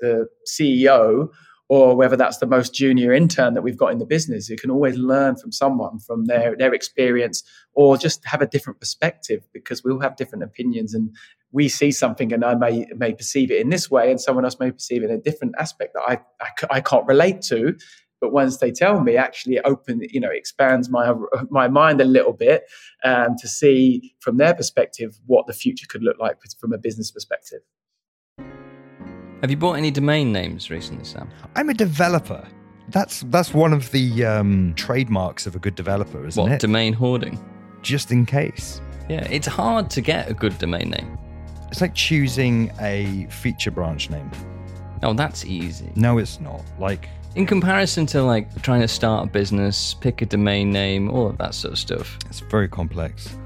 the 0.00 0.28
CEO 0.46 1.30
or 1.68 1.94
whether 1.94 2.16
that's 2.16 2.38
the 2.38 2.46
most 2.46 2.74
junior 2.74 3.12
intern 3.12 3.54
that 3.54 3.62
we've 3.62 3.76
got 3.76 3.92
in 3.92 3.98
the 3.98 4.06
business. 4.06 4.48
You 4.48 4.56
can 4.56 4.70
always 4.70 4.96
learn 4.96 5.36
from 5.36 5.52
someone 5.52 5.98
from 5.98 6.24
their 6.24 6.56
their 6.56 6.72
experience 6.72 7.42
or 7.74 7.96
just 7.98 8.24
have 8.24 8.40
a 8.40 8.46
different 8.46 8.80
perspective 8.80 9.46
because 9.52 9.84
we 9.84 9.92
all 9.92 10.00
have 10.00 10.16
different 10.16 10.44
opinions 10.44 10.94
and 10.94 11.14
we 11.52 11.68
see 11.68 11.92
something 11.92 12.32
and 12.32 12.44
I 12.44 12.54
may 12.54 12.86
may 12.96 13.12
perceive 13.12 13.50
it 13.50 13.60
in 13.60 13.68
this 13.68 13.90
way 13.90 14.10
and 14.10 14.20
someone 14.20 14.44
else 14.44 14.58
may 14.58 14.70
perceive 14.70 15.02
it 15.02 15.10
in 15.10 15.16
a 15.16 15.22
different 15.22 15.54
aspect 15.58 15.94
that 15.94 16.02
I, 16.06 16.20
I, 16.40 16.76
I 16.76 16.80
can't 16.80 17.06
relate 17.06 17.42
to. 17.42 17.76
But 18.20 18.32
once 18.32 18.56
they 18.56 18.72
tell 18.72 19.00
me, 19.00 19.16
actually, 19.16 19.56
it 19.56 19.62
open, 19.64 20.00
you 20.10 20.20
know, 20.20 20.30
expands 20.30 20.88
my 20.88 21.14
my 21.50 21.68
mind 21.68 22.00
a 22.00 22.04
little 22.04 22.32
bit 22.32 22.64
um, 23.04 23.36
to 23.38 23.46
see 23.46 24.14
from 24.20 24.38
their 24.38 24.54
perspective 24.54 25.20
what 25.26 25.46
the 25.46 25.52
future 25.52 25.86
could 25.88 26.02
look 26.02 26.18
like 26.18 26.38
from 26.58 26.72
a 26.72 26.78
business 26.78 27.10
perspective. 27.10 27.60
Have 29.40 29.50
you 29.50 29.56
bought 29.56 29.74
any 29.74 29.92
domain 29.92 30.32
names 30.32 30.68
recently, 30.68 31.04
Sam? 31.04 31.30
I'm 31.54 31.68
a 31.68 31.74
developer. 31.74 32.46
That's 32.88 33.20
that's 33.28 33.54
one 33.54 33.72
of 33.72 33.90
the 33.92 34.24
um, 34.24 34.74
trademarks 34.74 35.46
of 35.46 35.54
a 35.54 35.58
good 35.60 35.76
developer, 35.76 36.26
isn't 36.26 36.42
what, 36.42 36.52
it? 36.52 36.60
Domain 36.60 36.92
hoarding. 36.92 37.38
Just 37.82 38.10
in 38.10 38.26
case. 38.26 38.80
Yeah, 39.08 39.26
it's 39.30 39.46
hard 39.46 39.90
to 39.90 40.00
get 40.00 40.28
a 40.28 40.34
good 40.34 40.58
domain 40.58 40.90
name. 40.90 41.18
It's 41.70 41.80
like 41.80 41.94
choosing 41.94 42.72
a 42.80 43.26
feature 43.30 43.70
branch 43.70 44.10
name. 44.10 44.30
Oh, 45.02 45.12
that's 45.12 45.44
easy. 45.44 45.92
No, 45.94 46.18
it's 46.18 46.40
not. 46.40 46.62
Like 46.80 47.08
in 47.36 47.46
comparison 47.46 48.06
to 48.06 48.22
like 48.22 48.62
trying 48.62 48.80
to 48.80 48.88
start 48.88 49.28
a 49.28 49.30
business, 49.30 49.94
pick 49.94 50.20
a 50.22 50.26
domain 50.26 50.72
name, 50.72 51.10
all 51.10 51.28
of 51.28 51.38
that 51.38 51.54
sort 51.54 51.72
of 51.72 51.78
stuff. 51.78 52.18
It's 52.26 52.40
very 52.40 52.68
complex. 52.68 53.36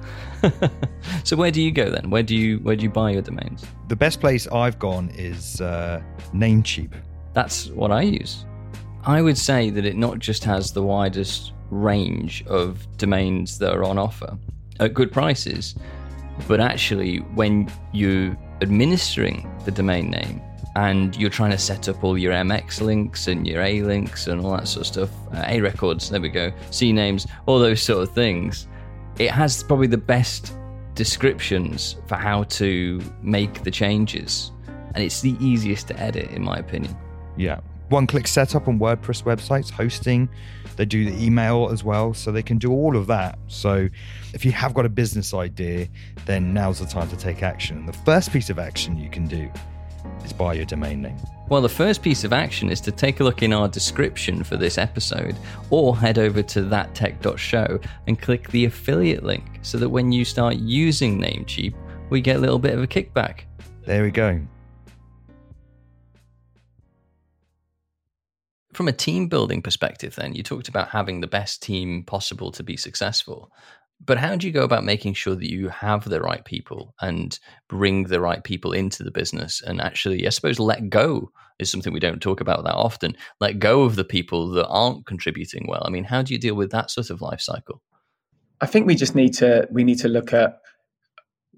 so 1.24 1.36
where 1.36 1.50
do 1.50 1.62
you 1.62 1.72
go 1.72 1.90
then? 1.90 2.10
Where 2.10 2.22
do 2.22 2.36
you 2.36 2.58
where 2.58 2.76
do 2.76 2.82
you 2.82 2.90
buy 2.90 3.10
your 3.10 3.22
domains? 3.22 3.64
The 3.88 3.96
best 3.96 4.20
place 4.20 4.46
I've 4.48 4.78
gone 4.78 5.10
is 5.14 5.60
uh, 5.60 6.02
Namecheap. 6.32 6.92
That's 7.32 7.68
what 7.68 7.90
I 7.90 8.02
use. 8.02 8.44
I 9.04 9.22
would 9.22 9.38
say 9.38 9.70
that 9.70 9.84
it 9.84 9.96
not 9.96 10.18
just 10.18 10.44
has 10.44 10.72
the 10.72 10.82
widest 10.82 11.52
range 11.70 12.44
of 12.46 12.86
domains 12.98 13.58
that 13.58 13.72
are 13.72 13.84
on 13.84 13.98
offer 13.98 14.38
at 14.78 14.94
good 14.94 15.10
prices, 15.10 15.74
but 16.46 16.60
actually 16.60 17.18
when 17.34 17.70
you're 17.92 18.36
administering 18.60 19.50
the 19.64 19.70
domain 19.70 20.10
name 20.10 20.40
and 20.76 21.16
you're 21.16 21.30
trying 21.30 21.50
to 21.50 21.58
set 21.58 21.88
up 21.88 22.02
all 22.02 22.16
your 22.16 22.32
MX 22.32 22.80
links 22.80 23.26
and 23.26 23.46
your 23.46 23.60
A 23.60 23.82
links 23.82 24.26
and 24.26 24.40
all 24.40 24.52
that 24.56 24.68
sort 24.68 24.82
of 24.82 24.86
stuff, 24.86 25.10
uh, 25.34 25.44
A 25.46 25.60
records, 25.60 26.08
there 26.08 26.20
we 26.20 26.28
go, 26.28 26.52
C 26.70 26.92
names, 26.92 27.26
all 27.46 27.58
those 27.58 27.82
sort 27.82 28.02
of 28.02 28.14
things, 28.14 28.68
it 29.18 29.30
has 29.30 29.62
probably 29.62 29.86
the 29.86 29.98
best 29.98 30.54
descriptions 30.94 31.96
for 32.06 32.16
how 32.16 32.44
to 32.44 33.00
make 33.22 33.62
the 33.64 33.70
changes. 33.70 34.52
And 34.94 35.02
it's 35.02 35.20
the 35.20 35.36
easiest 35.40 35.88
to 35.88 35.98
edit, 35.98 36.30
in 36.30 36.42
my 36.42 36.58
opinion. 36.58 36.96
Yeah. 37.36 37.60
One 37.88 38.06
click 38.06 38.26
setup 38.26 38.68
on 38.68 38.78
WordPress 38.78 39.22
websites, 39.24 39.70
hosting, 39.70 40.28
they 40.76 40.84
do 40.84 41.04
the 41.04 41.24
email 41.24 41.68
as 41.70 41.84
well. 41.84 42.14
So 42.14 42.32
they 42.32 42.42
can 42.42 42.58
do 42.58 42.72
all 42.72 42.96
of 42.96 43.06
that. 43.08 43.38
So 43.48 43.88
if 44.32 44.44
you 44.44 44.52
have 44.52 44.74
got 44.74 44.86
a 44.86 44.88
business 44.88 45.34
idea, 45.34 45.88
then 46.26 46.54
now's 46.54 46.80
the 46.80 46.86
time 46.86 47.08
to 47.10 47.16
take 47.16 47.42
action. 47.42 47.86
The 47.86 47.92
first 47.92 48.32
piece 48.32 48.50
of 48.50 48.58
action 48.58 48.96
you 48.96 49.10
can 49.10 49.26
do 49.26 49.50
is 50.24 50.32
buy 50.32 50.54
your 50.54 50.64
domain 50.64 51.02
name. 51.02 51.16
Well, 51.48 51.60
the 51.60 51.68
first 51.68 52.02
piece 52.02 52.24
of 52.24 52.32
action 52.32 52.70
is 52.70 52.80
to 52.82 52.92
take 52.92 53.20
a 53.20 53.24
look 53.24 53.42
in 53.42 53.52
our 53.52 53.68
description 53.68 54.42
for 54.42 54.56
this 54.56 54.78
episode 54.78 55.36
or 55.70 55.96
head 55.96 56.18
over 56.18 56.42
to 56.42 56.60
thattech.show 56.60 57.80
and 58.06 58.20
click 58.20 58.48
the 58.50 58.64
affiliate 58.64 59.22
link 59.22 59.58
so 59.62 59.78
that 59.78 59.88
when 59.88 60.12
you 60.12 60.24
start 60.24 60.56
using 60.56 61.20
Namecheap, 61.20 61.74
we 62.10 62.20
get 62.20 62.36
a 62.36 62.38
little 62.38 62.58
bit 62.58 62.74
of 62.74 62.82
a 62.82 62.86
kickback. 62.86 63.40
There 63.84 64.02
we 64.02 64.10
go. 64.10 64.40
From 68.72 68.88
a 68.88 68.92
team 68.92 69.28
building 69.28 69.60
perspective, 69.60 70.14
then, 70.14 70.34
you 70.34 70.42
talked 70.42 70.68
about 70.68 70.88
having 70.88 71.20
the 71.20 71.26
best 71.26 71.62
team 71.62 72.04
possible 72.04 72.50
to 72.52 72.62
be 72.62 72.78
successful. 72.78 73.52
But 74.04 74.18
how 74.18 74.34
do 74.36 74.46
you 74.46 74.52
go 74.52 74.64
about 74.64 74.84
making 74.84 75.14
sure 75.14 75.34
that 75.36 75.50
you 75.50 75.68
have 75.68 76.08
the 76.08 76.20
right 76.20 76.44
people 76.44 76.94
and 77.00 77.38
bring 77.68 78.04
the 78.04 78.20
right 78.20 78.42
people 78.42 78.72
into 78.72 79.04
the 79.04 79.12
business 79.12 79.62
and 79.64 79.80
actually, 79.80 80.26
I 80.26 80.30
suppose, 80.30 80.58
let 80.58 80.90
go 80.90 81.30
is 81.58 81.70
something 81.70 81.92
we 81.92 82.00
don't 82.00 82.20
talk 82.20 82.40
about 82.40 82.64
that 82.64 82.74
often. 82.74 83.16
Let 83.40 83.60
go 83.60 83.82
of 83.82 83.96
the 83.96 84.04
people 84.04 84.50
that 84.52 84.66
aren't 84.66 85.06
contributing 85.06 85.66
well. 85.68 85.82
I 85.86 85.90
mean, 85.90 86.04
how 86.04 86.22
do 86.22 86.32
you 86.32 86.40
deal 86.40 86.56
with 86.56 86.72
that 86.72 86.90
sort 86.90 87.10
of 87.10 87.20
life 87.20 87.40
cycle? 87.40 87.80
I 88.60 88.66
think 88.66 88.86
we 88.86 88.94
just 88.94 89.14
need 89.14 89.34
to 89.34 89.66
we 89.70 89.84
need 89.84 89.98
to 89.98 90.08
look 90.08 90.32
at 90.32 90.61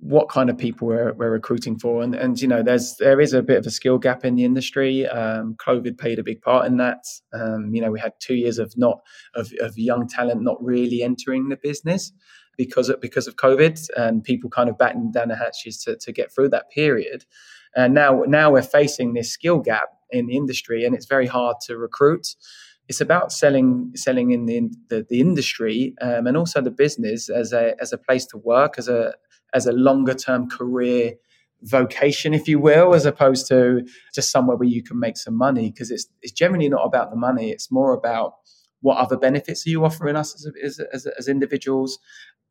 what 0.00 0.28
kind 0.28 0.50
of 0.50 0.58
people 0.58 0.88
we're, 0.88 1.12
we're 1.14 1.30
recruiting 1.30 1.78
for. 1.78 2.02
And 2.02 2.14
and 2.14 2.40
you 2.40 2.48
know 2.48 2.62
there's 2.62 2.96
there 2.96 3.20
is 3.20 3.32
a 3.32 3.42
bit 3.42 3.58
of 3.58 3.66
a 3.66 3.70
skill 3.70 3.98
gap 3.98 4.24
in 4.24 4.34
the 4.34 4.44
industry. 4.44 5.06
Um, 5.06 5.54
covid 5.54 5.98
played 5.98 6.18
a 6.18 6.22
big 6.22 6.42
part 6.42 6.66
in 6.66 6.76
that. 6.78 7.04
Um, 7.32 7.74
you 7.74 7.80
know 7.80 7.90
we 7.90 8.00
had 8.00 8.12
two 8.20 8.34
years 8.34 8.58
of 8.58 8.76
not 8.76 9.00
of, 9.34 9.52
of 9.60 9.78
young 9.78 10.06
talent 10.08 10.42
not 10.42 10.62
really 10.62 11.02
entering 11.02 11.48
the 11.48 11.56
business 11.56 12.12
because 12.56 12.88
of 12.88 13.00
because 13.00 13.26
of 13.26 13.36
covid 13.36 13.88
and 13.96 14.22
people 14.22 14.50
kind 14.50 14.68
of 14.68 14.78
batting 14.78 15.10
down 15.10 15.28
the 15.28 15.36
hatches 15.36 15.82
to, 15.84 15.96
to 15.96 16.12
get 16.12 16.32
through 16.32 16.50
that 16.50 16.70
period. 16.70 17.24
And 17.76 17.94
now 17.94 18.24
now 18.26 18.52
we're 18.52 18.62
facing 18.62 19.14
this 19.14 19.32
skill 19.32 19.60
gap 19.60 19.88
in 20.10 20.26
the 20.26 20.36
industry 20.36 20.84
and 20.84 20.94
it's 20.94 21.06
very 21.06 21.26
hard 21.26 21.56
to 21.66 21.76
recruit. 21.76 22.34
It's 22.88 23.00
about 23.00 23.32
selling 23.32 23.92
selling 23.94 24.32
in 24.32 24.46
the 24.46 24.70
the, 24.88 25.06
the 25.08 25.20
industry 25.20 25.94
um, 26.02 26.26
and 26.26 26.36
also 26.36 26.60
the 26.60 26.70
business 26.70 27.30
as 27.30 27.52
a 27.52 27.74
as 27.80 27.92
a 27.92 27.98
place 27.98 28.26
to 28.26 28.36
work 28.36 28.74
as 28.76 28.88
a 28.88 29.14
as 29.54 29.66
a 29.66 29.72
longer 29.72 30.14
term 30.14 30.50
career 30.50 31.14
vocation, 31.62 32.34
if 32.34 32.46
you 32.46 32.58
will, 32.58 32.94
as 32.94 33.06
opposed 33.06 33.46
to 33.48 33.86
just 34.14 34.30
somewhere 34.30 34.56
where 34.56 34.68
you 34.68 34.82
can 34.82 34.98
make 34.98 35.16
some 35.16 35.36
money. 35.36 35.70
Because 35.70 35.90
it's 35.90 36.06
it's 36.22 36.32
generally 36.32 36.68
not 36.68 36.84
about 36.84 37.10
the 37.10 37.16
money; 37.16 37.50
it's 37.50 37.70
more 37.70 37.92
about 37.92 38.34
what 38.80 38.98
other 38.98 39.16
benefits 39.16 39.66
are 39.66 39.70
you 39.70 39.84
offering 39.84 40.16
us 40.16 40.34
as 40.62 40.78
as, 40.92 41.06
as, 41.06 41.28
individuals. 41.28 41.98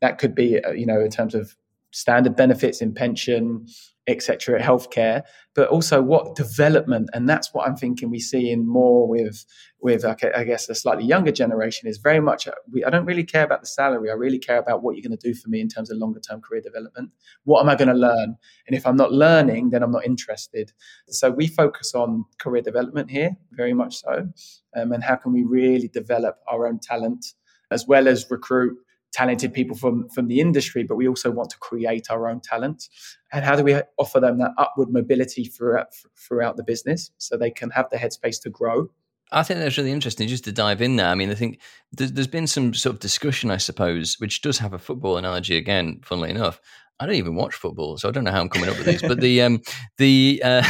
That 0.01 0.17
could 0.17 0.33
be, 0.33 0.59
uh, 0.59 0.71
you 0.71 0.85
know, 0.85 0.99
in 0.99 1.11
terms 1.11 1.35
of 1.35 1.55
standard 1.91 2.35
benefits 2.35 2.81
in 2.81 2.93
pension, 2.93 3.67
etc., 4.07 4.61
healthcare, 4.61 5.23
but 5.55 5.69
also 5.69 6.01
what 6.01 6.35
development, 6.35 7.09
and 7.13 7.27
that's 7.29 7.53
what 7.53 7.67
I'm 7.67 7.75
thinking 7.75 8.09
we 8.09 8.19
see 8.19 8.51
in 8.51 8.67
more 8.67 9.07
with 9.07 9.45
with 9.79 10.05
I 10.05 10.43
guess 10.45 10.69
a 10.69 10.75
slightly 10.75 11.03
younger 11.03 11.31
generation 11.31 11.89
is 11.89 11.97
very 11.97 12.21
much. 12.21 12.47
Uh, 12.47 12.51
we, 12.71 12.83
I 12.83 12.89
don't 12.89 13.05
really 13.05 13.23
care 13.23 13.43
about 13.43 13.61
the 13.61 13.67
salary. 13.67 14.09
I 14.09 14.13
really 14.13 14.39
care 14.39 14.57
about 14.57 14.81
what 14.81 14.95
you're 14.95 15.07
going 15.07 15.17
to 15.17 15.27
do 15.27 15.33
for 15.33 15.49
me 15.49 15.59
in 15.59 15.67
terms 15.67 15.91
of 15.91 15.97
longer 15.97 16.19
term 16.19 16.41
career 16.41 16.61
development. 16.61 17.11
What 17.43 17.61
am 17.61 17.69
I 17.69 17.75
going 17.75 17.89
to 17.89 17.93
learn? 17.93 18.35
And 18.67 18.75
if 18.75 18.87
I'm 18.87 18.95
not 18.95 19.11
learning, 19.11 19.71
then 19.71 19.83
I'm 19.83 19.91
not 19.91 20.05
interested. 20.05 20.71
So 21.09 21.29
we 21.29 21.47
focus 21.47 21.93
on 21.93 22.25
career 22.39 22.61
development 22.61 23.11
here, 23.11 23.31
very 23.51 23.73
much 23.73 23.97
so, 23.97 24.27
um, 24.75 24.91
and 24.91 25.03
how 25.03 25.15
can 25.15 25.33
we 25.33 25.43
really 25.43 25.89
develop 25.89 26.37
our 26.47 26.67
own 26.67 26.79
talent 26.79 27.25
as 27.71 27.87
well 27.87 28.07
as 28.07 28.29
recruit 28.29 28.77
talented 29.13 29.53
people 29.53 29.77
from 29.77 30.09
from 30.09 30.27
the 30.27 30.39
industry, 30.39 30.83
but 30.83 30.95
we 30.95 31.07
also 31.07 31.31
want 31.31 31.49
to 31.51 31.57
create 31.57 32.07
our 32.09 32.27
own 32.27 32.41
talent. 32.41 32.89
And 33.31 33.45
how 33.45 33.55
do 33.55 33.63
we 33.63 33.79
offer 33.97 34.19
them 34.19 34.39
that 34.39 34.51
upward 34.57 34.89
mobility 34.89 35.45
throughout 35.45 35.87
throughout 36.17 36.57
the 36.57 36.63
business 36.63 37.11
so 37.17 37.37
they 37.37 37.51
can 37.51 37.69
have 37.71 37.89
the 37.89 37.97
headspace 37.97 38.41
to 38.41 38.49
grow? 38.49 38.89
I 39.31 39.41
think 39.41 39.59
that's 39.59 39.77
really 39.77 39.91
interesting. 39.91 40.27
Just 40.27 40.43
to 40.43 40.51
dive 40.51 40.81
in 40.81 40.97
there, 40.97 41.07
I 41.07 41.15
mean, 41.15 41.31
I 41.31 41.35
think 41.35 41.59
there's, 41.91 42.11
there's 42.11 42.27
been 42.27 42.45
some 42.45 42.73
sort 42.73 42.95
of 42.95 42.99
discussion, 42.99 43.49
I 43.49 43.57
suppose, 43.57 44.15
which 44.19 44.41
does 44.41 44.59
have 44.59 44.73
a 44.73 44.79
football 44.79 45.17
analogy 45.17 45.57
again. 45.57 46.01
Funnily 46.03 46.29
enough, 46.29 46.61
I 46.99 47.05
don't 47.05 47.15
even 47.15 47.35
watch 47.35 47.55
football, 47.55 47.97
so 47.97 48.07
I 48.07 48.11
don't 48.11 48.25
know 48.25 48.31
how 48.31 48.41
I'm 48.41 48.49
coming 48.49 48.69
up 48.69 48.77
with 48.77 48.85
these. 48.85 49.01
but 49.01 49.19
the 49.19 49.41
um, 49.47 49.61
the 49.97 50.41
uh, 50.43 50.63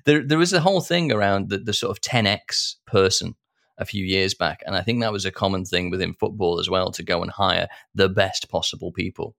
there 0.04 0.22
there 0.24 0.38
was 0.38 0.52
a 0.52 0.60
whole 0.60 0.80
thing 0.80 1.12
around 1.12 1.50
the, 1.50 1.58
the 1.58 1.72
sort 1.72 1.90
of 1.96 2.00
10x 2.00 2.76
person 2.86 3.34
a 3.78 3.84
few 3.84 4.04
years 4.04 4.34
back. 4.34 4.62
And 4.66 4.76
I 4.76 4.82
think 4.82 5.00
that 5.00 5.12
was 5.12 5.24
a 5.24 5.30
common 5.30 5.64
thing 5.64 5.90
within 5.90 6.14
football 6.14 6.58
as 6.58 6.68
well 6.68 6.90
to 6.92 7.02
go 7.02 7.22
and 7.22 7.30
hire 7.30 7.68
the 7.94 8.08
best 8.08 8.48
possible 8.50 8.92
people 8.92 9.34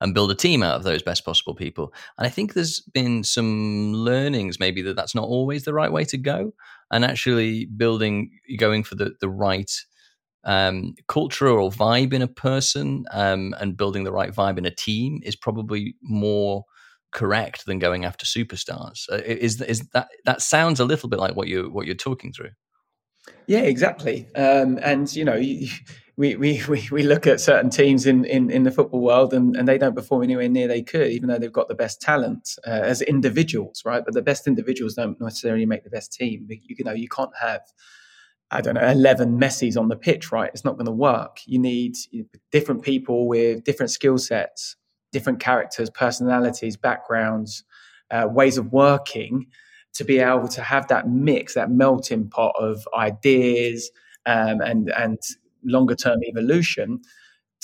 and 0.00 0.12
build 0.12 0.30
a 0.30 0.34
team 0.34 0.62
out 0.62 0.76
of 0.76 0.82
those 0.82 1.02
best 1.02 1.24
possible 1.24 1.54
people. 1.54 1.94
And 2.18 2.26
I 2.26 2.30
think 2.30 2.52
there's 2.52 2.80
been 2.80 3.22
some 3.24 3.92
learnings 3.94 4.60
maybe 4.60 4.82
that 4.82 4.96
that's 4.96 5.14
not 5.14 5.28
always 5.28 5.64
the 5.64 5.72
right 5.72 5.92
way 5.92 6.04
to 6.04 6.18
go. 6.18 6.52
And 6.90 7.04
actually 7.04 7.66
building, 7.66 8.30
going 8.58 8.84
for 8.84 8.96
the, 8.96 9.12
the 9.20 9.28
right 9.28 9.70
um, 10.44 10.94
culture 11.08 11.48
or 11.48 11.70
vibe 11.70 12.12
in 12.12 12.22
a 12.22 12.28
person 12.28 13.06
um, 13.12 13.54
and 13.58 13.76
building 13.76 14.04
the 14.04 14.12
right 14.12 14.32
vibe 14.32 14.58
in 14.58 14.66
a 14.66 14.74
team 14.74 15.20
is 15.24 15.36
probably 15.36 15.96
more 16.02 16.64
correct 17.12 17.64
than 17.64 17.78
going 17.78 18.04
after 18.04 18.26
superstars. 18.26 19.08
Uh, 19.10 19.22
is 19.24 19.60
is 19.62 19.88
that 19.94 20.08
that 20.24 20.42
sounds 20.42 20.80
a 20.80 20.84
little 20.84 21.08
bit 21.08 21.18
like 21.18 21.34
what 21.34 21.48
you 21.48 21.70
what 21.70 21.86
you're 21.86 21.94
talking 21.94 22.32
through? 22.32 22.50
Yeah, 23.46 23.60
exactly. 23.60 24.28
Um, 24.34 24.78
and 24.82 25.14
you 25.14 25.24
know, 25.24 25.36
we, 26.16 26.36
we, 26.36 26.62
we, 26.68 26.88
we 26.90 27.02
look 27.02 27.26
at 27.26 27.40
certain 27.40 27.70
teams 27.70 28.06
in, 28.06 28.24
in, 28.24 28.50
in 28.50 28.62
the 28.62 28.70
football 28.70 29.00
world 29.00 29.34
and, 29.34 29.56
and 29.56 29.66
they 29.66 29.78
don't 29.78 29.96
perform 29.96 30.22
anywhere 30.22 30.48
near 30.48 30.68
they 30.68 30.82
could, 30.82 31.10
even 31.10 31.28
though 31.28 31.38
they've 31.38 31.52
got 31.52 31.68
the 31.68 31.74
best 31.74 32.00
talent 32.00 32.56
uh, 32.66 32.70
as 32.70 33.02
individuals, 33.02 33.82
right? 33.84 34.04
But 34.04 34.14
the 34.14 34.22
best 34.22 34.46
individuals 34.46 34.94
don't 34.94 35.20
necessarily 35.20 35.66
make 35.66 35.82
the 35.82 35.90
best 35.90 36.12
team. 36.12 36.46
You, 36.48 36.58
you 36.78 36.84
know, 36.84 36.92
you 36.92 37.08
can't 37.08 37.36
have, 37.40 37.62
I 38.50 38.60
don't 38.60 38.74
know, 38.74 38.88
11 38.88 39.38
Messis 39.38 39.76
on 39.76 39.88
the 39.88 39.96
pitch, 39.96 40.30
right? 40.30 40.50
It's 40.54 40.64
not 40.64 40.74
going 40.74 40.86
to 40.86 40.92
work. 40.92 41.38
You 41.46 41.58
need 41.58 41.96
different 42.52 42.82
people 42.82 43.26
with 43.26 43.64
different 43.64 43.90
skill 43.90 44.18
sets, 44.18 44.76
different 45.10 45.40
characters, 45.40 45.90
personalities, 45.90 46.76
backgrounds, 46.76 47.64
uh, 48.12 48.28
ways 48.30 48.56
of 48.56 48.72
working 48.72 49.46
to 49.94 50.04
be 50.04 50.18
able 50.18 50.48
to 50.48 50.62
have 50.62 50.88
that 50.88 51.08
mix, 51.08 51.54
that 51.54 51.70
melting 51.70 52.28
pot 52.28 52.54
of 52.58 52.86
ideas 52.96 53.90
um, 54.26 54.60
and 54.60 54.90
and 54.96 55.18
longer 55.64 55.94
term 55.94 56.20
evolution 56.24 57.00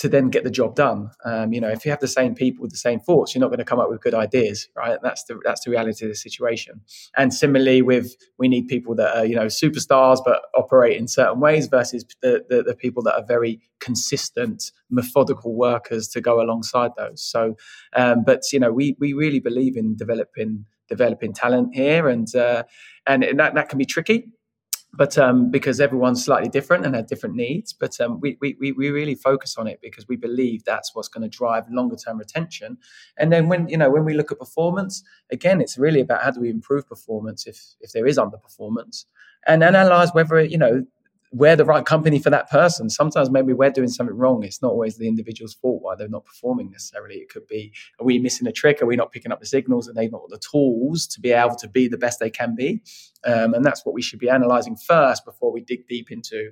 to 0.01 0.09
then 0.09 0.31
get 0.31 0.43
the 0.43 0.49
job 0.49 0.73
done. 0.73 1.11
Um, 1.25 1.53
you 1.53 1.61
know, 1.61 1.67
if 1.69 1.85
you 1.85 1.91
have 1.91 1.99
the 1.99 2.07
same 2.07 2.33
people 2.33 2.63
with 2.63 2.71
the 2.71 2.77
same 2.77 2.99
thoughts, 2.99 3.35
you're 3.35 3.39
not 3.39 3.49
going 3.49 3.59
to 3.59 3.65
come 3.65 3.79
up 3.79 3.87
with 3.87 4.01
good 4.01 4.15
ideas, 4.15 4.67
right? 4.75 4.97
That's 5.03 5.23
the 5.25 5.39
that's 5.45 5.63
the 5.63 5.69
reality 5.69 6.05
of 6.05 6.11
the 6.11 6.15
situation. 6.15 6.81
And 7.15 7.31
similarly, 7.31 7.83
with 7.83 8.15
we 8.39 8.47
need 8.47 8.67
people 8.67 8.95
that 8.95 9.15
are 9.15 9.25
you 9.25 9.35
know 9.35 9.45
superstars 9.45 10.19
but 10.25 10.41
operate 10.55 10.97
in 10.97 11.07
certain 11.07 11.39
ways 11.39 11.67
versus 11.67 12.03
the 12.23 12.43
the, 12.49 12.63
the 12.63 12.75
people 12.75 13.03
that 13.03 13.13
are 13.13 13.23
very 13.23 13.61
consistent, 13.79 14.71
methodical 14.89 15.53
workers 15.53 16.07
to 16.09 16.21
go 16.21 16.41
alongside 16.41 16.91
those. 16.97 17.21
So, 17.21 17.55
um, 17.95 18.23
but 18.25 18.41
you 18.51 18.59
know, 18.59 18.71
we 18.71 18.95
we 18.99 19.13
really 19.13 19.39
believe 19.39 19.77
in 19.77 19.95
developing 19.95 20.65
developing 20.95 21.33
talent 21.33 21.69
here, 21.73 22.03
and 22.13 22.27
uh, 22.35 22.63
and 23.07 23.23
that 23.39 23.55
that 23.55 23.69
can 23.69 23.79
be 23.79 23.85
tricky 23.85 24.19
but 24.93 25.17
um, 25.17 25.49
because 25.49 25.79
everyone's 25.79 26.23
slightly 26.23 26.49
different 26.49 26.85
and 26.85 26.95
had 26.95 27.07
different 27.07 27.35
needs. 27.35 27.71
But 27.71 27.99
um, 28.01 28.19
we, 28.19 28.37
we, 28.41 28.55
we 28.59 28.89
really 28.89 29.15
focus 29.15 29.57
on 29.57 29.67
it 29.67 29.79
because 29.81 30.07
we 30.07 30.17
believe 30.17 30.63
that's 30.65 30.93
what's 30.93 31.07
going 31.07 31.29
to 31.29 31.37
drive 31.37 31.63
longer 31.69 31.95
term 31.95 32.17
retention. 32.17 32.77
And 33.17 33.31
then 33.31 33.47
when 33.47 33.69
you 33.69 33.77
know 33.77 33.89
when 33.89 34.05
we 34.05 34.13
look 34.13 34.31
at 34.31 34.39
performance, 34.39 35.03
again, 35.31 35.61
it's 35.61 35.77
really 35.77 36.01
about 36.01 36.23
how 36.23 36.31
do 36.31 36.41
we 36.41 36.49
improve 36.49 36.87
performance 36.87 37.47
if 37.47 37.57
if 37.79 37.91
there 37.93 38.05
is 38.05 38.17
underperformance, 38.17 39.05
and 39.47 39.63
analyze 39.63 40.13
whether 40.13 40.41
you 40.41 40.57
know 40.57 40.85
we're 41.31 41.55
the 41.55 41.65
right 41.65 41.85
company 41.85 42.19
for 42.19 42.29
that 42.29 42.49
person. 42.49 42.89
Sometimes 42.89 43.29
maybe 43.29 43.53
we're 43.53 43.69
doing 43.69 43.87
something 43.87 44.15
wrong. 44.15 44.43
It's 44.43 44.61
not 44.61 44.71
always 44.71 44.97
the 44.97 45.07
individual's 45.07 45.53
fault 45.53 45.81
why 45.81 45.95
they're 45.95 46.09
not 46.09 46.25
performing 46.25 46.69
necessarily. 46.69 47.15
It 47.15 47.29
could 47.29 47.47
be, 47.47 47.71
are 47.99 48.05
we 48.05 48.19
missing 48.19 48.47
a 48.47 48.51
trick? 48.51 48.81
Are 48.81 48.85
we 48.85 48.97
not 48.97 49.11
picking 49.11 49.31
up 49.31 49.39
the 49.39 49.45
signals? 49.45 49.87
And 49.87 49.95
they've 49.95 50.11
not 50.11 50.27
the 50.27 50.39
tools 50.39 51.07
to 51.07 51.21
be 51.21 51.31
able 51.31 51.55
to 51.55 51.69
be 51.69 51.87
the 51.87 51.97
best 51.97 52.19
they 52.19 52.29
can 52.29 52.53
be? 52.55 52.81
Um, 53.23 53.53
and 53.53 53.65
that's 53.65 53.85
what 53.85 53.95
we 53.95 54.01
should 54.01 54.19
be 54.19 54.29
analyzing 54.29 54.75
first 54.75 55.23
before 55.23 55.53
we 55.53 55.61
dig 55.61 55.87
deep 55.87 56.11
into, 56.11 56.51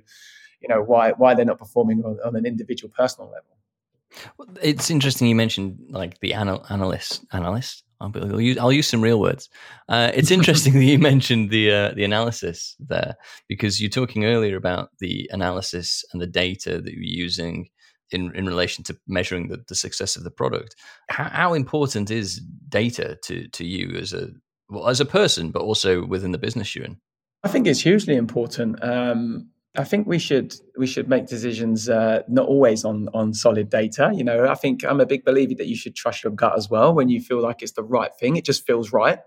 you 0.60 0.68
know, 0.68 0.82
why 0.82 1.12
why 1.12 1.34
they're 1.34 1.44
not 1.44 1.58
performing 1.58 2.02
on, 2.02 2.18
on 2.24 2.36
an 2.36 2.46
individual 2.46 2.92
personal 2.96 3.30
level. 3.30 4.56
It's 4.62 4.90
interesting 4.90 5.28
you 5.28 5.34
mentioned 5.34 5.78
like 5.90 6.20
the 6.20 6.32
anal- 6.32 6.64
analyst 6.68 7.24
analyst 7.32 7.84
I'll 8.00 8.40
use, 8.40 8.58
I'll 8.58 8.72
use 8.72 8.88
some 8.88 9.02
real 9.02 9.20
words. 9.20 9.48
Uh, 9.88 10.10
it's 10.14 10.30
interesting 10.30 10.72
that 10.78 10.84
you 10.84 10.98
mentioned 10.98 11.50
the 11.50 11.70
uh, 11.70 11.92
the 11.94 12.04
analysis 12.04 12.76
there 12.78 13.16
because 13.48 13.80
you're 13.80 13.90
talking 13.90 14.24
earlier 14.24 14.56
about 14.56 14.90
the 14.98 15.28
analysis 15.32 16.04
and 16.12 16.20
the 16.20 16.26
data 16.26 16.80
that 16.80 16.92
you're 16.92 17.26
using 17.26 17.68
in, 18.12 18.34
in 18.34 18.46
relation 18.46 18.82
to 18.84 18.98
measuring 19.06 19.48
the, 19.48 19.62
the 19.68 19.74
success 19.74 20.16
of 20.16 20.24
the 20.24 20.30
product. 20.30 20.74
How, 21.08 21.24
how, 21.24 21.54
important 21.54 22.10
is 22.10 22.40
data 22.68 23.18
to 23.24 23.48
to 23.48 23.64
you 23.64 23.96
as 23.96 24.12
a 24.12 24.30
well, 24.68 24.88
as 24.88 25.00
a 25.00 25.04
person, 25.04 25.50
but 25.50 25.62
also 25.62 26.04
within 26.06 26.32
the 26.32 26.38
business 26.38 26.74
you're 26.74 26.84
in? 26.84 26.98
I 27.42 27.48
think 27.48 27.66
it's 27.66 27.80
hugely 27.80 28.16
important. 28.16 28.82
Um, 28.82 29.48
I 29.76 29.84
think 29.84 30.08
we 30.08 30.18
should 30.18 30.54
we 30.76 30.86
should 30.86 31.08
make 31.08 31.26
decisions 31.26 31.88
uh, 31.88 32.22
not 32.28 32.48
always 32.48 32.84
on 32.84 33.08
on 33.14 33.32
solid 33.32 33.70
data. 33.70 34.10
You 34.12 34.24
know, 34.24 34.48
I 34.48 34.56
think 34.56 34.84
I'm 34.84 35.00
a 35.00 35.06
big 35.06 35.24
believer 35.24 35.54
that 35.58 35.68
you 35.68 35.76
should 35.76 35.94
trust 35.94 36.24
your 36.24 36.32
gut 36.32 36.56
as 36.56 36.68
well. 36.68 36.92
When 36.92 37.08
you 37.08 37.20
feel 37.20 37.40
like 37.40 37.62
it's 37.62 37.72
the 37.72 37.84
right 37.84 38.10
thing, 38.18 38.36
it 38.36 38.44
just 38.44 38.66
feels 38.66 38.92
right, 38.92 39.20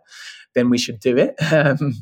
then 0.54 0.70
we 0.70 0.78
should 0.78 1.00
do 1.00 1.18
it. 1.18 1.36
Um, 1.54 1.94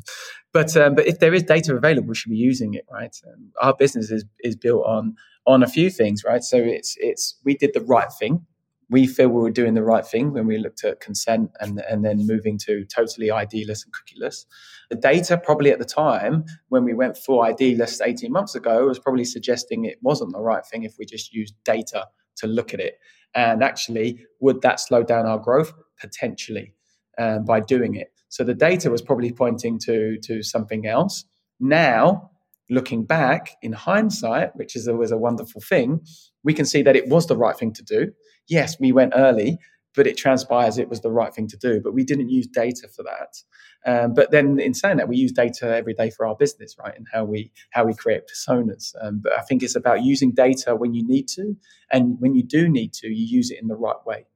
but 0.52 0.76
um, 0.76 0.94
but 0.96 1.06
if 1.06 1.18
there 1.18 1.32
is 1.32 1.44
data 1.44 1.74
available, 1.74 2.08
we 2.08 2.14
should 2.14 2.30
be 2.30 2.36
using 2.36 2.74
it. 2.74 2.84
Right, 2.90 3.16
um, 3.26 3.52
our 3.62 3.74
business 3.74 4.10
is 4.10 4.24
is 4.40 4.56
built 4.56 4.84
on 4.86 5.14
on 5.46 5.62
a 5.62 5.68
few 5.68 5.88
things. 5.88 6.24
Right, 6.24 6.42
so 6.42 6.58
it's 6.58 6.96
it's 6.98 7.38
we 7.44 7.56
did 7.56 7.72
the 7.74 7.80
right 7.80 8.12
thing 8.12 8.44
we 8.92 9.06
feel 9.06 9.30
we 9.30 9.40
were 9.40 9.50
doing 9.50 9.72
the 9.72 9.82
right 9.82 10.06
thing 10.06 10.34
when 10.34 10.46
we 10.46 10.58
looked 10.58 10.84
at 10.84 11.00
consent 11.00 11.50
and, 11.60 11.82
and 11.88 12.04
then 12.04 12.26
moving 12.26 12.58
to 12.58 12.84
totally 12.84 13.30
ID-less 13.30 13.84
and 13.84 13.92
cookieless. 13.94 14.44
The 14.90 14.96
data 14.96 15.38
probably 15.38 15.70
at 15.70 15.78
the 15.78 15.86
time 15.86 16.44
when 16.68 16.84
we 16.84 16.92
went 16.92 17.16
full 17.16 17.40
ID-less 17.40 18.02
18 18.02 18.30
months 18.30 18.54
ago 18.54 18.86
was 18.86 18.98
probably 18.98 19.24
suggesting 19.24 19.86
it 19.86 19.96
wasn't 20.02 20.32
the 20.32 20.42
right 20.42 20.64
thing 20.66 20.82
if 20.82 20.96
we 20.98 21.06
just 21.06 21.32
used 21.32 21.54
data 21.64 22.06
to 22.36 22.46
look 22.46 22.74
at 22.74 22.80
it. 22.80 22.98
And 23.34 23.64
actually, 23.64 24.26
would 24.40 24.60
that 24.60 24.78
slow 24.78 25.02
down 25.02 25.24
our 25.24 25.38
growth? 25.38 25.72
Potentially 25.98 26.74
um, 27.18 27.46
by 27.46 27.60
doing 27.60 27.94
it. 27.94 28.12
So 28.28 28.44
the 28.44 28.54
data 28.54 28.90
was 28.90 29.00
probably 29.00 29.32
pointing 29.32 29.78
to, 29.80 30.18
to 30.18 30.42
something 30.42 30.86
else. 30.86 31.24
Now, 31.60 32.30
looking 32.68 33.04
back 33.04 33.56
in 33.62 33.72
hindsight, 33.72 34.54
which 34.56 34.76
is 34.76 34.86
always 34.86 35.12
a 35.12 35.18
wonderful 35.18 35.62
thing, 35.62 36.00
we 36.44 36.52
can 36.52 36.66
see 36.66 36.82
that 36.82 36.96
it 36.96 37.08
was 37.08 37.26
the 37.26 37.36
right 37.36 37.56
thing 37.56 37.72
to 37.72 37.82
do 37.82 38.12
yes, 38.48 38.78
we 38.78 38.92
went 38.92 39.12
early, 39.16 39.58
but 39.94 40.06
it 40.06 40.16
transpires 40.16 40.78
it 40.78 40.88
was 40.88 41.00
the 41.00 41.10
right 41.10 41.34
thing 41.34 41.48
to 41.48 41.56
do. 41.56 41.80
But 41.80 41.94
we 41.94 42.04
didn't 42.04 42.30
use 42.30 42.46
data 42.46 42.88
for 42.88 43.02
that. 43.02 43.36
Um, 43.84 44.14
but 44.14 44.30
then, 44.30 44.60
in 44.60 44.74
saying 44.74 44.98
that, 44.98 45.08
we 45.08 45.16
use 45.16 45.32
data 45.32 45.74
every 45.74 45.94
day 45.94 46.10
for 46.10 46.26
our 46.26 46.36
business, 46.36 46.76
right? 46.78 46.96
And 46.96 47.06
how 47.12 47.24
we 47.24 47.50
how 47.70 47.84
we 47.84 47.94
create 47.94 48.22
personas. 48.28 48.94
Um, 49.00 49.20
but 49.22 49.32
I 49.32 49.42
think 49.42 49.62
it's 49.62 49.76
about 49.76 50.02
using 50.02 50.32
data 50.32 50.76
when 50.76 50.94
you 50.94 51.06
need 51.06 51.28
to, 51.28 51.56
and 51.90 52.16
when 52.20 52.34
you 52.34 52.42
do 52.42 52.68
need 52.68 52.92
to, 52.94 53.08
you 53.08 53.24
use 53.24 53.50
it 53.50 53.60
in 53.60 53.68
the 53.68 53.76
right 53.76 54.04
way. 54.06 54.26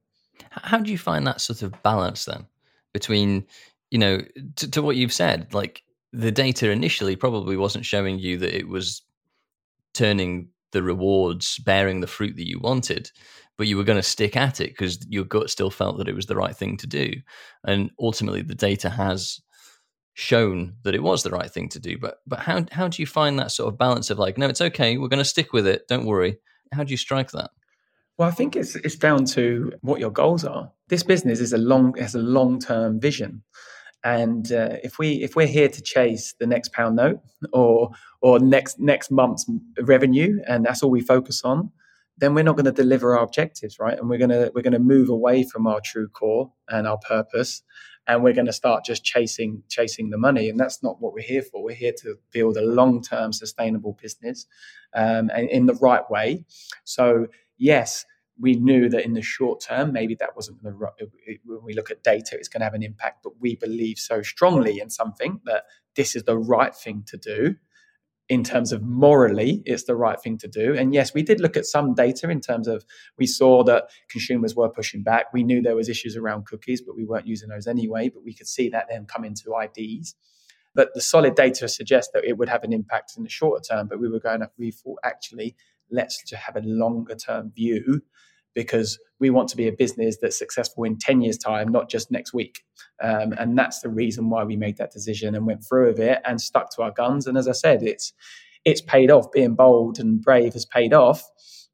How 0.51 0.79
do 0.79 0.91
you 0.91 0.97
find 0.97 1.25
that 1.27 1.41
sort 1.41 1.61
of 1.61 1.81
balance 1.81 2.25
then 2.25 2.45
between, 2.93 3.45
you 3.89 3.97
know, 3.97 4.21
to, 4.55 4.71
to 4.71 4.81
what 4.81 4.95
you've 4.95 5.13
said, 5.13 5.53
like 5.53 5.83
the 6.13 6.31
data 6.31 6.71
initially 6.71 7.15
probably 7.15 7.57
wasn't 7.57 7.85
showing 7.85 8.19
you 8.19 8.37
that 8.37 8.55
it 8.55 8.67
was 8.67 9.01
turning 9.93 10.49
the 10.71 10.83
rewards, 10.83 11.57
bearing 11.59 12.01
the 12.01 12.07
fruit 12.07 12.35
that 12.35 12.47
you 12.47 12.59
wanted 12.59 13.11
but 13.57 13.67
you 13.67 13.77
were 13.77 13.83
going 13.83 13.97
to 13.97 14.03
stick 14.03 14.35
at 14.37 14.61
it 14.61 14.69
because 14.69 15.05
your 15.09 15.23
gut 15.23 15.49
still 15.49 15.71
felt 15.71 15.97
that 15.97 16.07
it 16.07 16.15
was 16.15 16.27
the 16.27 16.35
right 16.35 16.55
thing 16.55 16.77
to 16.77 16.87
do. 16.87 17.11
And 17.65 17.91
ultimately, 17.99 18.41
the 18.41 18.55
data 18.55 18.89
has 18.89 19.41
shown 20.13 20.73
that 20.83 20.95
it 20.95 21.03
was 21.03 21.21
the 21.21 21.29
right 21.29 21.51
thing 21.51 21.69
to 21.69 21.79
do. 21.79 21.97
But 21.97 22.17
but 22.25 22.39
how 22.39 22.65
how 22.71 22.87
do 22.87 23.01
you 23.01 23.05
find 23.05 23.37
that 23.37 23.51
sort 23.51 23.71
of 23.71 23.77
balance 23.77 24.09
of 24.09 24.19
like, 24.19 24.37
no, 24.37 24.47
it's 24.47 24.61
okay, 24.61 24.97
we're 24.97 25.09
going 25.09 25.19
to 25.19 25.25
stick 25.25 25.53
with 25.53 25.67
it, 25.67 25.87
don't 25.87 26.05
worry. 26.05 26.37
How 26.73 26.83
do 26.83 26.91
you 26.91 26.97
strike 26.97 27.31
that? 27.31 27.51
Well, 28.17 28.27
I 28.27 28.31
think 28.31 28.55
it's 28.55 28.75
it's 28.77 28.95
down 28.95 29.25
to 29.25 29.71
what 29.81 29.99
your 29.99 30.09
goals 30.09 30.43
are. 30.43 30.71
This 30.87 31.03
business 31.03 31.39
is 31.39 31.53
a 31.53 31.57
long 31.57 31.95
has 31.97 32.15
a 32.15 32.19
long 32.19 32.59
term 32.59 32.99
vision, 32.99 33.43
and 34.03 34.51
uh, 34.51 34.77
if 34.83 34.97
we 34.97 35.23
if 35.23 35.35
we're 35.35 35.45
here 35.45 35.69
to 35.69 35.81
chase 35.83 36.33
the 36.39 36.47
next 36.47 36.73
pound 36.73 36.95
note 36.95 37.19
or 37.53 37.91
or 38.21 38.39
next 38.39 38.79
next 38.79 39.11
month's 39.11 39.45
revenue, 39.81 40.39
and 40.47 40.65
that's 40.65 40.81
all 40.81 40.89
we 40.89 41.01
focus 41.01 41.43
on, 41.43 41.71
then 42.17 42.33
we're 42.33 42.43
not 42.43 42.55
going 42.55 42.65
to 42.65 42.71
deliver 42.71 43.17
our 43.17 43.23
objectives, 43.23 43.79
right? 43.79 43.97
And 43.97 44.09
we're 44.09 44.17
going 44.17 44.29
to 44.29 44.51
we're 44.55 44.63
going 44.63 44.73
to 44.73 44.79
move 44.79 45.09
away 45.09 45.43
from 45.43 45.67
our 45.67 45.79
true 45.81 46.07
core 46.07 46.51
and 46.67 46.87
our 46.87 46.97
purpose, 46.97 47.63
and 48.07 48.23
we're 48.23 48.33
going 48.33 48.47
to 48.47 48.53
start 48.53 48.85
just 48.85 49.03
chasing 49.03 49.63
chasing 49.69 50.09
the 50.09 50.17
money. 50.17 50.49
And 50.49 50.59
that's 50.59 50.81
not 50.81 51.01
what 51.01 51.13
we're 51.13 51.21
here 51.21 51.43
for. 51.43 51.63
We're 51.63 51.75
here 51.75 51.93
to 52.01 52.15
build 52.31 52.57
a 52.57 52.65
long 52.65 53.01
term 53.01 53.33
sustainable 53.33 53.97
business, 54.01 54.45
um, 54.93 55.29
and 55.33 55.49
in 55.49 55.65
the 55.65 55.75
right 55.75 56.09
way. 56.09 56.45
So 56.83 57.27
yes. 57.57 58.05
We 58.39 58.53
knew 58.53 58.87
that 58.89 59.03
in 59.03 59.13
the 59.13 59.23
short 59.23 59.61
term, 59.61 59.91
maybe 59.91 60.13
that 60.19 60.35
wasn't 60.35 60.61
going 60.61 60.75
to. 60.75 61.07
When 61.43 61.63
we 61.63 61.73
look 61.73 61.89
at 61.89 62.03
data, 62.03 62.35
it's 62.35 62.47
going 62.47 62.61
to 62.61 62.65
have 62.65 62.75
an 62.75 62.83
impact. 62.83 63.23
But 63.23 63.39
we 63.39 63.55
believe 63.55 63.97
so 63.97 64.21
strongly 64.21 64.79
in 64.79 64.91
something 64.91 65.41
that 65.45 65.63
this 65.95 66.15
is 66.15 66.21
the 66.21 66.37
right 66.37 66.75
thing 66.75 67.03
to 67.07 67.17
do 67.17 67.55
in 68.29 68.43
terms 68.43 68.71
of 68.71 68.81
morally 68.83 69.61
it's 69.65 69.83
the 69.83 69.95
right 69.95 70.19
thing 70.21 70.37
to 70.37 70.47
do. 70.47 70.75
And 70.75 70.93
yes 70.93 71.13
we 71.13 71.23
did 71.23 71.39
look 71.39 71.55
at 71.55 71.65
some 71.65 71.93
data 71.93 72.29
in 72.29 72.41
terms 72.41 72.67
of 72.67 72.85
we 73.17 73.25
saw 73.25 73.63
that 73.63 73.89
consumers 74.09 74.55
were 74.55 74.69
pushing 74.69 75.03
back. 75.03 75.27
We 75.33 75.43
knew 75.43 75.61
there 75.61 75.75
was 75.75 75.89
issues 75.89 76.17
around 76.17 76.45
cookies 76.45 76.81
but 76.81 76.95
we 76.95 77.05
weren't 77.05 77.27
using 77.27 77.49
those 77.49 77.67
anyway 77.67 78.09
but 78.09 78.23
we 78.23 78.33
could 78.33 78.47
see 78.47 78.69
that 78.69 78.87
then 78.89 79.05
come 79.05 79.23
into 79.23 79.51
ids 79.51 80.15
but 80.75 80.93
the 80.93 81.01
solid 81.01 81.35
data 81.35 81.67
suggests 81.67 82.11
that 82.13 82.23
it 82.23 82.37
would 82.37 82.49
have 82.49 82.63
an 82.63 82.73
impact 82.73 83.13
in 83.17 83.23
the 83.23 83.29
shorter 83.29 83.63
term 83.63 83.87
but 83.87 83.99
we 83.99 84.09
were 84.09 84.19
going 84.19 84.41
to 84.41 84.49
we 84.57 84.71
thought 84.71 84.99
actually 85.03 85.55
let's 85.89 86.21
just 86.21 86.43
have 86.43 86.55
a 86.55 86.61
longer 86.61 87.15
term 87.15 87.51
view 87.55 88.01
because 88.57 88.97
we 89.19 89.29
want 89.29 89.47
to 89.49 89.55
be 89.55 89.67
a 89.67 89.71
business 89.71 90.17
that's 90.19 90.37
successful 90.37 90.83
in 90.83 90.97
10 90.97 91.21
years 91.21 91.37
time 91.37 91.71
not 91.71 91.89
just 91.89 92.09
next 92.09 92.33
week. 92.33 92.63
Um, 93.03 93.33
and 93.33 93.55
that's 93.55 93.81
the 93.81 93.89
reason 93.89 94.31
why 94.31 94.43
we 94.43 94.55
made 94.55 94.77
that 94.77 94.91
decision 94.91 95.35
and 95.35 95.45
went 95.45 95.63
through 95.63 95.89
with 95.89 95.99
it 95.99 96.19
and 96.25 96.41
stuck 96.41 96.71
to 96.75 96.81
our 96.81 96.91
guns. 96.91 97.27
And 97.27 97.37
as 97.37 97.47
i 97.47 97.51
said 97.51 97.83
it's 97.83 98.13
it's 98.65 98.81
paid 98.81 99.11
off. 99.11 99.31
Being 99.31 99.53
bold 99.53 99.99
and 99.99 100.21
brave 100.21 100.53
has 100.53 100.65
paid 100.65 100.91
off 100.91 101.23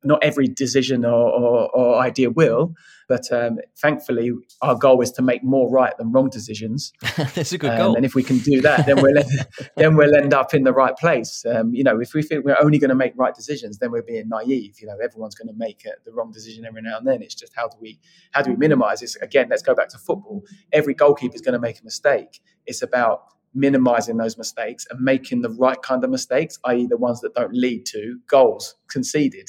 not 0.03 0.23
every 0.23 0.47
decision 0.47 1.05
or, 1.05 1.29
or, 1.31 1.69
or 1.75 1.99
idea 1.99 2.29
will 2.29 2.73
but 3.07 3.31
um, 3.31 3.59
thankfully, 3.77 4.31
our 4.61 4.75
goal 4.75 5.01
is 5.01 5.11
to 5.11 5.21
make 5.21 5.43
more 5.43 5.69
right 5.69 5.95
than 5.97 6.11
wrong 6.11 6.29
decisions. 6.29 6.93
That's 7.17 7.51
a 7.51 7.57
good 7.57 7.71
um, 7.71 7.77
goal. 7.77 7.95
And 7.95 8.05
if 8.05 8.15
we 8.15 8.23
can 8.23 8.39
do 8.39 8.61
that, 8.61 8.85
then 8.85 9.01
we'll 9.01 9.21
then 9.77 9.95
we'll 9.95 10.15
end 10.15 10.33
up 10.33 10.53
in 10.53 10.63
the 10.63 10.73
right 10.73 10.95
place. 10.95 11.45
Um, 11.45 11.73
you 11.73 11.83
know, 11.83 11.99
if 11.99 12.13
we 12.13 12.23
think 12.23 12.45
we're 12.45 12.57
only 12.61 12.79
going 12.79 12.89
to 12.89 12.95
make 12.95 13.13
right 13.15 13.35
decisions, 13.35 13.77
then 13.77 13.91
we're 13.91 14.03
being 14.03 14.29
naive. 14.29 14.79
You 14.79 14.87
know, 14.87 14.97
everyone's 15.03 15.35
going 15.35 15.47
to 15.47 15.57
make 15.57 15.85
the 16.05 16.11
wrong 16.11 16.31
decision 16.31 16.65
every 16.65 16.81
now 16.81 16.97
and 16.97 17.07
then. 17.07 17.21
It's 17.21 17.35
just 17.35 17.53
how 17.55 17.67
do 17.67 17.77
we 17.79 17.99
how 18.31 18.41
do 18.41 18.51
we 18.51 18.57
minimize 18.57 19.01
this? 19.01 19.15
Again, 19.17 19.47
let's 19.49 19.63
go 19.63 19.75
back 19.75 19.89
to 19.89 19.97
football. 19.97 20.43
Every 20.71 20.93
goalkeeper 20.93 21.35
is 21.35 21.41
going 21.41 21.53
to 21.53 21.59
make 21.59 21.79
a 21.79 21.83
mistake. 21.83 22.41
It's 22.65 22.81
about 22.81 23.25
minimizing 23.55 24.17
those 24.17 24.37
mistakes 24.37 24.87
and 24.89 24.99
making 24.99 25.41
the 25.41 25.49
right 25.49 25.79
kind 25.81 26.03
of 26.03 26.09
mistakes, 26.09 26.57
i.e., 26.65 26.87
the 26.87 26.97
ones 26.97 27.21
that 27.21 27.35
don't 27.35 27.53
lead 27.53 27.85
to 27.85 28.17
goals 28.27 28.75
conceded. 28.89 29.47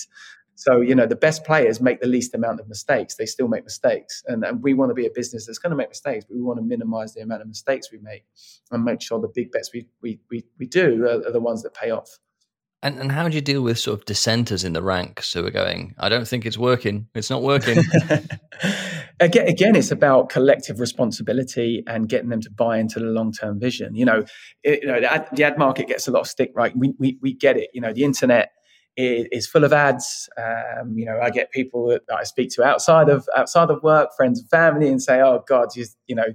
So, 0.56 0.80
you 0.80 0.94
know, 0.94 1.06
the 1.06 1.16
best 1.16 1.44
players 1.44 1.80
make 1.80 2.00
the 2.00 2.06
least 2.06 2.34
amount 2.34 2.60
of 2.60 2.68
mistakes. 2.68 3.16
They 3.16 3.26
still 3.26 3.48
make 3.48 3.64
mistakes. 3.64 4.22
And, 4.26 4.44
and 4.44 4.62
we 4.62 4.74
want 4.74 4.90
to 4.90 4.94
be 4.94 5.06
a 5.06 5.10
business 5.10 5.46
that's 5.46 5.58
going 5.58 5.70
to 5.70 5.76
make 5.76 5.88
mistakes, 5.88 6.24
but 6.24 6.36
we 6.36 6.42
want 6.42 6.58
to 6.58 6.64
minimize 6.64 7.14
the 7.14 7.22
amount 7.22 7.42
of 7.42 7.48
mistakes 7.48 7.90
we 7.90 7.98
make 7.98 8.24
and 8.70 8.84
make 8.84 9.02
sure 9.02 9.20
the 9.20 9.28
big 9.28 9.50
bets 9.50 9.70
we, 9.72 9.88
we, 10.00 10.20
we, 10.30 10.44
we 10.58 10.66
do 10.66 11.04
are, 11.04 11.28
are 11.28 11.32
the 11.32 11.40
ones 11.40 11.62
that 11.62 11.74
pay 11.74 11.90
off. 11.90 12.18
And, 12.84 13.00
and 13.00 13.10
how 13.10 13.26
do 13.26 13.34
you 13.34 13.40
deal 13.40 13.62
with 13.62 13.78
sort 13.78 13.98
of 13.98 14.04
dissenters 14.04 14.62
in 14.62 14.74
the 14.74 14.82
ranks 14.82 15.32
who 15.32 15.44
are 15.46 15.50
going, 15.50 15.94
I 15.98 16.10
don't 16.10 16.28
think 16.28 16.44
it's 16.44 16.58
working. 16.58 17.08
It's 17.14 17.30
not 17.30 17.42
working. 17.42 17.78
again, 19.20 19.48
again, 19.48 19.74
it's 19.74 19.90
about 19.90 20.28
collective 20.28 20.80
responsibility 20.80 21.82
and 21.86 22.10
getting 22.10 22.28
them 22.28 22.42
to 22.42 22.50
buy 22.50 22.76
into 22.76 23.00
the 23.00 23.06
long 23.06 23.32
term 23.32 23.58
vision. 23.58 23.94
You 23.94 24.04
know, 24.04 24.24
it, 24.62 24.82
you 24.82 24.88
know 24.88 25.00
the 25.00 25.10
ad, 25.10 25.28
the 25.32 25.44
ad, 25.44 25.56
market 25.56 25.88
gets 25.88 26.08
a 26.08 26.10
lot 26.10 26.20
of 26.20 26.26
stick, 26.26 26.52
right? 26.54 26.76
We, 26.76 26.92
we, 26.98 27.18
we 27.22 27.32
get 27.32 27.56
it. 27.56 27.70
You 27.72 27.80
know, 27.80 27.94
the 27.94 28.04
internet 28.04 28.50
is 28.96 29.46
full 29.46 29.64
of 29.64 29.72
ads. 29.72 30.28
Um, 30.38 30.96
you 30.96 31.04
know, 31.04 31.18
I 31.20 31.30
get 31.30 31.50
people 31.50 31.88
that 31.88 32.02
I 32.14 32.24
speak 32.24 32.50
to 32.50 32.64
outside 32.64 33.08
of 33.08 33.28
outside 33.36 33.70
of 33.70 33.82
work, 33.82 34.10
friends 34.16 34.40
and 34.40 34.48
family, 34.48 34.88
and 34.88 35.02
say, 35.02 35.20
"Oh 35.20 35.42
God, 35.46 35.74
you, 35.74 35.84
you 36.06 36.14
know, 36.14 36.26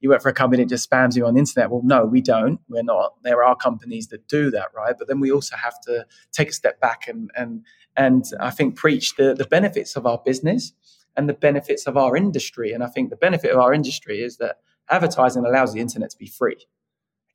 you 0.00 0.08
work 0.08 0.22
for 0.22 0.30
a 0.30 0.34
company 0.34 0.64
that 0.64 0.68
just 0.68 0.90
spams 0.90 1.14
you 1.16 1.26
on 1.26 1.34
the 1.34 1.40
internet. 1.40 1.70
Well, 1.70 1.82
no, 1.84 2.04
we 2.04 2.20
don't. 2.20 2.60
We're 2.68 2.82
not. 2.82 3.14
There 3.22 3.44
are 3.44 3.54
companies 3.54 4.08
that 4.08 4.26
do 4.28 4.50
that, 4.50 4.68
right? 4.74 4.94
But 4.98 5.08
then 5.08 5.20
we 5.20 5.30
also 5.30 5.56
have 5.56 5.78
to 5.82 6.06
take 6.32 6.48
a 6.48 6.52
step 6.52 6.80
back 6.80 7.06
and 7.06 7.30
and 7.36 7.64
and 7.96 8.24
I 8.40 8.50
think 8.50 8.76
preach 8.76 9.16
the 9.16 9.34
the 9.34 9.46
benefits 9.46 9.96
of 9.96 10.06
our 10.06 10.20
business 10.24 10.72
and 11.16 11.28
the 11.28 11.34
benefits 11.34 11.86
of 11.86 11.96
our 11.96 12.16
industry. 12.16 12.72
And 12.72 12.82
I 12.82 12.86
think 12.86 13.10
the 13.10 13.16
benefit 13.16 13.50
of 13.50 13.58
our 13.58 13.74
industry 13.74 14.22
is 14.22 14.38
that 14.38 14.56
advertising 14.88 15.44
allows 15.44 15.74
the 15.74 15.80
internet 15.80 16.10
to 16.10 16.16
be 16.16 16.26
free. 16.26 16.66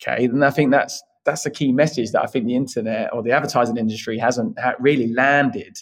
Okay, 0.01 0.26
and 0.26 0.43
I 0.43 0.49
think 0.49 0.71
that's 0.71 1.03
that's 1.26 1.45
a 1.45 1.51
key 1.51 1.71
message 1.71 2.11
that 2.11 2.21
I 2.21 2.28
think 2.28 2.45
the 2.45 2.55
internet 2.55 3.13
or 3.13 3.23
the 3.23 3.32
advertising 3.32 3.78
industry 3.78 4.17
hasn't 4.17 4.57
really 4.80 5.11
landed 5.11 5.78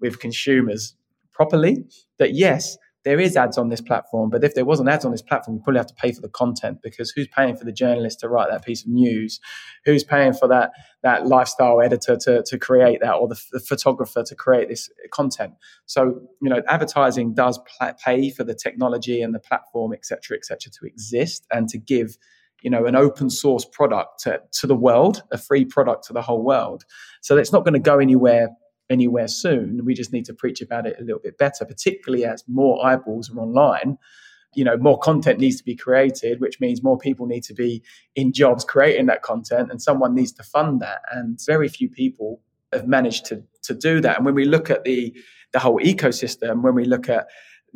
with 0.00 0.18
consumers 0.18 0.94
properly. 1.32 1.84
That 2.18 2.34
yes, 2.34 2.78
there 3.04 3.20
is 3.20 3.36
ads 3.36 3.56
on 3.56 3.68
this 3.68 3.80
platform, 3.80 4.30
but 4.30 4.42
if 4.42 4.54
there 4.54 4.64
wasn't 4.64 4.88
ads 4.88 5.04
on 5.04 5.12
this 5.12 5.22
platform, 5.22 5.56
you 5.56 5.62
probably 5.62 5.78
have 5.78 5.86
to 5.86 5.94
pay 5.94 6.10
for 6.10 6.20
the 6.20 6.28
content 6.28 6.80
because 6.82 7.10
who's 7.10 7.28
paying 7.28 7.56
for 7.56 7.64
the 7.64 7.72
journalist 7.72 8.18
to 8.20 8.28
write 8.28 8.48
that 8.50 8.64
piece 8.64 8.82
of 8.82 8.88
news? 8.88 9.38
Who's 9.84 10.02
paying 10.02 10.32
for 10.32 10.48
that 10.48 10.72
that 11.04 11.26
lifestyle 11.26 11.80
editor 11.80 12.16
to, 12.16 12.42
to 12.42 12.58
create 12.58 12.98
that 13.02 13.14
or 13.14 13.28
the, 13.28 13.40
the 13.52 13.60
photographer 13.60 14.24
to 14.24 14.34
create 14.34 14.68
this 14.68 14.90
content? 15.12 15.52
So 15.84 16.20
you 16.42 16.50
know, 16.50 16.62
advertising 16.66 17.34
does 17.34 17.60
pay 18.04 18.30
for 18.30 18.42
the 18.42 18.54
technology 18.54 19.22
and 19.22 19.32
the 19.32 19.40
platform, 19.40 19.92
etc., 19.92 20.22
cetera, 20.22 20.38
et 20.38 20.44
cetera, 20.44 20.72
to 20.72 20.86
exist 20.86 21.46
and 21.52 21.68
to 21.68 21.78
give 21.78 22.16
you 22.62 22.70
know 22.70 22.86
an 22.86 22.96
open 22.96 23.30
source 23.30 23.64
product 23.64 24.22
to, 24.22 24.40
to 24.52 24.66
the 24.66 24.74
world, 24.74 25.22
a 25.30 25.38
free 25.38 25.64
product 25.64 26.06
to 26.06 26.12
the 26.12 26.22
whole 26.22 26.42
world. 26.42 26.84
So 27.22 27.36
it's 27.36 27.52
not 27.52 27.64
going 27.64 27.74
to 27.74 27.80
go 27.80 27.98
anywhere 27.98 28.48
anywhere 28.88 29.28
soon. 29.28 29.84
We 29.84 29.94
just 29.94 30.12
need 30.12 30.24
to 30.26 30.34
preach 30.34 30.60
about 30.60 30.86
it 30.86 30.96
a 30.98 31.02
little 31.02 31.20
bit 31.20 31.38
better, 31.38 31.64
particularly 31.64 32.24
as 32.24 32.44
more 32.48 32.84
eyeballs 32.86 33.30
are 33.30 33.38
online. 33.38 33.98
You 34.54 34.64
know, 34.64 34.76
more 34.76 34.98
content 34.98 35.38
needs 35.38 35.56
to 35.56 35.64
be 35.64 35.76
created, 35.76 36.40
which 36.40 36.60
means 36.60 36.82
more 36.82 36.96
people 36.96 37.26
need 37.26 37.42
to 37.44 37.54
be 37.54 37.82
in 38.14 38.32
jobs 38.32 38.64
creating 38.64 39.06
that 39.06 39.22
content, 39.22 39.70
and 39.70 39.82
someone 39.82 40.14
needs 40.14 40.32
to 40.32 40.42
fund 40.42 40.80
that. 40.80 41.02
And 41.12 41.38
very 41.44 41.68
few 41.68 41.88
people 41.88 42.40
have 42.72 42.86
managed 42.86 43.26
to 43.26 43.42
to 43.64 43.74
do 43.74 44.00
that. 44.00 44.16
And 44.16 44.24
when 44.24 44.34
we 44.34 44.44
look 44.44 44.70
at 44.70 44.84
the 44.84 45.14
the 45.52 45.58
whole 45.58 45.80
ecosystem, 45.80 46.62
when 46.62 46.74
we 46.74 46.84
look 46.84 47.08
at 47.08 47.26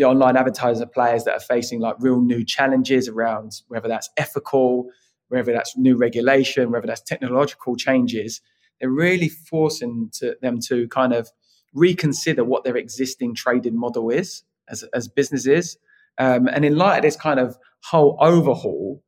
the 0.01 0.07
online 0.07 0.35
advertiser 0.35 0.87
players 0.87 1.25
that 1.25 1.35
are 1.35 1.41
facing 1.41 1.79
like 1.79 1.95
real 2.01 2.23
new 2.23 2.43
challenges 2.43 3.07
around 3.07 3.53
whether 3.69 3.87
that's 3.87 4.09
ethical, 4.17 4.87
whether 5.29 5.53
that's 5.53 5.77
new 5.77 5.95
regulation, 5.95 6.71
whether 6.71 6.87
that's 6.87 7.03
technological 7.03 7.77
changes, 7.77 8.41
they're 8.81 8.89
really 8.89 9.29
forcing 9.29 10.09
to, 10.15 10.37
them 10.41 10.59
to 10.69 10.89
kind 10.89 11.13
of 11.13 11.29
reconsider 11.75 12.43
what 12.43 12.65
their 12.65 12.79
existing 12.79 13.35
trading 13.35 13.79
model 13.79 14.09
is 14.09 14.43
as, 14.71 14.85
as 14.95 15.07
businesses. 15.07 15.77
Um, 16.17 16.49
and 16.49 16.65
in 16.65 16.77
light 16.77 16.97
of 16.97 17.03
this 17.03 17.17
kind 17.17 17.39
of 17.39 17.59
whole 17.85 18.17
overhaul, 18.21 19.03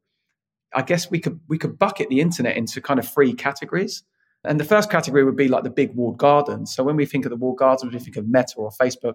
I 0.74 0.82
guess 0.82 1.11
we 1.11 1.20
could 1.20 1.40
we 1.49 1.57
could 1.57 1.78
bucket 1.78 2.11
the 2.11 2.20
internet 2.20 2.59
into 2.59 2.82
kind 2.82 3.01
of 3.01 3.09
three 3.09 3.32
categories. 3.32 4.03
And 4.45 4.59
the 4.59 4.64
first 4.64 4.90
category 4.90 5.22
would 5.24 5.36
be 5.36 5.47
like 5.47 5.62
the 5.62 5.70
big 5.70 5.95
walled 5.95 6.18
gardens. 6.18 6.74
So 6.74 6.82
when 6.82 6.97
we 6.97 7.07
think 7.07 7.24
of 7.24 7.30
the 7.30 7.36
walled 7.36 7.59
gardens, 7.59 7.93
we 7.93 8.01
think 8.01 8.16
of 8.16 8.28
Meta 8.28 8.55
or 8.57 8.70
Facebook 8.70 9.14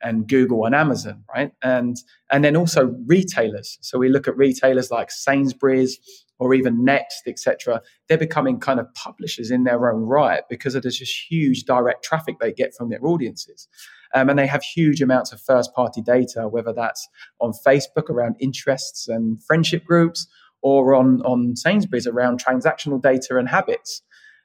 and 0.00 0.28
Google 0.28 0.64
and 0.66 0.74
Amazon, 0.74 1.24
right? 1.34 1.50
And 1.62 1.96
and 2.30 2.44
then 2.44 2.56
also 2.56 2.94
retailers. 3.06 3.78
So 3.80 3.98
we 3.98 4.08
look 4.08 4.28
at 4.28 4.36
retailers 4.36 4.90
like 4.90 5.10
Sainsbury's 5.10 5.98
or 6.38 6.54
even 6.54 6.84
Next, 6.84 7.22
etc. 7.26 7.82
They're 8.08 8.16
becoming 8.16 8.60
kind 8.60 8.78
of 8.78 8.92
publishers 8.94 9.50
in 9.50 9.64
their 9.64 9.92
own 9.92 10.02
right 10.02 10.42
because 10.48 10.76
of 10.76 10.84
this 10.84 10.98
just 10.98 11.28
huge 11.28 11.64
direct 11.64 12.04
traffic 12.04 12.36
they 12.38 12.52
get 12.52 12.74
from 12.74 12.90
their 12.90 13.04
audiences. 13.04 13.66
Um, 14.14 14.30
and 14.30 14.38
they 14.38 14.46
have 14.46 14.62
huge 14.62 15.02
amounts 15.02 15.32
of 15.32 15.40
first 15.40 15.74
party 15.74 16.00
data, 16.00 16.48
whether 16.48 16.72
that's 16.72 17.08
on 17.40 17.52
Facebook 17.66 18.08
around 18.08 18.36
interests 18.40 19.08
and 19.08 19.42
friendship 19.42 19.84
groups 19.84 20.26
or 20.62 20.94
on, 20.94 21.20
on 21.22 21.56
Sainsbury's 21.56 22.06
around 22.06 22.42
transactional 22.42 23.00
data 23.00 23.36
and 23.36 23.48
habits. 23.48 24.02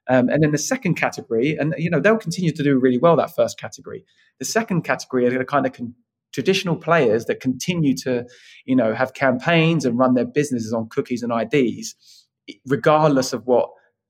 Um, 0.09 0.29
and 0.29 0.43
then 0.43 0.51
the 0.51 0.57
second 0.57 0.95
category, 0.95 1.55
and 1.57 1.73
you 1.77 1.89
know 1.89 1.99
they'll 1.99 2.17
continue 2.17 2.51
to 2.51 2.63
do 2.63 2.77
really 2.79 2.97
well. 2.97 3.15
That 3.15 3.35
first 3.35 3.57
category, 3.57 4.03
the 4.39 4.45
second 4.45 4.83
category 4.83 5.25
are 5.25 5.37
the 5.37 5.45
kind 5.45 5.65
of 5.65 5.73
con- 5.73 5.95
traditional 6.33 6.75
players 6.75 7.25
that 7.25 7.39
continue 7.39 7.95
to, 7.95 8.25
you 8.65 8.75
know, 8.75 8.93
have 8.93 9.13
campaigns 9.13 9.85
and 9.85 9.97
run 9.97 10.15
their 10.15 10.25
businesses 10.25 10.73
on 10.73 10.89
cookies 10.89 11.23
and 11.23 11.31
IDs, 11.31 11.95
regardless 12.65 13.31
of 13.31 13.45
what 13.45 13.69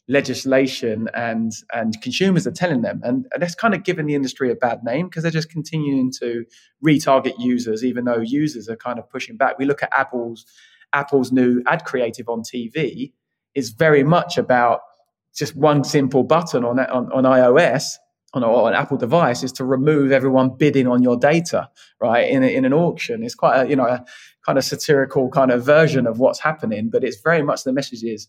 legislation 0.10 1.08
and 1.14 1.54
and 1.74 2.02
consumers 2.02 2.46
are 2.48 2.52
telling 2.52 2.82
them. 2.82 3.00
And, 3.04 3.26
and 3.34 3.42
that's 3.42 3.56
kind 3.56 3.74
of 3.74 3.84
given 3.84 4.06
the 4.06 4.16
industry 4.16 4.52
a 4.52 4.56
bad 4.56 4.84
name 4.84 5.08
because 5.08 5.24
they're 5.24 5.32
just 5.32 5.50
continuing 5.50 6.12
to 6.20 6.46
retarget 6.86 7.34
users, 7.40 7.86
even 7.86 8.06
though 8.06 8.20
users 8.20 8.68
are 8.68 8.76
kind 8.76 9.00
of 9.00 9.10
pushing 9.10 9.38
back. 9.38 9.60
We 9.60 9.66
look 9.66 9.84
at 9.84 9.90
Apple's 9.96 10.46
Apple's 10.94 11.32
new 11.32 11.62
ad 11.68 11.86
creative 11.86 12.30
on 12.30 12.42
TV 12.42 13.14
is 13.56 13.70
very 13.70 14.04
much 14.04 14.38
about 14.38 14.82
just 15.36 15.56
one 15.56 15.84
simple 15.84 16.24
button 16.24 16.64
on, 16.64 16.80
on, 16.80 17.12
on 17.12 17.24
iOS 17.24 17.96
on, 18.34 18.44
an 18.44 18.74
Apple 18.74 18.98
device 18.98 19.44
is 19.44 19.52
to 19.54 19.66
remove 19.66 20.12
everyone 20.12 20.56
bidding 20.58 20.88
on 20.88 21.04
your 21.04 21.18
data, 21.18 21.70
right? 22.02 22.30
In, 22.30 22.44
a, 22.44 22.48
in 22.48 22.66
an 22.66 22.74
auction, 22.74 23.24
it's 23.24 23.36
quite 23.36 23.62
a 23.62 23.70
you 23.70 23.76
know 23.76 23.86
a 23.86 24.04
kind 24.46 24.58
of 24.58 24.64
satirical 24.64 25.30
kind 25.30 25.52
of 25.52 25.64
version 25.64 26.08
of 26.08 26.20
what's 26.20 26.40
happening, 26.40 26.90
but 26.90 27.04
it's 27.04 27.22
very 27.22 27.44
much 27.44 27.64
the 27.64 27.74
message 27.74 28.04
is 28.04 28.28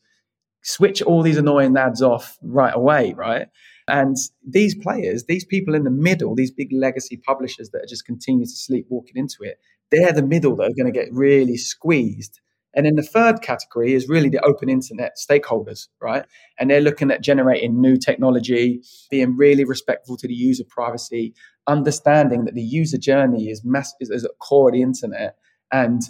switch 0.62 1.02
all 1.02 1.22
these 1.22 1.36
annoying 1.36 1.76
ads 1.76 2.02
off 2.02 2.38
right 2.42 2.74
away, 2.74 3.14
right? 3.14 3.48
And 3.86 4.16
these 4.46 4.74
players, 4.74 5.24
these 5.24 5.44
people 5.44 5.74
in 5.74 5.84
the 5.84 5.90
middle, 5.90 6.34
these 6.34 6.50
big 6.50 6.72
legacy 6.72 7.18
publishers 7.18 7.70
that 7.70 7.82
are 7.82 7.86
just 7.86 8.06
continue 8.06 8.46
to 8.46 8.50
sleep 8.50 8.86
walking 8.88 9.16
into 9.16 9.38
it, 9.42 9.58
they're 9.90 10.12
the 10.12 10.22
middle 10.22 10.56
that 10.56 10.70
are 10.70 10.74
going 10.74 10.90
to 10.90 10.98
get 10.98 11.12
really 11.12 11.58
squeezed 11.58 12.40
and 12.74 12.86
then 12.86 12.96
the 12.96 13.02
third 13.02 13.42
category 13.42 13.94
is 13.94 14.08
really 14.08 14.28
the 14.28 14.44
open 14.44 14.68
internet 14.68 15.16
stakeholders, 15.16 15.88
right? 16.00 16.24
And 16.58 16.70
they're 16.70 16.80
looking 16.80 17.10
at 17.10 17.22
generating 17.22 17.80
new 17.80 17.96
technology, 17.96 18.82
being 19.10 19.36
really 19.36 19.64
respectful 19.64 20.16
to 20.18 20.28
the 20.28 20.34
user 20.34 20.64
privacy, 20.68 21.34
understanding 21.66 22.44
that 22.44 22.54
the 22.54 22.62
user 22.62 22.98
journey 22.98 23.50
is 23.50 23.62
mass 23.64 23.94
is, 24.00 24.24
at 24.24 24.30
core 24.40 24.68
of 24.68 24.74
the 24.74 24.82
internet, 24.82 25.36
and 25.72 26.02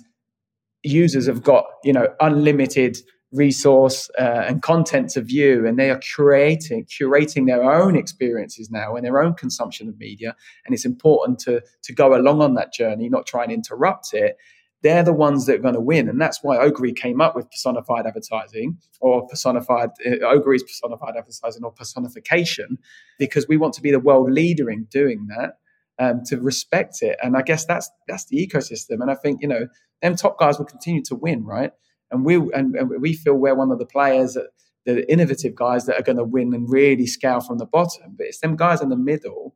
users 0.82 1.26
have 1.26 1.42
got 1.42 1.64
you 1.82 1.92
know 1.92 2.08
unlimited 2.20 2.98
resource 3.34 4.08
uh, 4.18 4.44
and 4.46 4.62
content 4.62 5.10
to 5.10 5.20
view 5.20 5.66
and 5.66 5.76
they 5.76 5.90
are 5.90 6.00
creating 6.14 6.86
curating 6.86 7.46
their 7.46 7.68
own 7.68 7.96
experiences 7.96 8.70
now 8.70 8.94
and 8.94 9.04
their 9.04 9.20
own 9.20 9.34
consumption 9.34 9.88
of 9.88 9.98
media. 9.98 10.36
And 10.64 10.72
it's 10.72 10.84
important 10.84 11.40
to 11.40 11.60
to 11.82 11.92
go 11.92 12.14
along 12.14 12.42
on 12.42 12.54
that 12.54 12.72
journey 12.72 13.08
not 13.08 13.26
try 13.26 13.42
and 13.42 13.52
interrupt 13.52 14.14
it 14.14 14.36
they're 14.84 15.02
the 15.02 15.12
ones 15.12 15.46
that 15.46 15.56
are 15.56 15.62
going 15.62 15.74
to 15.74 15.80
win. 15.80 16.08
And 16.08 16.20
that's 16.20 16.40
why 16.42 16.58
Ogury 16.58 16.94
came 16.94 17.20
up 17.20 17.34
with 17.34 17.50
personified 17.50 18.06
advertising 18.06 18.78
or 19.00 19.26
personified, 19.26 19.90
uh, 20.06 20.10
Ogury's 20.22 20.62
personified 20.62 21.16
advertising 21.16 21.64
or 21.64 21.72
personification, 21.72 22.78
because 23.18 23.48
we 23.48 23.56
want 23.56 23.74
to 23.74 23.80
be 23.80 23.90
the 23.90 23.98
world 23.98 24.30
leader 24.30 24.70
in 24.70 24.84
doing 24.84 25.26
that. 25.36 25.58
Um, 25.96 26.22
to 26.26 26.40
respect 26.40 27.02
it, 27.02 27.16
and 27.22 27.36
I 27.36 27.42
guess 27.42 27.66
that's 27.66 27.88
that's 28.08 28.24
the 28.24 28.44
ecosystem. 28.44 29.00
And 29.00 29.12
I 29.12 29.14
think 29.14 29.40
you 29.40 29.46
know 29.46 29.68
them 30.02 30.16
top 30.16 30.40
guys 30.40 30.58
will 30.58 30.64
continue 30.64 31.02
to 31.02 31.14
win, 31.14 31.44
right? 31.44 31.70
And 32.10 32.24
we 32.24 32.34
and, 32.34 32.74
and 32.74 32.90
we 33.00 33.12
feel 33.12 33.34
we're 33.34 33.54
one 33.54 33.70
of 33.70 33.78
the 33.78 33.86
players 33.86 34.34
that 34.34 34.48
the 34.84 35.10
innovative 35.10 35.54
guys 35.54 35.86
that 35.86 35.98
are 35.98 36.02
going 36.02 36.18
to 36.18 36.24
win 36.24 36.52
and 36.52 36.68
really 36.68 37.06
scale 37.06 37.40
from 37.40 37.58
the 37.58 37.66
bottom. 37.66 38.14
But 38.16 38.26
it's 38.26 38.40
them 38.40 38.56
guys 38.56 38.80
in 38.82 38.88
the 38.88 38.96
middle 38.96 39.54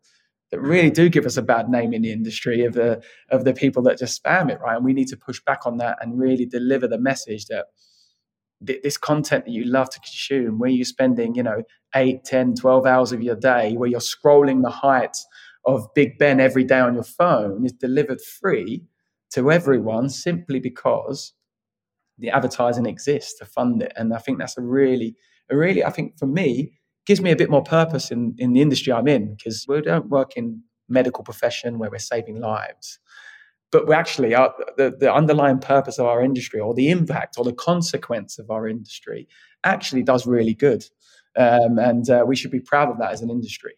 that 0.50 0.60
really 0.60 0.90
do 0.90 1.08
give 1.08 1.26
us 1.26 1.36
a 1.36 1.42
bad 1.42 1.68
name 1.68 1.92
in 1.92 2.02
the 2.02 2.12
industry 2.12 2.64
of 2.64 2.74
the 2.74 3.02
of 3.30 3.44
the 3.44 3.52
people 3.52 3.82
that 3.82 3.98
just 3.98 4.22
spam 4.22 4.50
it 4.50 4.60
right? 4.60 4.76
And 4.76 4.84
we 4.84 4.92
need 4.92 5.08
to 5.08 5.16
push 5.16 5.40
back 5.40 5.66
on 5.66 5.78
that 5.78 5.98
and 6.00 6.18
really 6.18 6.46
deliver 6.46 6.88
the 6.88 6.98
message 6.98 7.46
that 7.46 7.66
th- 8.66 8.82
this 8.82 8.96
content 8.96 9.44
that 9.44 9.52
you 9.52 9.64
love 9.64 9.90
to 9.90 10.00
consume 10.00 10.58
where 10.58 10.70
you're 10.70 10.84
spending 10.84 11.34
you 11.34 11.42
know 11.42 11.62
8 11.94 12.24
10 12.24 12.54
12 12.54 12.86
hours 12.86 13.12
of 13.12 13.22
your 13.22 13.36
day 13.36 13.74
where 13.74 13.88
you're 13.88 14.00
scrolling 14.00 14.62
the 14.62 14.70
heights 14.70 15.26
of 15.64 15.86
big 15.94 16.18
ben 16.18 16.40
every 16.40 16.64
day 16.64 16.78
on 16.78 16.94
your 16.94 17.04
phone 17.04 17.64
is 17.64 17.72
delivered 17.72 18.20
free 18.20 18.84
to 19.30 19.50
everyone 19.50 20.08
simply 20.08 20.60
because 20.60 21.34
the 22.16 22.30
advertising 22.30 22.86
exists 22.86 23.38
to 23.38 23.44
fund 23.44 23.82
it. 23.82 23.92
And 23.96 24.14
i 24.14 24.18
think 24.18 24.38
that's 24.38 24.58
a 24.58 24.62
really 24.62 25.14
a 25.50 25.56
really 25.56 25.84
i 25.84 25.90
think 25.90 26.18
for 26.18 26.26
me 26.26 26.72
gives 27.08 27.22
me 27.22 27.30
a 27.30 27.36
bit 27.36 27.48
more 27.48 27.62
purpose 27.62 28.10
in, 28.10 28.34
in 28.36 28.52
the 28.52 28.60
industry 28.60 28.92
I'm 28.92 29.08
in 29.08 29.34
because 29.34 29.64
we 29.66 29.80
don't 29.80 30.10
work 30.10 30.36
in 30.36 30.62
medical 30.90 31.24
profession 31.24 31.78
where 31.78 31.90
we're 31.90 31.98
saving 31.98 32.38
lives. 32.38 32.98
But 33.72 33.88
we 33.88 33.94
actually 33.94 34.34
are 34.34 34.52
the, 34.76 34.94
the 34.96 35.12
underlying 35.12 35.58
purpose 35.58 35.98
of 35.98 36.04
our 36.04 36.22
industry 36.22 36.60
or 36.60 36.74
the 36.74 36.90
impact 36.90 37.36
or 37.38 37.44
the 37.44 37.54
consequence 37.54 38.38
of 38.38 38.50
our 38.50 38.68
industry 38.68 39.26
actually 39.64 40.02
does 40.02 40.26
really 40.26 40.52
good. 40.52 40.84
Um, 41.34 41.78
and 41.78 42.10
uh, 42.10 42.24
we 42.26 42.36
should 42.36 42.50
be 42.50 42.60
proud 42.60 42.90
of 42.90 42.98
that 42.98 43.10
as 43.10 43.22
an 43.22 43.30
industry. 43.30 43.72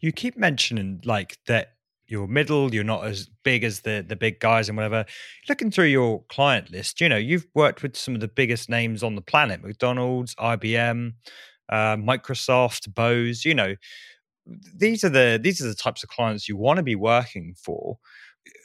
You 0.00 0.10
keep 0.10 0.38
mentioning 0.38 1.02
like 1.04 1.38
that 1.46 1.72
you're 2.06 2.26
middle, 2.26 2.72
you're 2.74 2.84
not 2.84 3.06
as 3.06 3.28
big 3.42 3.64
as 3.64 3.80
the 3.80 4.04
the 4.06 4.16
big 4.16 4.40
guys 4.40 4.68
and 4.68 4.76
whatever. 4.76 5.04
Looking 5.48 5.70
through 5.70 5.86
your 5.86 6.22
client 6.24 6.70
list, 6.70 7.00
you 7.00 7.08
know, 7.08 7.16
you've 7.16 7.46
worked 7.54 7.82
with 7.82 7.96
some 7.96 8.14
of 8.14 8.20
the 8.20 8.28
biggest 8.28 8.68
names 8.68 9.02
on 9.02 9.14
the 9.14 9.22
planet, 9.22 9.62
McDonald's, 9.62 10.34
IBM, 10.36 11.14
uh, 11.68 11.96
Microsoft, 11.96 12.92
Bose. 12.94 13.44
You 13.44 13.54
know, 13.54 13.74
these 14.74 15.04
are 15.04 15.08
the 15.08 15.38
these 15.42 15.62
are 15.62 15.68
the 15.68 15.74
types 15.74 16.02
of 16.02 16.08
clients 16.08 16.48
you 16.48 16.56
want 16.56 16.78
to 16.78 16.82
be 16.82 16.96
working 16.96 17.54
for. 17.56 17.98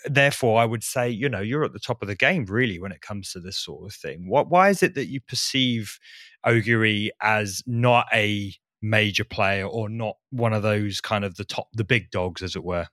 therefore, 0.05 0.59
I 0.61 0.65
would 0.65 0.83
say, 0.83 1.09
you 1.09 1.29
know, 1.29 1.39
you're 1.39 1.63
at 1.63 1.73
the 1.73 1.79
top 1.79 2.01
of 2.01 2.07
the 2.07 2.15
game 2.15 2.45
really 2.45 2.79
when 2.79 2.91
it 2.91 3.01
comes 3.01 3.31
to 3.31 3.39
this 3.39 3.57
sort 3.57 3.85
of 3.85 3.93
thing. 3.95 4.27
What? 4.29 4.49
Why 4.49 4.69
is 4.69 4.83
it 4.83 4.95
that 4.95 5.07
you 5.07 5.21
perceive 5.21 5.99
Ogury 6.45 7.09
as 7.21 7.63
not 7.65 8.07
a 8.13 8.53
major 8.81 9.23
player 9.23 9.65
or 9.65 9.89
not 9.89 10.15
one 10.31 10.53
of 10.53 10.63
those 10.63 11.01
kind 11.01 11.25
of 11.25 11.35
the 11.35 11.45
top, 11.45 11.67
the 11.73 11.83
big 11.83 12.11
dogs, 12.11 12.41
as 12.41 12.55
it 12.55 12.63
were? 12.63 12.87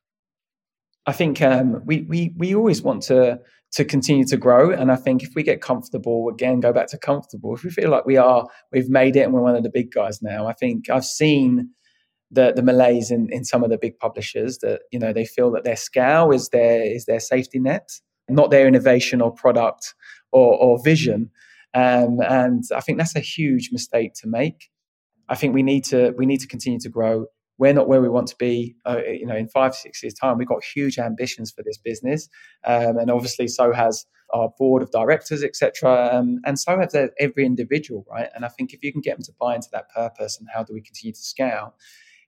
I 1.07 1.13
think 1.13 1.41
um, 1.41 1.83
we 1.85 2.03
we 2.03 2.35
we 2.37 2.55
always 2.55 2.83
want 2.83 3.03
to 3.05 3.41
to 3.77 3.85
continue 3.85 4.25
to 4.25 4.39
grow, 4.39 4.71
and 4.71 4.91
I 4.91 4.97
think 4.97 5.23
if 5.23 5.35
we 5.35 5.43
get 5.43 5.61
comfortable 5.61 6.31
again, 6.31 6.61
go 6.61 6.73
back 6.73 6.87
to 6.89 6.99
comfortable. 6.99 7.55
If 7.55 7.63
we 7.63 7.69
feel 7.69 7.91
like 7.91 8.07
we 8.07 8.17
are, 8.17 8.47
we've 8.73 8.89
made 8.89 9.17
it, 9.17 9.21
and 9.21 9.35
we're 9.35 9.43
one 9.43 9.55
of 9.55 9.65
the 9.65 9.71
big 9.71 9.93
guys 9.93 10.23
now. 10.23 10.47
I 10.47 10.55
think 10.55 10.89
I've 10.89 11.05
seen 11.05 11.69
the 12.31 12.55
the 12.57 12.63
malaise 12.63 13.11
in, 13.11 13.29
in 13.31 13.45
some 13.45 13.63
of 13.63 13.69
the 13.69 13.77
big 13.77 13.99
publishers 13.99 14.59
that 14.59 14.81
you 14.93 14.99
know 14.99 15.13
they 15.13 15.27
feel 15.27 15.51
that 15.51 15.65
their 15.65 15.77
scale 15.77 16.31
is 16.31 16.49
their 16.49 16.85
is 16.85 17.05
their 17.05 17.21
safety 17.21 17.59
net, 17.59 17.91
not 18.31 18.51
their 18.51 18.67
innovation 18.67 19.21
or 19.21 19.31
product 19.31 19.95
or, 20.33 20.57
or 20.57 20.83
vision. 20.83 21.31
Um, 21.75 22.21
and 22.27 22.65
I 22.75 22.81
think 22.81 22.97
that's 22.97 23.15
a 23.15 23.21
huge 23.21 23.69
mistake 23.73 24.15
to 24.23 24.27
make. 24.27 24.71
I 25.29 25.35
think 25.35 25.53
we 25.53 25.63
need 25.63 25.85
to 25.87 26.15
we 26.17 26.25
need 26.25 26.41
to 26.41 26.49
continue 26.49 26.81
to 26.81 26.89
grow. 26.89 27.27
We're 27.59 27.73
not 27.73 27.89
where 27.89 28.01
we 28.01 28.09
want 28.09 28.29
to 28.29 28.37
be. 28.37 28.77
Uh, 28.85 29.01
you 29.07 29.27
know, 29.27 29.37
in 29.37 29.49
five 29.49 29.75
six 29.75 30.03
years' 30.03 30.15
time, 30.15 30.39
we've 30.39 30.49
got 30.49 30.63
huge 30.65 30.99
ambitions 30.99 31.51
for 31.51 31.63
this 31.63 31.79
business, 31.79 32.29
um, 32.65 32.99
and 32.99 33.11
obviously, 33.11 33.49
so 33.49 33.73
has 33.73 34.07
our 34.33 34.53
board 34.59 34.83
of 34.83 34.91
directors, 34.91 35.43
etc. 35.43 36.11
Um, 36.13 36.41
and 36.45 36.59
so 36.59 36.79
has 36.79 36.95
every 37.19 37.47
individual, 37.47 38.05
right? 38.11 38.29
And 38.35 38.45
I 38.45 38.49
think 38.49 38.73
if 38.73 38.83
you 38.83 38.93
can 38.93 39.01
get 39.01 39.17
them 39.17 39.25
to 39.25 39.33
buy 39.41 39.55
into 39.55 39.69
that 39.73 39.89
purpose 39.95 40.39
and 40.39 40.49
how 40.53 40.65
do 40.65 40.75
we 40.75 40.81
continue 40.81 41.13
to 41.13 41.21
scale, 41.21 41.75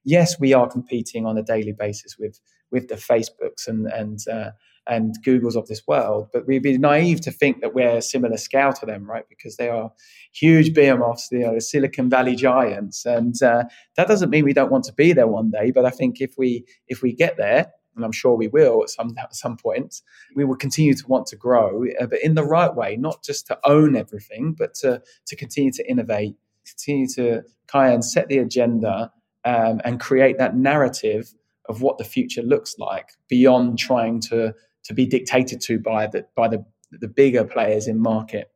yes, 0.05 0.39
we 0.39 0.55
are 0.55 0.68
competing 0.68 1.26
on 1.26 1.37
a 1.37 1.43
daily 1.43 1.72
basis 1.72 2.16
with 2.18 2.41
with 2.70 2.89
the 2.89 2.97
Facebooks 2.97 3.66
and 3.66 3.87
and 3.87 4.20
uh, 4.29 4.51
and 4.89 5.14
Googles 5.24 5.55
of 5.55 5.68
this 5.68 5.82
world, 5.86 6.28
but 6.32 6.47
we'd 6.47 6.62
be 6.62 6.78
naive 6.78 7.20
to 7.20 7.30
think 7.30 7.61
that 7.61 7.74
we're 7.74 7.99
a 7.99 8.03
similar 8.03 8.39
scale 8.39 8.72
to 8.72 8.86
them, 8.86 9.09
right? 9.09 9.28
Because 9.28 9.57
they 9.57 9.68
are 9.68 9.93
huge 10.32 10.72
behemoths, 10.72 11.28
you 11.30 11.41
know, 11.41 11.55
the 11.55 11.61
Silicon 11.61 12.09
Valley 12.09 12.34
giants, 12.34 13.05
and 13.05 13.41
uh, 13.43 13.64
that 13.97 14.09
doesn't 14.09 14.30
mean 14.30 14.45
we 14.45 14.55
don't 14.55 14.72
want 14.72 14.84
to 14.84 14.93
be 14.95 15.12
there 15.12 15.28
one 15.28 15.51
day. 15.51 15.70
But 15.70 15.84
I 15.84 15.91
think 15.91 16.20
if 16.20 16.34
we 16.39 16.64
if 16.86 17.03
we 17.03 17.12
get 17.12 17.36
there, 17.36 17.66
and 17.95 18.05
I'm 18.05 18.12
sure 18.12 18.34
we 18.34 18.49
will 18.49 18.82
at 18.82 18.91
some 18.91 19.14
at 19.20 19.34
some 19.34 19.57
point, 19.57 20.01
we 20.34 20.45
will 20.45 20.57
continue 20.57 20.95
to 20.95 21.07
want 21.07 21.26
to 21.26 21.36
grow, 21.36 21.84
uh, 22.01 22.07
but 22.07 22.22
in 22.22 22.34
the 22.34 22.45
right 22.45 22.74
way, 22.74 22.97
not 22.97 23.22
just 23.22 23.47
to 23.49 23.59
own 23.64 23.95
everything, 23.95 24.55
but 24.57 24.74
to 24.76 25.03
to 25.26 25.36
continue 25.36 25.72
to 25.72 25.91
innovate, 25.91 26.34
continue 26.66 27.09
to 27.14 27.43
kind 27.66 27.95
of 27.95 28.05
set 28.05 28.28
the 28.28 28.39
agenda 28.39 29.12
um, 29.45 29.80
and 29.84 30.01
create 30.01 30.39
that 30.39 30.57
narrative 30.57 31.34
of 31.68 31.82
what 31.82 31.99
the 31.99 32.05
future 32.05 32.43
looks 32.43 32.76
like 32.78 33.11
beyond 33.28 33.78
trying 33.78 34.20
to 34.20 34.55
to 34.85 34.95
be 34.95 35.07
dictated 35.07 35.61
to 35.62 35.79
by 35.79 36.07
the 36.07 36.26
by 36.35 36.49
the 36.49 36.64
the 36.91 37.09
bigger 37.09 37.45
players 37.45 37.87
in 37.87 38.01
market. 38.01 38.51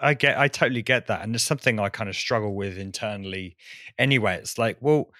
I 0.00 0.14
get 0.14 0.38
I 0.38 0.48
totally 0.48 0.82
get 0.82 1.06
that. 1.06 1.22
And 1.22 1.34
there's 1.34 1.42
something 1.42 1.78
I 1.78 1.88
kind 1.88 2.08
of 2.08 2.16
struggle 2.16 2.54
with 2.54 2.78
internally 2.78 3.56
anyway. 3.98 4.36
It's 4.36 4.58
like, 4.58 4.78
well, 4.80 5.10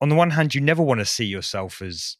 on 0.00 0.08
the 0.08 0.14
one 0.14 0.30
hand, 0.30 0.54
you 0.54 0.60
never 0.60 0.82
want 0.82 1.00
to 1.00 1.06
see 1.06 1.24
yourself 1.24 1.80
as 1.82 2.16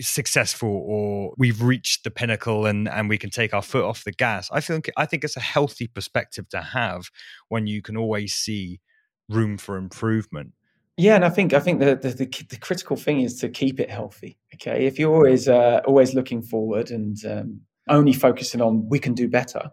successful 0.00 0.82
or 0.86 1.34
we've 1.38 1.62
reached 1.62 2.02
the 2.02 2.10
pinnacle 2.10 2.66
and 2.66 2.88
and 2.88 3.08
we 3.08 3.16
can 3.16 3.30
take 3.30 3.54
our 3.54 3.62
foot 3.62 3.84
off 3.84 4.04
the 4.04 4.12
gas. 4.12 4.48
I 4.52 4.60
think 4.60 4.90
I 4.96 5.06
think 5.06 5.24
it's 5.24 5.36
a 5.36 5.40
healthy 5.40 5.86
perspective 5.86 6.48
to 6.50 6.60
have 6.60 7.10
when 7.48 7.66
you 7.66 7.80
can 7.80 7.96
always 7.96 8.34
see 8.34 8.80
room 9.28 9.56
for 9.56 9.76
improvement. 9.76 10.52
Yeah, 10.98 11.14
and 11.14 11.24
I 11.24 11.28
think 11.30 11.54
I 11.54 11.60
think 11.60 11.78
the, 11.78 11.94
the, 11.94 12.10
the 12.10 12.46
the 12.50 12.56
critical 12.58 12.96
thing 12.96 13.20
is 13.20 13.38
to 13.40 13.48
keep 13.48 13.78
it 13.78 13.88
healthy. 13.88 14.36
Okay, 14.54 14.84
if 14.84 14.98
you're 14.98 15.14
always 15.14 15.48
uh, 15.48 15.80
always 15.86 16.12
looking 16.12 16.42
forward 16.42 16.90
and 16.90 17.16
um, 17.24 17.60
only 17.88 18.12
focusing 18.12 18.60
on 18.60 18.88
we 18.88 18.98
can 18.98 19.14
do 19.14 19.28
better, 19.28 19.70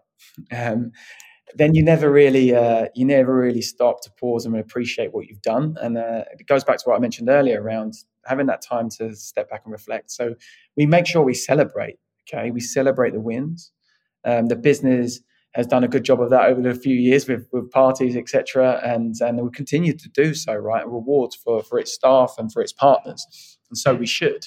um, 0.56 0.92
then 1.56 1.74
you 1.74 1.82
never 1.84 2.12
really 2.12 2.54
uh, 2.54 2.86
you 2.94 3.04
never 3.04 3.34
really 3.34 3.60
stop 3.62 4.02
to 4.02 4.12
pause 4.20 4.46
and 4.46 4.56
appreciate 4.56 5.12
what 5.12 5.26
you've 5.26 5.42
done. 5.42 5.76
And 5.82 5.98
uh, 5.98 6.24
it 6.38 6.46
goes 6.46 6.62
back 6.62 6.78
to 6.78 6.84
what 6.86 6.96
I 6.96 7.00
mentioned 7.00 7.28
earlier 7.28 7.60
around 7.60 7.94
having 8.24 8.46
that 8.46 8.62
time 8.62 8.88
to 8.98 9.14
step 9.16 9.50
back 9.50 9.62
and 9.64 9.72
reflect. 9.72 10.12
So 10.12 10.36
we 10.76 10.86
make 10.86 11.06
sure 11.06 11.22
we 11.22 11.34
celebrate. 11.34 11.98
Okay, 12.28 12.52
we 12.52 12.60
celebrate 12.60 13.14
the 13.14 13.20
wins. 13.20 13.72
Um, 14.24 14.46
the 14.46 14.56
business 14.56 15.20
has 15.56 15.66
done 15.66 15.82
a 15.82 15.88
good 15.88 16.04
job 16.04 16.20
of 16.20 16.28
that 16.28 16.50
over 16.50 16.60
the 16.60 16.74
few 16.74 16.94
years 16.94 17.26
with, 17.26 17.48
with 17.50 17.70
parties, 17.70 18.14
etc. 18.14 18.78
And 18.84 19.14
and 19.20 19.40
will 19.40 19.50
continue 19.50 19.94
to 19.94 20.08
do 20.10 20.34
so, 20.34 20.54
right? 20.54 20.86
Rewards 20.86 21.34
for 21.34 21.62
for 21.62 21.78
its 21.78 21.92
staff 21.92 22.34
and 22.38 22.52
for 22.52 22.60
its 22.60 22.72
partners, 22.72 23.58
and 23.70 23.78
so 23.78 23.94
we 23.94 24.06
should. 24.06 24.46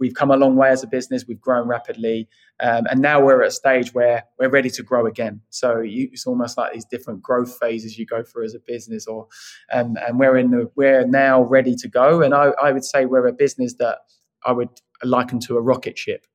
We've 0.00 0.14
come 0.14 0.30
a 0.30 0.36
long 0.36 0.56
way 0.56 0.70
as 0.70 0.82
a 0.82 0.86
business. 0.86 1.26
We've 1.28 1.40
grown 1.40 1.68
rapidly, 1.68 2.28
um, 2.60 2.86
and 2.90 3.00
now 3.00 3.22
we're 3.22 3.42
at 3.42 3.48
a 3.48 3.50
stage 3.50 3.92
where 3.92 4.24
we're 4.38 4.48
ready 4.48 4.70
to 4.70 4.82
grow 4.82 5.06
again. 5.06 5.42
So 5.50 5.80
you, 5.80 6.08
it's 6.12 6.26
almost 6.26 6.56
like 6.56 6.72
these 6.72 6.86
different 6.86 7.20
growth 7.20 7.58
phases 7.60 7.98
you 7.98 8.06
go 8.06 8.22
through 8.22 8.44
as 8.46 8.54
a 8.54 8.60
business, 8.60 9.06
or 9.06 9.26
um, 9.70 9.96
and 10.06 10.18
we're 10.18 10.38
in 10.38 10.50
the 10.50 10.70
we're 10.76 11.06
now 11.06 11.42
ready 11.42 11.74
to 11.76 11.88
go. 11.88 12.22
And 12.22 12.32
I, 12.32 12.52
I 12.62 12.72
would 12.72 12.84
say 12.84 13.04
we're 13.04 13.26
a 13.26 13.34
business 13.34 13.74
that 13.80 13.98
I 14.46 14.52
would 14.52 14.70
liken 15.02 15.40
to 15.40 15.58
a 15.58 15.60
rocket 15.60 15.98
ship, 15.98 16.26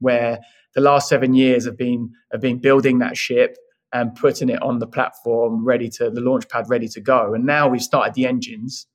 where 0.00 0.40
the 0.74 0.80
last 0.80 1.08
seven 1.08 1.34
years 1.34 1.64
have 1.64 1.76
been 1.76 2.12
have 2.32 2.40
been 2.40 2.58
building 2.58 2.98
that 2.98 3.16
ship 3.16 3.56
and 3.92 4.14
putting 4.14 4.48
it 4.48 4.62
on 4.62 4.78
the 4.78 4.86
platform 4.86 5.64
ready 5.64 5.88
to 5.88 6.10
the 6.10 6.20
launch 6.20 6.48
pad 6.48 6.66
ready 6.68 6.86
to 6.88 7.00
go. 7.00 7.34
And 7.34 7.44
now 7.44 7.68
we've 7.68 7.82
started 7.82 8.14
the 8.14 8.26
engines 8.26 8.86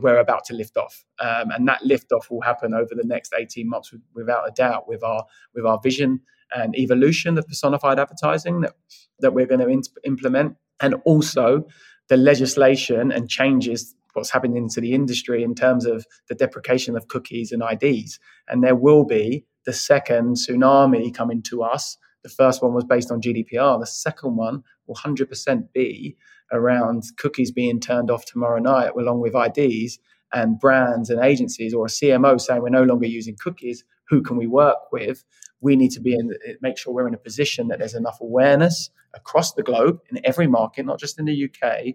we're 0.00 0.18
about 0.18 0.44
to 0.44 0.54
lift 0.54 0.76
off. 0.76 1.04
Um, 1.20 1.50
and 1.50 1.68
that 1.68 1.84
lift 1.84 2.12
off 2.12 2.30
will 2.30 2.40
happen 2.40 2.74
over 2.74 2.94
the 2.94 3.04
next 3.04 3.32
18 3.36 3.68
months 3.68 3.92
without 4.14 4.46
a 4.46 4.50
doubt 4.50 4.88
with 4.88 5.02
our 5.02 5.24
with 5.54 5.64
our 5.64 5.78
vision 5.82 6.20
and 6.54 6.76
evolution 6.76 7.38
of 7.38 7.46
personified 7.46 7.98
advertising 7.98 8.60
that, 8.60 8.74
that 9.20 9.32
we're 9.32 9.46
going 9.46 9.60
to 9.60 9.68
in- 9.68 9.82
implement. 10.04 10.56
And 10.80 10.96
also 11.04 11.66
the 12.08 12.16
legislation 12.16 13.10
and 13.10 13.28
changes 13.28 13.94
what's 14.12 14.30
happening 14.30 14.56
into 14.56 14.80
the 14.80 14.94
industry 14.94 15.42
in 15.42 15.54
terms 15.54 15.86
of 15.86 16.06
the 16.28 16.34
deprecation 16.34 16.96
of 16.96 17.08
cookies 17.08 17.50
and 17.50 17.62
IDs 17.62 18.20
and 18.48 18.62
there 18.62 18.76
will 18.76 19.04
be 19.04 19.44
the 19.64 19.72
second 19.72 20.36
tsunami 20.36 21.14
coming 21.14 21.42
to 21.42 21.62
us. 21.62 21.96
The 22.22 22.28
first 22.28 22.62
one 22.62 22.72
was 22.74 22.84
based 22.84 23.10
on 23.10 23.20
GDPR. 23.20 23.78
The 23.78 23.86
second 23.86 24.36
one 24.36 24.62
will 24.86 24.94
100% 24.94 25.72
be 25.72 26.16
around 26.52 27.04
cookies 27.18 27.50
being 27.50 27.80
turned 27.80 28.10
off 28.10 28.24
tomorrow 28.24 28.60
night, 28.60 28.92
along 28.98 29.20
with 29.20 29.34
IDs 29.34 29.98
and 30.32 30.58
brands 30.58 31.10
and 31.10 31.24
agencies 31.24 31.74
or 31.74 31.86
a 31.86 31.88
CMO 31.88 32.40
saying 32.40 32.62
we're 32.62 32.68
no 32.70 32.82
longer 32.82 33.06
using 33.06 33.36
cookies. 33.38 33.84
Who 34.08 34.22
can 34.22 34.36
we 34.36 34.46
work 34.46 34.92
with? 34.92 35.24
We 35.60 35.76
need 35.76 35.92
to 35.92 36.00
be 36.00 36.14
in, 36.14 36.34
make 36.60 36.76
sure 36.76 36.92
we're 36.92 37.08
in 37.08 37.14
a 37.14 37.18
position 37.18 37.68
that 37.68 37.78
there's 37.78 37.94
enough 37.94 38.20
awareness 38.20 38.90
across 39.14 39.54
the 39.54 39.62
globe 39.62 40.00
in 40.10 40.20
every 40.24 40.46
market, 40.46 40.84
not 40.84 40.98
just 40.98 41.18
in 41.18 41.24
the 41.24 41.44
UK, 41.44 41.94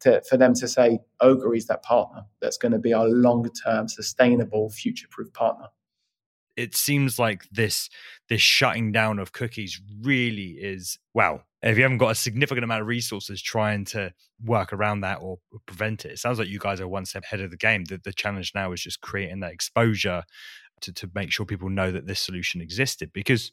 to, 0.00 0.22
for 0.28 0.36
them 0.36 0.52
to 0.54 0.68
say 0.68 0.98
Ogury 1.22 1.56
is 1.56 1.66
that 1.66 1.82
partner 1.82 2.22
that's 2.40 2.58
going 2.58 2.72
to 2.72 2.78
be 2.78 2.92
our 2.92 3.08
longer 3.08 3.50
term, 3.50 3.88
sustainable, 3.88 4.68
future 4.68 5.06
proof 5.10 5.32
partner 5.32 5.68
it 6.56 6.74
seems 6.74 7.18
like 7.18 7.46
this 7.50 7.88
this 8.28 8.40
shutting 8.40 8.90
down 8.90 9.18
of 9.18 9.32
cookies 9.32 9.80
really 10.02 10.52
is 10.52 10.98
well 11.14 11.42
if 11.62 11.76
you 11.76 11.82
haven't 11.82 11.98
got 11.98 12.10
a 12.12 12.14
significant 12.14 12.64
amount 12.64 12.80
of 12.80 12.86
resources 12.86 13.42
trying 13.42 13.84
to 13.84 14.12
work 14.44 14.72
around 14.72 15.00
that 15.00 15.18
or 15.20 15.38
prevent 15.66 16.04
it 16.04 16.16
it 16.16 16.18
sounds 16.18 16.38
like 16.38 16.48
you 16.48 16.58
guys 16.58 16.80
are 16.80 16.88
one 16.88 17.04
step 17.04 17.24
ahead 17.24 17.42
of 17.42 17.50
the 17.50 17.58
game. 17.58 17.84
The, 17.84 18.00
the 18.02 18.12
challenge 18.12 18.52
now 18.54 18.72
is 18.72 18.80
just 18.80 19.02
creating 19.02 19.40
that 19.40 19.52
exposure 19.52 20.22
to, 20.80 20.92
to 20.94 21.10
make 21.14 21.30
sure 21.30 21.44
people 21.44 21.68
know 21.68 21.90
that 21.90 22.06
this 22.06 22.20
solution 22.20 22.62
existed 22.62 23.10
because 23.12 23.52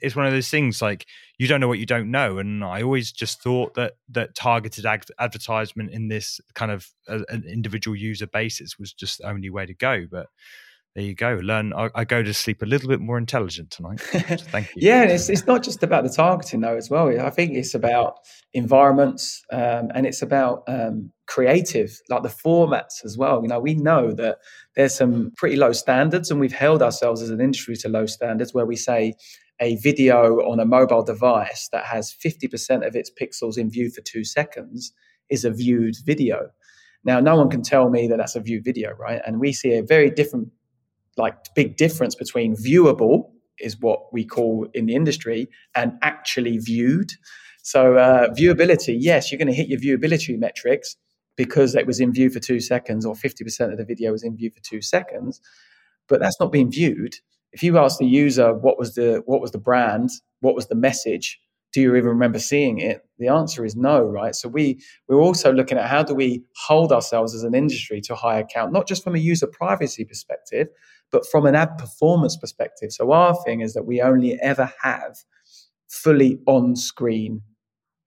it's 0.00 0.14
one 0.14 0.26
of 0.26 0.32
those 0.32 0.50
things 0.50 0.82
like 0.82 1.06
you 1.38 1.48
don't 1.48 1.60
know 1.60 1.68
what 1.68 1.78
you 1.78 1.86
don't 1.86 2.10
know. 2.10 2.36
And 2.36 2.62
i 2.62 2.82
always 2.82 3.10
just 3.10 3.42
thought 3.42 3.72
that 3.74 3.94
that 4.10 4.34
targeted 4.34 4.84
ag- 4.84 5.06
advertisement 5.18 5.90
in 5.90 6.08
this 6.08 6.38
kind 6.54 6.70
of 6.70 6.90
uh, 7.08 7.20
an 7.30 7.44
individual 7.48 7.96
user 7.96 8.26
basis 8.26 8.78
was 8.78 8.92
just 8.92 9.18
the 9.18 9.28
only 9.28 9.48
way 9.48 9.64
to 9.64 9.72
go. 9.74 10.06
But 10.10 10.26
there 10.94 11.04
you 11.04 11.14
go. 11.14 11.40
Learn. 11.42 11.72
I, 11.72 11.88
I, 11.94 12.04
go 12.04 12.22
to 12.22 12.34
sleep 12.34 12.60
a 12.60 12.66
little 12.66 12.88
bit 12.88 13.00
more 13.00 13.16
intelligent 13.16 13.70
tonight. 13.70 14.00
Thank 14.00 14.68
you. 14.76 14.88
yeah, 14.88 15.04
it's 15.04 15.30
it's 15.30 15.46
not 15.46 15.62
just 15.62 15.82
about 15.82 16.04
the 16.04 16.10
targeting 16.10 16.60
though 16.60 16.76
as 16.76 16.90
well. 16.90 17.08
I 17.20 17.30
think 17.30 17.54
it's 17.54 17.74
about 17.74 18.18
environments 18.52 19.42
um, 19.50 19.90
and 19.94 20.06
it's 20.06 20.20
about 20.20 20.64
um, 20.68 21.10
creative, 21.26 21.98
like 22.10 22.22
the 22.22 22.28
formats 22.28 23.04
as 23.04 23.16
well. 23.16 23.40
You 23.42 23.48
know, 23.48 23.58
we 23.58 23.74
know 23.74 24.12
that 24.12 24.38
there's 24.76 24.94
some 24.94 25.32
pretty 25.36 25.56
low 25.56 25.72
standards, 25.72 26.30
and 26.30 26.38
we've 26.38 26.52
held 26.52 26.82
ourselves 26.82 27.22
as 27.22 27.30
an 27.30 27.40
industry 27.40 27.76
to 27.76 27.88
low 27.88 28.04
standards 28.04 28.52
where 28.52 28.66
we 28.66 28.76
say 28.76 29.14
a 29.60 29.76
video 29.76 30.40
on 30.40 30.60
a 30.60 30.66
mobile 30.66 31.04
device 31.04 31.68
that 31.72 31.84
has 31.86 32.14
50% 32.22 32.86
of 32.86 32.96
its 32.96 33.10
pixels 33.10 33.56
in 33.56 33.70
view 33.70 33.90
for 33.90 34.02
two 34.02 34.24
seconds 34.24 34.92
is 35.30 35.44
a 35.44 35.50
viewed 35.50 35.94
video. 36.04 36.48
Now, 37.04 37.20
no 37.20 37.36
one 37.36 37.48
can 37.48 37.62
tell 37.62 37.88
me 37.88 38.08
that 38.08 38.18
that's 38.18 38.36
a 38.36 38.40
viewed 38.40 38.64
video, 38.64 38.92
right? 38.92 39.20
And 39.26 39.40
we 39.40 39.52
see 39.52 39.74
a 39.74 39.82
very 39.82 40.10
different 40.10 40.48
like 41.16 41.34
big 41.54 41.76
difference 41.76 42.14
between 42.14 42.56
viewable 42.56 43.30
is 43.58 43.78
what 43.80 44.12
we 44.12 44.24
call 44.24 44.66
in 44.74 44.86
the 44.86 44.94
industry 44.94 45.48
and 45.74 45.92
actually 46.02 46.58
viewed. 46.58 47.12
So 47.62 47.96
uh, 47.96 48.28
viewability, 48.30 48.96
yes, 48.98 49.30
you're 49.30 49.38
going 49.38 49.48
to 49.48 49.54
hit 49.54 49.68
your 49.68 49.78
viewability 49.78 50.38
metrics 50.38 50.96
because 51.36 51.74
it 51.74 51.86
was 51.86 52.00
in 52.00 52.12
view 52.12 52.30
for 52.30 52.40
two 52.40 52.60
seconds 52.60 53.06
or 53.06 53.14
50% 53.14 53.72
of 53.72 53.78
the 53.78 53.84
video 53.84 54.12
was 54.12 54.24
in 54.24 54.36
view 54.36 54.50
for 54.50 54.62
two 54.62 54.82
seconds, 54.82 55.40
but 56.08 56.20
that's 56.20 56.38
not 56.40 56.52
being 56.52 56.70
viewed. 56.70 57.14
if 57.52 57.62
you 57.62 57.78
ask 57.78 57.98
the 57.98 58.06
user 58.06 58.54
what 58.54 58.78
was 58.78 58.94
the 58.94 59.22
what 59.26 59.40
was 59.40 59.50
the 59.52 59.58
brand, 59.58 60.10
what 60.40 60.54
was 60.54 60.66
the 60.68 60.74
message, 60.74 61.38
do 61.72 61.80
you 61.80 61.94
even 61.96 62.08
remember 62.08 62.38
seeing 62.38 62.78
it? 62.78 63.02
The 63.18 63.28
answer 63.28 63.64
is 63.64 63.76
no, 63.76 64.02
right? 64.02 64.34
So 64.34 64.48
we 64.48 64.80
we're 65.08 65.20
also 65.20 65.52
looking 65.52 65.78
at 65.78 65.88
how 65.88 66.02
do 66.02 66.14
we 66.14 66.44
hold 66.66 66.92
ourselves 66.92 67.34
as 67.34 67.44
an 67.44 67.54
industry 67.54 68.00
to 68.02 68.14
a 68.14 68.16
high 68.16 68.38
account, 68.38 68.72
not 68.72 68.86
just 68.86 69.02
from 69.02 69.14
a 69.14 69.18
user 69.18 69.46
privacy 69.46 70.04
perspective, 70.04 70.68
but 71.12 71.26
from 71.26 71.46
an 71.46 71.54
ad 71.54 71.78
performance 71.78 72.36
perspective. 72.36 72.90
So 72.92 73.12
our 73.12 73.36
thing 73.44 73.60
is 73.60 73.74
that 73.74 73.84
we 73.84 74.00
only 74.00 74.38
ever 74.40 74.72
have 74.82 75.18
fully 75.88 76.40
on-screen 76.46 77.42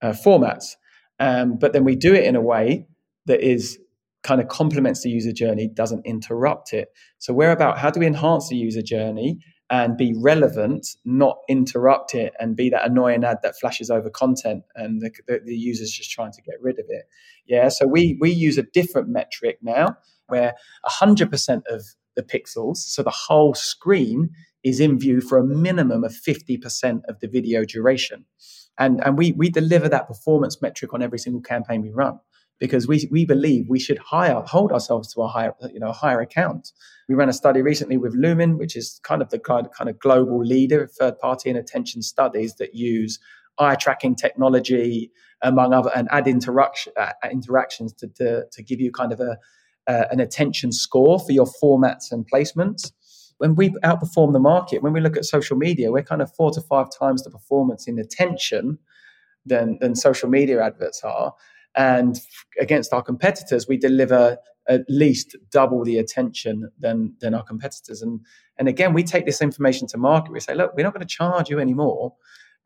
uh, 0.02 0.10
formats, 0.10 0.74
um, 1.18 1.56
but 1.58 1.72
then 1.72 1.84
we 1.84 1.96
do 1.96 2.12
it 2.12 2.24
in 2.24 2.36
a 2.36 2.40
way 2.40 2.86
that 3.26 3.40
is 3.40 3.78
kind 4.22 4.40
of 4.40 4.48
complements 4.48 5.02
the 5.02 5.10
user 5.10 5.32
journey, 5.32 5.68
doesn't 5.68 6.04
interrupt 6.04 6.72
it. 6.72 6.88
So 7.18 7.32
we're 7.32 7.52
about 7.52 7.78
how 7.78 7.90
do 7.90 8.00
we 8.00 8.06
enhance 8.06 8.48
the 8.48 8.56
user 8.56 8.82
journey 8.82 9.38
and 9.70 9.96
be 9.96 10.14
relevant, 10.16 10.86
not 11.04 11.38
interrupt 11.48 12.14
it 12.14 12.32
and 12.38 12.56
be 12.56 12.68
that 12.70 12.86
annoying 12.86 13.24
ad 13.24 13.38
that 13.42 13.58
flashes 13.58 13.90
over 13.90 14.10
content 14.10 14.64
and 14.74 15.00
the, 15.00 15.10
the, 15.26 15.40
the 15.44 15.54
user's 15.54 15.90
just 15.90 16.10
trying 16.10 16.32
to 16.32 16.42
get 16.42 16.54
rid 16.60 16.78
of 16.78 16.86
it. 16.88 17.04
Yeah, 17.46 17.68
so 17.68 17.86
we 17.86 18.16
we 18.20 18.30
use 18.30 18.58
a 18.58 18.62
different 18.62 19.08
metric 19.08 19.58
now 19.62 19.96
where 20.26 20.54
100% 20.84 21.62
of 21.68 21.84
the 22.16 22.22
pixels, 22.22 22.78
so 22.78 23.02
the 23.02 23.10
whole 23.10 23.54
screen 23.54 24.30
is 24.64 24.80
in 24.80 24.98
view 24.98 25.20
for 25.20 25.38
a 25.38 25.44
minimum 25.44 26.02
of 26.02 26.12
50% 26.12 27.02
of 27.08 27.20
the 27.20 27.28
video 27.28 27.64
duration. 27.64 28.24
And, 28.78 29.00
and 29.04 29.16
we, 29.16 29.32
we 29.32 29.48
deliver 29.48 29.88
that 29.88 30.08
performance 30.08 30.60
metric 30.60 30.92
on 30.92 31.02
every 31.02 31.18
single 31.18 31.40
campaign 31.40 31.82
we 31.82 31.90
run 31.90 32.18
because 32.58 32.88
we, 32.88 33.08
we 33.10 33.24
believe 33.24 33.66
we 33.68 33.78
should 33.78 33.98
hire, 33.98 34.42
hold 34.46 34.72
ourselves 34.72 35.12
to 35.14 35.20
a 35.20 35.28
higher, 35.28 35.54
you 35.72 35.78
know, 35.78 35.92
higher 35.92 36.20
account. 36.20 36.72
We 37.08 37.14
ran 37.14 37.28
a 37.28 37.32
study 37.32 37.62
recently 37.62 37.96
with 37.96 38.14
Lumen, 38.14 38.58
which 38.58 38.76
is 38.76 39.00
kind 39.04 39.22
of 39.22 39.30
the 39.30 39.38
kind 39.38 39.68
of, 39.88 39.98
global 39.98 40.44
leader 40.44 40.82
of 40.82 40.92
third 40.92 41.18
party 41.18 41.50
and 41.50 41.58
attention 41.58 42.02
studies 42.02 42.56
that 42.56 42.74
use 42.74 43.18
eye 43.58 43.74
tracking 43.76 44.16
technology, 44.16 45.10
among 45.42 45.74
other, 45.74 45.90
and 45.94 46.08
add 46.10 46.26
interaction, 46.26 46.92
uh, 46.98 47.12
interactions 47.30 47.92
to, 47.92 48.08
to, 48.08 48.44
to 48.50 48.62
give 48.62 48.80
you 48.80 48.90
kind 48.90 49.12
of 49.12 49.20
a, 49.20 49.38
uh, 49.86 50.04
an 50.10 50.20
attention 50.20 50.72
score 50.72 51.18
for 51.18 51.32
your 51.32 51.46
formats 51.46 52.10
and 52.10 52.28
placements. 52.30 52.92
When 53.38 53.54
we 53.54 53.70
outperform 53.84 54.32
the 54.32 54.40
market, 54.40 54.82
when 54.82 54.92
we 54.92 55.00
look 55.00 55.16
at 55.16 55.24
social 55.24 55.56
media, 55.56 55.92
we're 55.92 56.02
kind 56.02 56.22
of 56.22 56.34
four 56.34 56.50
to 56.52 56.60
five 56.60 56.86
times 56.96 57.22
the 57.22 57.30
performance 57.30 57.86
in 57.86 57.98
attention 57.98 58.78
than, 59.44 59.78
than 59.80 59.94
social 59.94 60.28
media 60.28 60.62
adverts 60.62 61.02
are. 61.04 61.34
And 61.74 62.18
against 62.58 62.94
our 62.94 63.02
competitors, 63.02 63.68
we 63.68 63.76
deliver 63.76 64.38
at 64.68 64.82
least 64.88 65.36
double 65.50 65.84
the 65.84 65.98
attention 65.98 66.70
than 66.78 67.14
than 67.20 67.34
our 67.34 67.44
competitors. 67.44 68.02
And 68.02 68.20
and 68.58 68.68
again, 68.68 68.94
we 68.94 69.04
take 69.04 69.26
this 69.26 69.42
information 69.42 69.86
to 69.88 69.98
market. 69.98 70.32
We 70.32 70.40
say, 70.40 70.54
look, 70.54 70.72
we're 70.74 70.82
not 70.82 70.94
going 70.94 71.06
to 71.06 71.14
charge 71.14 71.50
you 71.50 71.58
any 71.58 71.74
more 71.74 72.14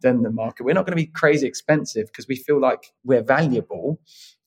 than 0.01 0.23
the 0.23 0.31
market. 0.31 0.64
We're 0.64 0.75
not 0.75 0.87
going 0.87 0.97
to 0.97 1.03
be 1.03 1.11
crazy 1.11 1.47
expensive 1.47 2.07
because 2.07 2.29
we 2.29 2.37
feel 2.37 2.61
like 2.61 2.93
we're 3.05 3.23
valuable 3.23 4.01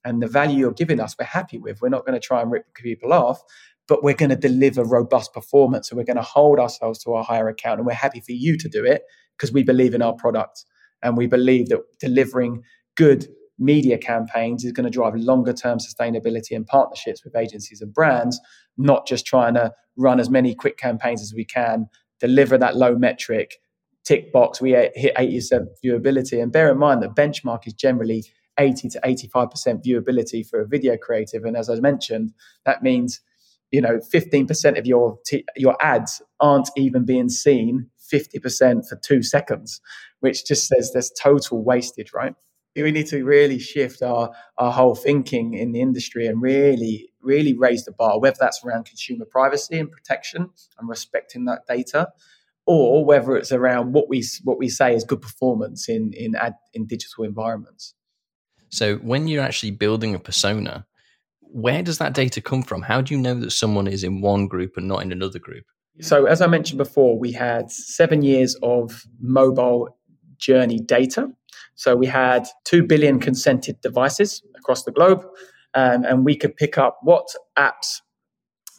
and 0.06 0.22
the 0.22 0.28
value 0.28 0.58
you're 0.58 0.72
giving 0.72 1.00
us, 1.00 1.16
we're 1.18 1.26
happy 1.26 1.58
with. 1.58 1.82
We're 1.82 1.90
not 1.90 2.06
going 2.06 2.20
to 2.20 2.26
try 2.26 2.42
and 2.42 2.52
rip 2.52 2.74
people 2.74 3.14
off, 3.14 3.42
but 3.88 4.04
we're 4.04 4.14
going 4.14 4.30
to 4.30 4.36
deliver 4.36 4.84
robust 4.84 5.34
performance. 5.34 5.90
And 5.90 5.98
we're 5.98 6.04
going 6.04 6.18
to 6.18 6.22
hold 6.22 6.60
ourselves 6.60 7.00
to 7.04 7.12
a 7.12 7.24
higher 7.24 7.48
account. 7.48 7.80
And 7.80 7.88
we're 7.88 7.94
happy 7.94 8.20
for 8.20 8.32
you 8.32 8.58
to 8.58 8.70
do 8.70 8.86
it 8.86 9.04
because 9.38 9.52
we 9.54 9.64
believe 9.64 9.94
in 9.94 10.02
our 10.02 10.14
product. 10.14 10.66
And 11.02 11.18
we 11.18 11.28
believe 11.28 11.70
that 11.70 11.82
delivering 12.00 12.64
good 12.96 13.28
media 13.60 13.98
campaigns 13.98 14.64
is 14.66 14.72
going 14.72 14.86
to 14.86 14.90
drive 14.90 15.16
longer 15.16 15.54
term 15.54 15.78
sustainability 15.78 16.56
and 16.56 16.66
partnerships 16.66 17.24
with 17.24 17.36
agencies 17.36 17.82
and 17.82 17.94
brands, 17.94 18.40
not 18.78 19.08
just 19.08 19.26
trying 19.26 19.54
to 19.54 19.72
run 19.98 20.20
as 20.20 20.30
many 20.30 20.56
quick 20.56 20.78
campaigns 20.78 21.22
as 21.22 21.34
we 21.34 21.46
can, 21.46 21.88
deliver 22.20 22.58
that 22.58 22.76
low 22.76 22.98
metric, 22.98 23.58
tick 24.04 24.32
box, 24.34 24.60
we 24.60 24.72
hit 24.72 25.16
80% 25.16 25.68
viewability. 25.84 26.42
And 26.42 26.52
bear 26.52 26.72
in 26.72 26.78
mind 26.78 27.04
that 27.04 27.16
benchmark 27.16 27.68
is 27.68 27.74
generally 27.74 28.26
80 28.60 28.90
to 28.90 29.02
85% 29.02 29.84
viewability 29.86 30.48
for 30.48 30.62
a 30.62 30.68
video 30.68 30.98
creative. 30.98 31.44
And 31.44 31.58
as 31.58 31.70
I 31.70 31.76
mentioned, 31.76 32.34
that 32.66 32.84
means 32.84 33.22
you 33.72 33.82
know 33.82 34.00
15% 34.14 34.78
of 34.78 34.86
your 34.86 35.18
t- 35.26 35.46
your 35.56 35.76
ads 35.84 36.22
aren't 36.40 36.70
even 36.78 37.06
being 37.06 37.30
seen 37.30 37.90
50% 38.12 38.88
for 38.88 38.96
two 38.98 39.24
seconds, 39.24 39.82
which 40.20 40.46
just 40.46 40.68
says 40.68 40.92
there's 40.92 41.12
total 41.12 41.64
wastage, 41.64 42.14
right? 42.14 42.36
we 42.82 42.92
need 42.92 43.08
to 43.08 43.24
really 43.24 43.60
shift 43.60 44.02
our 44.02 44.32
our 44.58 44.72
whole 44.72 44.96
thinking 44.96 45.54
in 45.54 45.72
the 45.72 45.82
industry 45.82 46.26
and 46.26 46.42
really 46.42 47.10
really 47.22 47.54
raise 47.54 47.86
the 47.86 47.92
bar 47.92 48.20
whether 48.20 48.38
that's 48.40 48.64
around 48.66 48.86
consumer 48.86 49.26
privacy 49.26 49.78
and 49.78 49.92
protection 49.92 50.50
and 50.80 50.90
respecting 50.90 51.46
that 51.46 51.68
data 51.68 52.08
or 52.66 53.06
whether 53.06 53.36
it's 53.36 53.52
around 53.52 53.94
what 53.94 54.10
we 54.10 54.24
what 54.44 54.58
we 54.58 54.70
say 54.70 54.96
is 54.96 55.04
good 55.04 55.22
performance 55.22 55.88
in 55.88 56.12
in 56.14 56.36
ad, 56.36 56.56
in 56.74 56.88
digital 56.88 57.24
environments 57.24 57.94
so 58.74 58.96
when 58.98 59.28
you're 59.28 59.44
actually 59.44 59.72
building 59.72 60.16
a 60.16 60.20
persona 60.20 60.86
where 61.54 61.84
does 61.84 62.00
that 62.00 62.16
data 62.16 62.42
come 62.42 62.64
from? 62.64 62.82
How 62.82 63.00
do 63.00 63.14
you 63.14 63.22
know 63.22 63.36
that 63.36 63.52
someone 63.52 63.88
is 63.88 64.04
in 64.04 64.22
one 64.22 64.48
group 64.48 64.76
and 64.76 64.88
not 64.88 65.04
in 65.04 65.12
another 65.12 65.38
group? 65.38 65.66
So 66.02 66.26
as 66.26 66.42
i 66.42 66.48
mentioned 66.48 66.80
before 66.80 67.20
we 67.20 67.32
had 67.32 67.70
7 67.70 68.24
years 68.24 68.56
of 68.64 69.06
mobile 69.22 69.96
journey 70.40 70.80
data. 70.80 71.30
So 71.76 71.96
we 71.96 72.08
had 72.08 72.48
2 72.66 72.84
billion 72.84 73.20
consented 73.20 73.80
devices 73.82 74.42
across 74.58 74.84
the 74.84 74.92
globe, 74.92 75.24
um, 75.76 76.04
and 76.04 76.26
we 76.26 76.36
could 76.36 76.56
pick 76.58 76.78
up 76.78 76.98
what 77.04 77.28
apps 77.58 78.02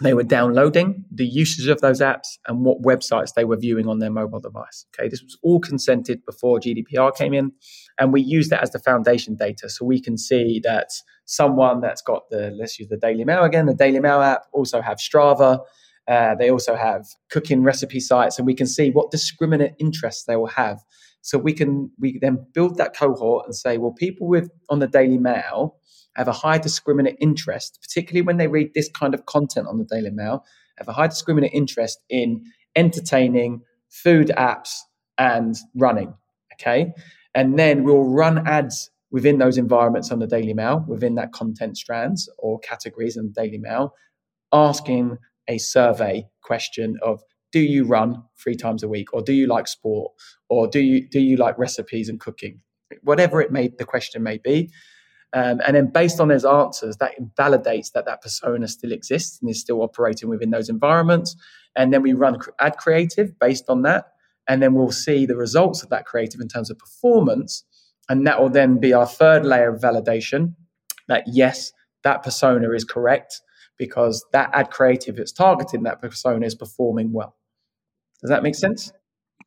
they 0.01 0.15
were 0.15 0.25
downloading, 0.25 1.05
the 1.13 1.27
usage 1.27 1.69
of 1.69 1.81
those 1.81 2.01
apps, 2.01 2.39
and 2.47 2.65
what 2.65 2.83
websites 2.83 3.35
they 3.35 3.45
were 3.45 3.57
viewing 3.57 3.87
on 3.87 4.01
their 4.01 4.11
mobile 4.11 4.41
device. 4.41 4.87
Okay, 4.95 5.09
this 5.09 5.23
was 5.23 5.39
all 5.43 5.61
consented 5.61 6.25
before 6.27 6.59
GDPR 6.59 7.15
came 7.17 7.33
in, 7.33 7.53
and 7.99 8.13
we 8.13 8.21
use 8.21 8.49
that 8.49 8.63
as 8.63 8.71
the 8.71 8.81
foundation 8.81 9.37
data. 9.37 9.69
So 9.69 9.85
we 9.85 10.01
can 10.01 10.19
see 10.19 10.61
that 10.65 10.89
someone 11.27 11.81
that's 11.81 12.03
got 12.03 12.29
the 12.31 12.51
let's 12.59 12.79
use 12.79 12.89
the 12.89 12.97
Daily 12.97 13.25
Mail 13.25 13.45
again, 13.45 13.67
the 13.67 13.75
Daily 13.75 14.01
Mail 14.01 14.21
app 14.21 14.43
also 14.53 14.81
have 14.81 14.99
Strava. 14.99 15.61
Uh, 16.07 16.35
they 16.35 16.51
also 16.51 16.75
have 16.75 17.07
cooking 17.31 17.63
recipe 17.63 18.01
sites, 18.01 18.39
and 18.39 18.47
we 18.47 18.55
can 18.55 18.67
see 18.67 18.91
what 18.91 19.11
discriminate 19.11 19.75
interests 19.79 20.25
they 20.25 20.37
will 20.37 20.47
have 20.49 20.81
so 21.25 21.39
we 21.39 21.55
can 21.55 21.91
we 21.99 22.19
then 22.19 22.47
build 22.53 22.77
that 22.77 22.95
cohort 22.95 23.47
and 23.47 23.55
say, 23.55 23.79
well, 23.79 23.93
people 23.93 24.29
with 24.29 24.51
on 24.69 24.81
the 24.81 24.87
Daily 24.87 25.17
Mail 25.17 25.77
have 26.17 26.29
a 26.29 26.33
high 26.33 26.59
discriminant 26.59 27.17
interest, 27.21 27.79
particularly 27.83 28.23
when 28.23 28.37
they 28.37 28.47
read 28.47 28.73
this 28.75 28.89
kind 28.89 29.15
of 29.15 29.27
content 29.27 29.67
on 29.67 29.79
the 29.79 29.85
Daily 29.85 30.11
Mail, 30.11 30.45
have 30.79 30.89
a 30.89 30.93
high 30.93 31.09
discriminant 31.09 31.51
interest 31.53 32.01
in 32.09 32.45
entertaining, 32.77 33.63
food 33.89 34.33
apps, 34.37 34.79
and 35.19 35.57
running. 35.75 36.15
Okay. 36.55 36.93
And 37.35 37.59
then 37.59 37.85
we'll 37.85 38.05
run 38.05 38.47
ads 38.47 38.91
within 39.11 39.39
those 39.39 39.59
environments 39.59 40.11
on 40.11 40.19
the 40.19 40.27
Daily 40.27 40.55
Mail, 40.55 40.85
within 40.89 41.15
that 41.17 41.33
content 41.33 41.77
strands 41.77 42.29
or 42.39 42.59
categories 42.61 43.17
in 43.17 43.27
the 43.27 43.33
Daily 43.43 43.59
Mail, 43.59 43.95
asking 44.53 45.19
a 45.49 45.59
survey 45.59 46.27
question 46.43 46.97
of 47.03 47.23
do 47.53 47.61
you 47.61 47.85
run 47.85 48.21
three 48.43 48.57
times 48.57 48.83
a 48.83 48.89
week 48.89 49.15
or 49.15 49.23
do 49.23 49.33
you 49.33 49.47
like 49.47 49.69
sport 49.69 50.13
or 50.49 50.67
do 50.67 50.81
you 50.81 51.09
do 51.09 51.21
you 51.21 51.37
like 51.37 51.57
recipes 51.59 52.09
and 52.09 52.19
cooking 52.19 52.61
whatever 53.03 53.41
it 53.41 53.53
may 53.53 53.69
the 53.79 53.85
question 53.85 54.23
may 54.23 54.39
be 54.39 54.71
um, 55.35 55.61
and 55.67 55.75
then 55.75 55.89
based 55.89 56.21
on 56.21 56.29
those 56.29 56.45
answers 56.45 56.97
that 56.99 57.13
validates 57.37 57.91
that 57.93 58.07
that 58.07 58.23
persona 58.23 58.69
still 58.69 58.93
exists 58.93 59.41
and 59.41 59.51
is 59.51 59.61
still 59.61 59.83
operating 59.83 60.29
within 60.29 60.51
those 60.51 60.69
environments. 60.69 61.35
And 61.75 61.93
then 61.93 62.03
we 62.03 62.13
run 62.13 62.39
ad 62.61 62.77
creative 62.77 63.37
based 63.41 63.65
on 63.69 63.83
that. 63.83 64.13
And 64.47 64.63
then 64.63 64.75
we'll 64.75 64.93
see 64.93 65.27
the 65.27 65.37
results 65.37 65.83
of 65.83 65.91
that 65.91 66.07
creative 66.07 66.41
in 66.41 66.47
terms 66.47 66.71
of 66.71 66.79
performance. 66.79 67.65
And 68.09 68.25
that 68.29 68.41
will 68.41 68.49
then 68.49 68.79
be 68.79 68.93
our 68.93 69.07
third 69.07 69.45
layer 69.45 69.75
of 69.75 69.81
validation 69.81 70.55
that 71.09 71.25
yes 71.27 71.73
that 72.05 72.23
persona 72.23 72.71
is 72.71 72.85
correct 72.85 73.41
because 73.77 74.25
that 74.33 74.51
ad 74.53 74.71
creative 74.71 75.17
that's 75.17 75.33
targeting 75.33 75.83
that 75.83 76.01
persona 76.01 76.47
is 76.47 76.55
performing 76.55 77.13
well. 77.13 77.35
Does 78.21 78.31
that 78.31 78.45
make 78.45 78.55
sense? 78.55 78.93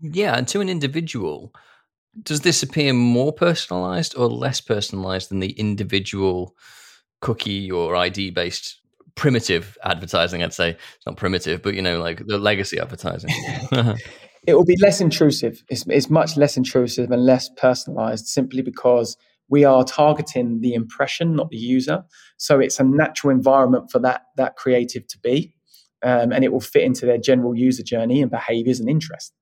Yeah, 0.02 0.38
and 0.38 0.48
to 0.50 0.60
an 0.60 0.68
individual, 0.68 1.54
does 2.24 2.42
this 2.42 2.64
appear 2.64 2.94
more 2.94 3.32
personalized 3.32 4.16
or 4.18 4.28
less 4.28 4.62
personalized 4.62 5.30
than 5.30 5.40
the 5.40 5.52
individual 5.52 6.56
cookie 7.22 7.72
or 7.72 7.96
ID 7.96 8.32
based 8.32 8.80
primitive 9.16 9.78
advertising? 9.84 10.44
I'd 10.44 10.54
say 10.54 10.72
it's 10.72 11.06
not 11.06 11.18
primitive, 11.18 11.62
but 11.62 11.76
you 11.76 11.82
know, 11.82 12.00
like 12.00 12.26
the 12.26 12.38
legacy 12.38 12.80
advertising. 12.80 13.30
it 14.48 14.54
will 14.56 14.66
be 14.66 14.78
less 14.82 15.02
intrusive. 15.02 15.64
It's, 15.70 15.86
it's 15.88 16.10
much 16.10 16.38
less 16.38 16.58
intrusive 16.58 17.12
and 17.12 17.26
less 17.26 17.50
personalized 17.58 18.28
simply 18.28 18.62
because 18.62 19.16
we 19.50 19.64
are 19.64 19.84
targeting 19.84 20.60
the 20.62 20.74
impression, 20.74 21.36
not 21.36 21.50
the 21.50 21.58
user. 21.58 22.04
So 22.38 22.60
it's 22.60 22.80
a 22.80 22.84
natural 22.84 23.32
environment 23.32 23.92
for 23.92 24.00
that 24.00 24.24
that 24.36 24.56
creative 24.56 25.08
to 25.08 25.20
be 25.20 25.54
um, 26.04 26.32
and 26.32 26.44
it 26.44 26.52
will 26.52 26.62
fit 26.62 26.84
into 26.84 27.06
their 27.06 27.18
general 27.18 27.56
user 27.56 27.84
journey 27.84 28.22
and 28.22 28.30
behaviors 28.30 28.80
and 28.80 28.90
interests. 28.90 29.34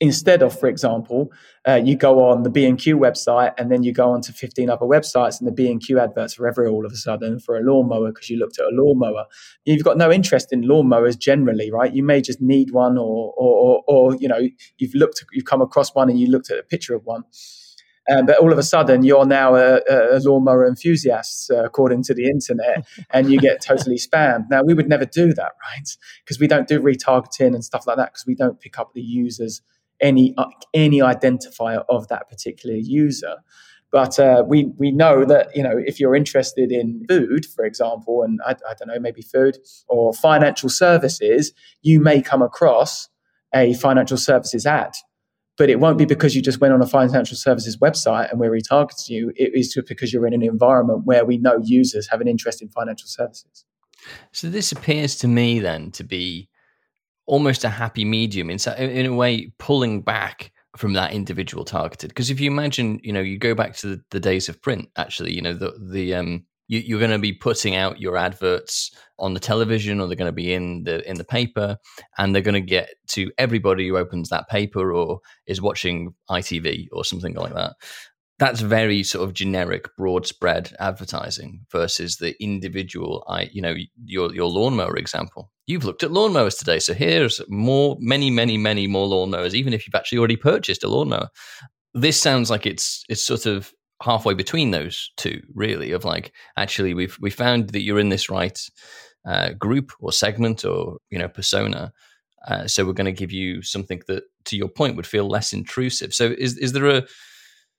Instead 0.00 0.42
of, 0.42 0.58
for 0.58 0.68
example, 0.68 1.32
uh, 1.66 1.74
you 1.74 1.96
go 1.96 2.24
on 2.24 2.44
the 2.44 2.50
B&Q 2.50 2.96
website 2.96 3.52
and 3.58 3.70
then 3.70 3.82
you 3.82 3.92
go 3.92 4.10
on 4.10 4.20
to 4.22 4.32
15 4.32 4.70
other 4.70 4.86
websites 4.86 5.40
and 5.40 5.48
the 5.48 5.52
B&Q 5.52 5.98
adverts 5.98 6.38
are 6.38 6.46
everywhere 6.46 6.72
all 6.72 6.86
of 6.86 6.92
a 6.92 6.96
sudden 6.96 7.40
for 7.40 7.56
a 7.56 7.62
lawnmower 7.62 8.12
because 8.12 8.30
you 8.30 8.38
looked 8.38 8.58
at 8.58 8.66
a 8.66 8.70
lawnmower. 8.72 9.24
You've 9.64 9.84
got 9.84 9.98
no 9.98 10.12
interest 10.12 10.52
in 10.52 10.62
lawnmowers 10.62 11.18
generally, 11.18 11.70
right? 11.72 11.92
You 11.92 12.04
may 12.04 12.20
just 12.20 12.40
need 12.40 12.70
one 12.70 12.96
or, 12.96 13.34
or, 13.36 13.56
or, 13.56 13.84
or 13.88 14.14
you 14.16 14.28
know, 14.28 14.48
you've 14.78 14.94
looked, 14.94 15.24
you've 15.32 15.46
come 15.46 15.62
across 15.62 15.94
one 15.94 16.08
and 16.08 16.18
you 16.18 16.28
looked 16.28 16.50
at 16.50 16.58
a 16.58 16.62
picture 16.62 16.94
of 16.94 17.04
one. 17.04 17.24
Um, 18.10 18.24
but 18.24 18.38
all 18.38 18.52
of 18.52 18.58
a 18.58 18.62
sudden, 18.62 19.02
you're 19.02 19.26
now 19.26 19.54
a, 19.54 19.80
a 19.90 20.18
lawnmower 20.20 20.66
enthusiast, 20.66 21.50
uh, 21.50 21.62
according 21.62 22.04
to 22.04 22.14
the 22.14 22.24
internet, 22.24 22.86
and 23.10 23.30
you 23.30 23.38
get 23.38 23.60
totally 23.60 23.96
spammed. 23.98 24.46
Now, 24.48 24.62
we 24.62 24.72
would 24.72 24.88
never 24.88 25.04
do 25.04 25.34
that, 25.34 25.52
right? 25.62 25.88
Because 26.24 26.40
we 26.40 26.46
don't 26.46 26.66
do 26.66 26.80
retargeting 26.80 27.54
and 27.54 27.62
stuff 27.62 27.86
like 27.86 27.98
that, 27.98 28.14
because 28.14 28.24
we 28.26 28.34
don't 28.34 28.58
pick 28.60 28.78
up 28.78 28.94
the 28.94 29.02
users 29.02 29.60
any 30.00 30.34
uh, 30.36 30.46
any 30.74 30.98
identifier 30.98 31.84
of 31.88 32.08
that 32.08 32.28
particular 32.28 32.76
user. 32.76 33.36
But 33.90 34.18
uh, 34.18 34.44
we 34.46 34.66
we 34.76 34.90
know 34.92 35.24
that 35.24 35.54
you 35.56 35.62
know 35.62 35.76
if 35.76 35.98
you're 35.98 36.14
interested 36.14 36.70
in 36.70 37.04
food, 37.08 37.46
for 37.46 37.64
example, 37.64 38.22
and 38.22 38.40
I, 38.44 38.50
I 38.50 38.74
don't 38.78 38.88
know 38.88 39.00
maybe 39.00 39.22
food 39.22 39.58
or 39.88 40.12
financial 40.12 40.68
services, 40.68 41.52
you 41.82 42.00
may 42.00 42.20
come 42.20 42.42
across 42.42 43.08
a 43.54 43.74
financial 43.74 44.18
services 44.18 44.66
ad 44.66 44.92
but 45.58 45.68
it 45.68 45.80
won't 45.80 45.98
be 45.98 46.04
because 46.04 46.36
you 46.36 46.40
just 46.40 46.60
went 46.60 46.72
on 46.72 46.80
a 46.80 46.86
financial 46.86 47.36
services 47.36 47.76
website 47.76 48.30
and 48.30 48.38
we're 48.38 48.54
you. 49.08 49.32
It 49.34 49.50
is 49.54 49.76
because 49.88 50.12
you're 50.12 50.26
in 50.26 50.32
an 50.32 50.42
environment 50.42 51.02
where 51.04 51.24
we 51.24 51.36
know 51.36 51.60
users 51.62 52.08
have 52.08 52.20
an 52.20 52.28
interest 52.28 52.62
in 52.62 52.68
financial 52.68 53.08
services. 53.08 53.64
So 54.30 54.48
this 54.48 54.70
appears 54.70 55.16
to 55.16 55.28
me 55.28 55.58
then 55.58 55.90
to 55.90 56.04
be 56.04 56.48
almost 57.28 57.62
a 57.62 57.68
happy 57.68 58.04
medium 58.04 58.50
in, 58.50 58.58
in 58.78 59.06
a 59.06 59.14
way 59.14 59.52
pulling 59.58 60.00
back 60.00 60.50
from 60.76 60.94
that 60.94 61.12
individual 61.12 61.64
targeted 61.64 62.10
because 62.10 62.30
if 62.30 62.40
you 62.40 62.50
imagine 62.50 63.00
you 63.02 63.12
know 63.12 63.20
you 63.20 63.38
go 63.38 63.54
back 63.54 63.74
to 63.74 63.88
the, 63.88 64.02
the 64.10 64.20
days 64.20 64.48
of 64.48 64.60
print 64.62 64.88
actually 64.96 65.32
you 65.32 65.42
know 65.42 65.52
the 65.52 65.72
the 65.92 66.14
um 66.14 66.44
you, 66.70 66.96
are 66.96 66.98
going 66.98 67.10
to 67.10 67.18
be 67.18 67.32
putting 67.32 67.74
out 67.74 67.98
your 67.98 68.18
adverts 68.18 68.94
on 69.18 69.32
the 69.32 69.40
television 69.40 70.00
or 70.00 70.06
they're 70.06 70.16
going 70.16 70.28
to 70.28 70.32
be 70.32 70.52
in 70.52 70.84
the 70.84 71.08
in 71.08 71.16
the 71.16 71.24
paper 71.24 71.78
and 72.18 72.34
they're 72.34 72.42
going 72.42 72.54
to 72.54 72.60
get 72.60 72.90
to 73.06 73.32
everybody 73.38 73.88
who 73.88 73.96
opens 73.96 74.28
that 74.28 74.48
paper 74.50 74.92
or 74.92 75.20
is 75.46 75.62
watching 75.62 76.14
ITV 76.30 76.88
or 76.92 77.06
something 77.06 77.34
like 77.34 77.54
that 77.54 77.72
that's 78.38 78.60
very 78.60 79.02
sort 79.02 79.28
of 79.28 79.34
generic, 79.34 79.88
broad 79.96 80.24
spread 80.26 80.72
advertising 80.78 81.66
versus 81.72 82.18
the 82.18 82.40
individual. 82.40 83.24
I, 83.28 83.50
you 83.52 83.60
know, 83.60 83.74
your 84.04 84.32
your 84.34 84.48
lawnmower 84.48 84.96
example. 84.96 85.50
You've 85.68 85.84
looked 85.84 86.02
at 86.02 86.10
lawnmowers 86.10 86.58
today, 86.58 86.78
so 86.78 86.94
here's 86.94 87.42
more, 87.46 87.98
many, 88.00 88.30
many, 88.30 88.56
many 88.56 88.86
more 88.86 89.06
lawnmowers. 89.06 89.52
Even 89.52 89.74
if 89.74 89.86
you've 89.86 89.94
actually 89.94 90.16
already 90.16 90.36
purchased 90.36 90.82
a 90.82 90.88
lawnmower, 90.88 91.28
this 91.92 92.18
sounds 92.18 92.48
like 92.48 92.64
it's 92.64 93.04
it's 93.10 93.22
sort 93.22 93.44
of 93.44 93.70
halfway 94.02 94.32
between 94.32 94.70
those 94.70 95.10
two, 95.18 95.42
really. 95.54 95.92
Of 95.92 96.06
like, 96.06 96.32
actually, 96.56 96.94
we've 96.94 97.18
we 97.20 97.28
found 97.28 97.68
that 97.70 97.82
you're 97.82 98.00
in 98.00 98.08
this 98.08 98.30
right 98.30 98.58
uh, 99.26 99.50
group 99.50 99.92
or 100.00 100.10
segment 100.10 100.64
or 100.64 100.96
you 101.10 101.18
know 101.18 101.28
persona. 101.28 101.92
Uh, 102.48 102.66
so 102.66 102.86
we're 102.86 102.94
going 102.94 103.04
to 103.04 103.12
give 103.12 103.32
you 103.32 103.60
something 103.60 104.00
that, 104.06 104.22
to 104.46 104.56
your 104.56 104.68
point, 104.68 104.96
would 104.96 105.06
feel 105.06 105.28
less 105.28 105.52
intrusive. 105.52 106.14
So 106.14 106.34
is 106.38 106.56
is 106.56 106.72
there 106.72 106.88
a 106.88 107.06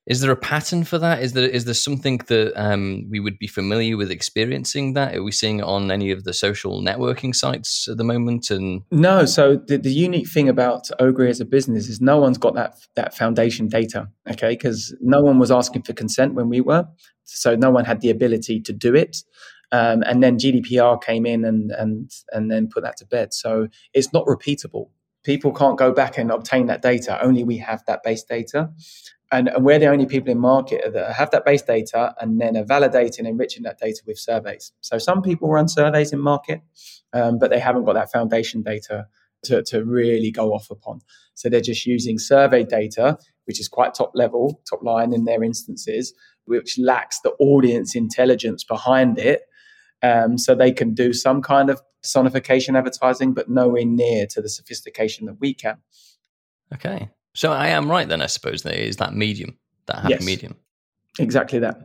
is 0.10 0.22
there 0.22 0.32
a 0.32 0.36
pattern 0.36 0.84
for 0.84 0.98
that? 0.98 1.22
Is 1.22 1.34
there 1.34 1.48
is 1.48 1.66
there 1.66 1.76
something 1.76 2.18
that 2.28 2.60
um, 2.60 3.06
we 3.12 3.20
would 3.20 3.38
be 3.38 3.46
familiar 3.46 3.96
with 3.96 4.10
experiencing 4.10 4.94
that? 4.94 5.16
Are 5.16 5.22
we 5.22 5.32
seeing 5.32 5.60
it 5.60 5.66
on 5.66 5.92
any 5.92 6.10
of 6.10 6.24
the 6.24 6.34
social 6.34 6.82
networking 6.82 7.34
sites 7.34 7.88
at 7.88 7.98
the 7.98 8.04
moment? 8.04 8.50
And 8.50 8.82
no. 8.90 9.26
So 9.26 9.58
the, 9.58 9.78
the 9.78 9.94
unique 9.94 10.28
thing 10.28 10.50
about 10.50 10.90
Ogury 11.00 11.30
as 11.30 11.40
a 11.40 11.46
business 11.46 11.88
is 11.88 12.02
no 12.02 12.18
one's 12.18 12.40
got 12.40 12.56
that 12.56 12.80
that 12.96 13.16
foundation 13.16 13.68
data. 13.68 14.10
Okay, 14.28 14.50
because 14.50 14.96
no 15.00 15.22
one 15.22 15.38
was 15.38 15.52
asking 15.52 15.84
for 15.84 15.94
consent 15.94 16.34
when 16.34 16.50
we 16.50 16.60
were, 16.60 16.88
so 17.26 17.56
no 17.56 17.70
one 17.70 17.86
had 17.86 18.02
the 18.02 18.10
ability 18.10 18.62
to 18.62 18.74
do 18.74 18.96
it. 18.96 19.18
Um, 19.72 20.02
and 20.08 20.24
then 20.24 20.40
GDPR 20.40 21.04
came 21.04 21.28
in 21.28 21.46
and 21.46 21.70
and 21.70 22.10
and 22.32 22.50
then 22.50 22.68
put 22.68 22.82
that 22.82 22.98
to 22.98 23.06
bed. 23.06 23.32
So 23.32 23.68
it's 23.94 24.12
not 24.12 24.26
repeatable. 24.26 24.90
People 25.24 25.54
can't 25.54 25.78
go 25.78 25.92
back 25.92 26.18
and 26.18 26.32
obtain 26.32 26.66
that 26.68 26.82
data. 26.82 27.22
Only 27.22 27.44
we 27.44 27.58
have 27.58 27.84
that 27.86 28.02
base 28.02 28.24
data 28.24 28.72
and, 29.32 29.48
and 29.50 29.64
we're 29.64 29.80
the 29.80 29.88
only 29.88 30.06
people 30.06 30.32
in 30.32 30.40
market 30.40 30.94
that 30.94 31.14
have 31.14 31.32
that 31.32 31.46
base 31.46 31.62
data 31.62 32.16
and 32.20 32.42
then 32.42 32.58
are 32.58 32.64
validating 32.64 33.20
and 33.20 33.28
enriching 33.28 33.64
that 33.64 33.78
data 33.78 34.02
with 34.08 34.18
surveys. 34.18 34.72
So 34.82 34.98
some 34.98 35.22
people 35.22 35.50
run 35.50 35.68
surveys 35.68 36.12
in 36.12 36.20
market, 36.20 36.62
um, 37.14 37.38
but 37.38 37.52
they 37.52 37.60
haven't 37.60 37.86
got 37.86 37.94
that 37.94 38.12
foundation 38.12 38.64
data 38.64 39.08
to, 39.44 39.62
to 39.64 39.86
really 39.86 40.32
go 40.32 40.54
off 40.54 40.72
upon. 40.72 41.02
So 41.36 41.48
they're 41.48 41.62
just 41.62 41.86
using 41.86 42.18
survey 42.18 42.64
data, 42.64 43.18
which 43.46 43.60
is 43.60 43.68
quite 43.68 43.94
top 43.94 44.12
level, 44.16 44.62
top 44.70 44.84
line 44.84 45.14
in 45.14 45.26
their 45.26 45.44
instances, 45.44 46.14
which 46.46 46.80
lacks 46.80 47.20
the 47.22 47.32
audience 47.40 47.96
intelligence 47.96 48.64
behind 48.64 49.20
it. 49.20 49.44
Um, 50.02 50.38
so 50.38 50.56
they 50.56 50.72
can 50.72 50.94
do 50.94 51.14
some 51.14 51.42
kind 51.42 51.70
of 51.70 51.82
sonification 52.04 52.78
advertising, 52.78 53.34
but 53.34 53.50
nowhere 53.50 53.86
near 53.86 54.26
to 54.28 54.42
the 54.42 54.50
sophistication 54.50 55.28
that 55.28 55.38
we 55.40 55.54
can. 55.54 55.78
Okay. 56.74 57.10
So 57.36 57.52
I 57.52 57.68
am 57.68 57.90
right 57.90 58.08
then, 58.08 58.22
I 58.22 58.26
suppose, 58.26 58.64
there 58.64 58.74
is 58.74 58.98
that 58.98 59.14
medium, 59.14 59.58
that 59.86 59.98
happy 60.00 60.16
yes, 60.16 60.26
medium. 60.26 60.56
Exactly 61.20 61.60
that. 61.60 61.80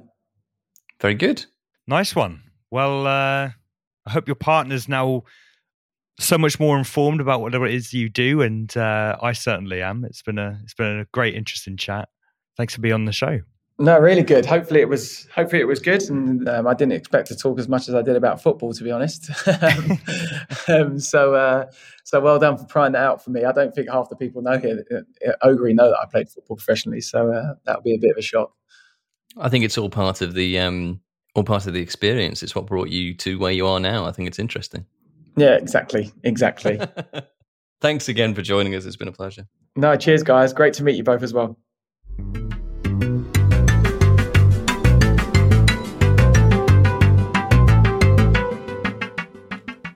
Very 1.01 1.15
good. 1.15 1.45
Nice 1.87 2.17
one. 2.17 2.43
Well, 2.71 3.07
uh, 3.07 3.51
I 4.07 4.11
hope 4.11 4.27
your 4.27 4.37
partner's 4.37 4.89
now 4.89 5.25
so 6.19 6.39
much 6.39 6.61
more 6.61 6.79
informed 6.79 7.21
about 7.21 7.41
whatever 7.41 7.67
it 7.67 7.75
is 7.75 7.93
you 7.93 8.09
do, 8.09 8.41
and 8.41 8.75
uh, 8.77 9.17
I 9.21 9.33
certainly 9.33 9.83
am. 9.83 10.05
It's 10.05 10.23
been 10.23 10.39
a 10.39 10.59
it's 10.63 10.75
been 10.75 11.01
a 11.01 11.07
great, 11.13 11.35
interesting 11.35 11.77
chat. 11.77 12.09
Thanks 12.57 12.75
for 12.75 12.81
being 12.81 12.95
on 12.95 13.05
the 13.05 13.13
show. 13.13 13.41
No, 13.79 13.99
really 13.99 14.23
good. 14.23 14.47
Hopefully 14.47 14.81
it 14.81 14.89
was. 14.89 15.27
Hopefully 15.35 15.61
it 15.61 15.65
was 15.65 15.81
good, 15.81 16.03
and 16.05 16.49
um, 16.49 16.67
I 16.69 16.75
didn't 16.75 16.93
expect 16.93 17.27
to 17.29 17.37
talk 17.37 17.59
as 17.59 17.69
much 17.69 17.89
as 17.89 17.95
I 17.97 18.03
did 18.03 18.15
about 18.15 18.41
football, 18.41 18.73
to 18.73 18.85
be 18.85 18.93
honest. 18.93 19.31
um, 20.69 21.01
so, 21.01 21.35
uh, 21.35 21.67
so 22.05 22.21
well 22.21 22.39
done 22.39 22.57
for 22.57 22.67
trying 22.67 22.93
that 22.93 23.03
out 23.03 23.25
for 23.25 23.31
me. 23.31 23.45
I 23.45 23.51
don't 23.51 23.75
think 23.75 23.91
half 23.91 24.09
the 24.09 24.15
people 24.15 24.43
know 24.43 24.59
here, 24.59 24.85
uh, 24.95 25.33
Ogury, 25.45 25.75
know 25.75 25.91
that 25.91 25.99
I 25.99 26.07
played 26.07 26.29
football 26.29 26.57
professionally, 26.57 27.01
so 27.01 27.33
uh, 27.33 27.55
that 27.67 27.79
would 27.79 27.85
be 27.85 27.95
a 27.95 27.99
bit 27.99 28.13
of 28.13 28.17
a 28.17 28.23
shock. 28.23 28.53
I 29.37 29.49
think 29.49 29.65
it's 29.65 29.77
all 29.77 29.91
part 29.91 30.21
of 30.21 30.35
the 30.35 30.61
um, 30.61 31.01
all 31.35 31.43
part 31.43 31.67
of 31.67 31.73
the 31.73 31.81
experience. 31.81 32.45
It's 32.45 32.55
what 32.55 32.67
brought 32.67 32.91
you 32.91 33.13
to 33.15 33.41
where 33.41 33.53
you 33.53 33.67
are 33.67 33.81
now. 33.81 34.05
I 34.05 34.13
think 34.13 34.29
it's 34.29 34.39
interesting. 34.39 34.87
Yeah, 35.37 35.57
exactly, 35.57 36.13
exactly. 36.23 36.81
Thanks 37.81 38.09
again 38.09 38.37
for 38.37 38.43
joining 38.43 38.77
us. 38.77 38.85
It's 38.85 38.95
been 38.95 39.09
a 39.09 39.13
pleasure. 39.13 39.49
No, 39.75 39.97
cheers, 39.97 40.23
guys. 40.23 40.53
Great 40.53 40.75
to 40.75 40.85
meet 40.85 40.95
you 40.95 41.03
both 41.03 41.25
as 41.25 41.33
well. 41.35 41.59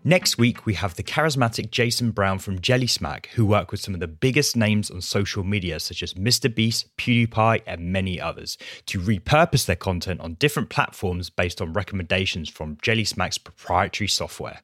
Next 0.09 0.39
week, 0.39 0.65
we 0.65 0.73
have 0.73 0.95
the 0.95 1.03
charismatic 1.03 1.71
Jason 1.71 2.13
Brown 2.13 2.39
from 2.39 2.61
Jellysmack, 2.61 3.27
who 3.35 3.45
work 3.45 3.71
with 3.71 3.83
some 3.83 3.93
of 3.93 4.01
the 4.01 4.09
biggest 4.09 4.57
names 4.57 4.91
on 4.91 5.03
social 5.03 5.45
media, 5.45 5.79
such 5.79 6.03
as 6.03 6.15
Mr. 6.15 6.53
Beast, 6.53 6.89
PewDiePie, 6.97 7.61
and 7.67 7.93
many 7.93 8.19
others, 8.19 8.57
to 8.87 9.01
repurpose 9.01 9.67
their 9.67 9.77
content 9.77 10.23
on 10.23 10.33
different 10.37 10.71
platforms 10.71 11.29
based 11.29 11.61
on 11.61 11.75
recommendations 11.75 12.49
from 12.49 12.77
Jellysmack's 12.77 13.37
proprietary 13.37 14.09
software. 14.09 14.63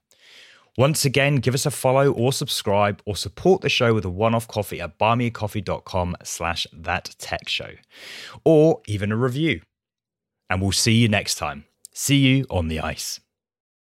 Once 0.78 1.04
again, 1.04 1.36
give 1.36 1.52
us 1.52 1.66
a 1.66 1.70
follow 1.70 2.10
or 2.10 2.32
subscribe 2.32 3.02
or 3.04 3.14
support 3.14 3.60
the 3.60 3.68
show 3.68 3.92
with 3.92 4.06
a 4.06 4.10
one-off 4.10 4.48
coffee 4.48 4.80
at 4.80 4.98
buymeacoffee.com 4.98 6.16
slash 6.22 6.66
that 6.72 7.14
tech 7.18 7.50
show. 7.50 7.72
Or 8.46 8.80
even 8.86 9.12
a 9.12 9.16
review. 9.16 9.60
And 10.48 10.62
we'll 10.62 10.72
see 10.72 10.94
you 10.94 11.08
next 11.08 11.34
time. 11.34 11.66
See 11.92 12.16
you 12.16 12.46
on 12.48 12.68
the 12.68 12.80
ice. 12.80 13.20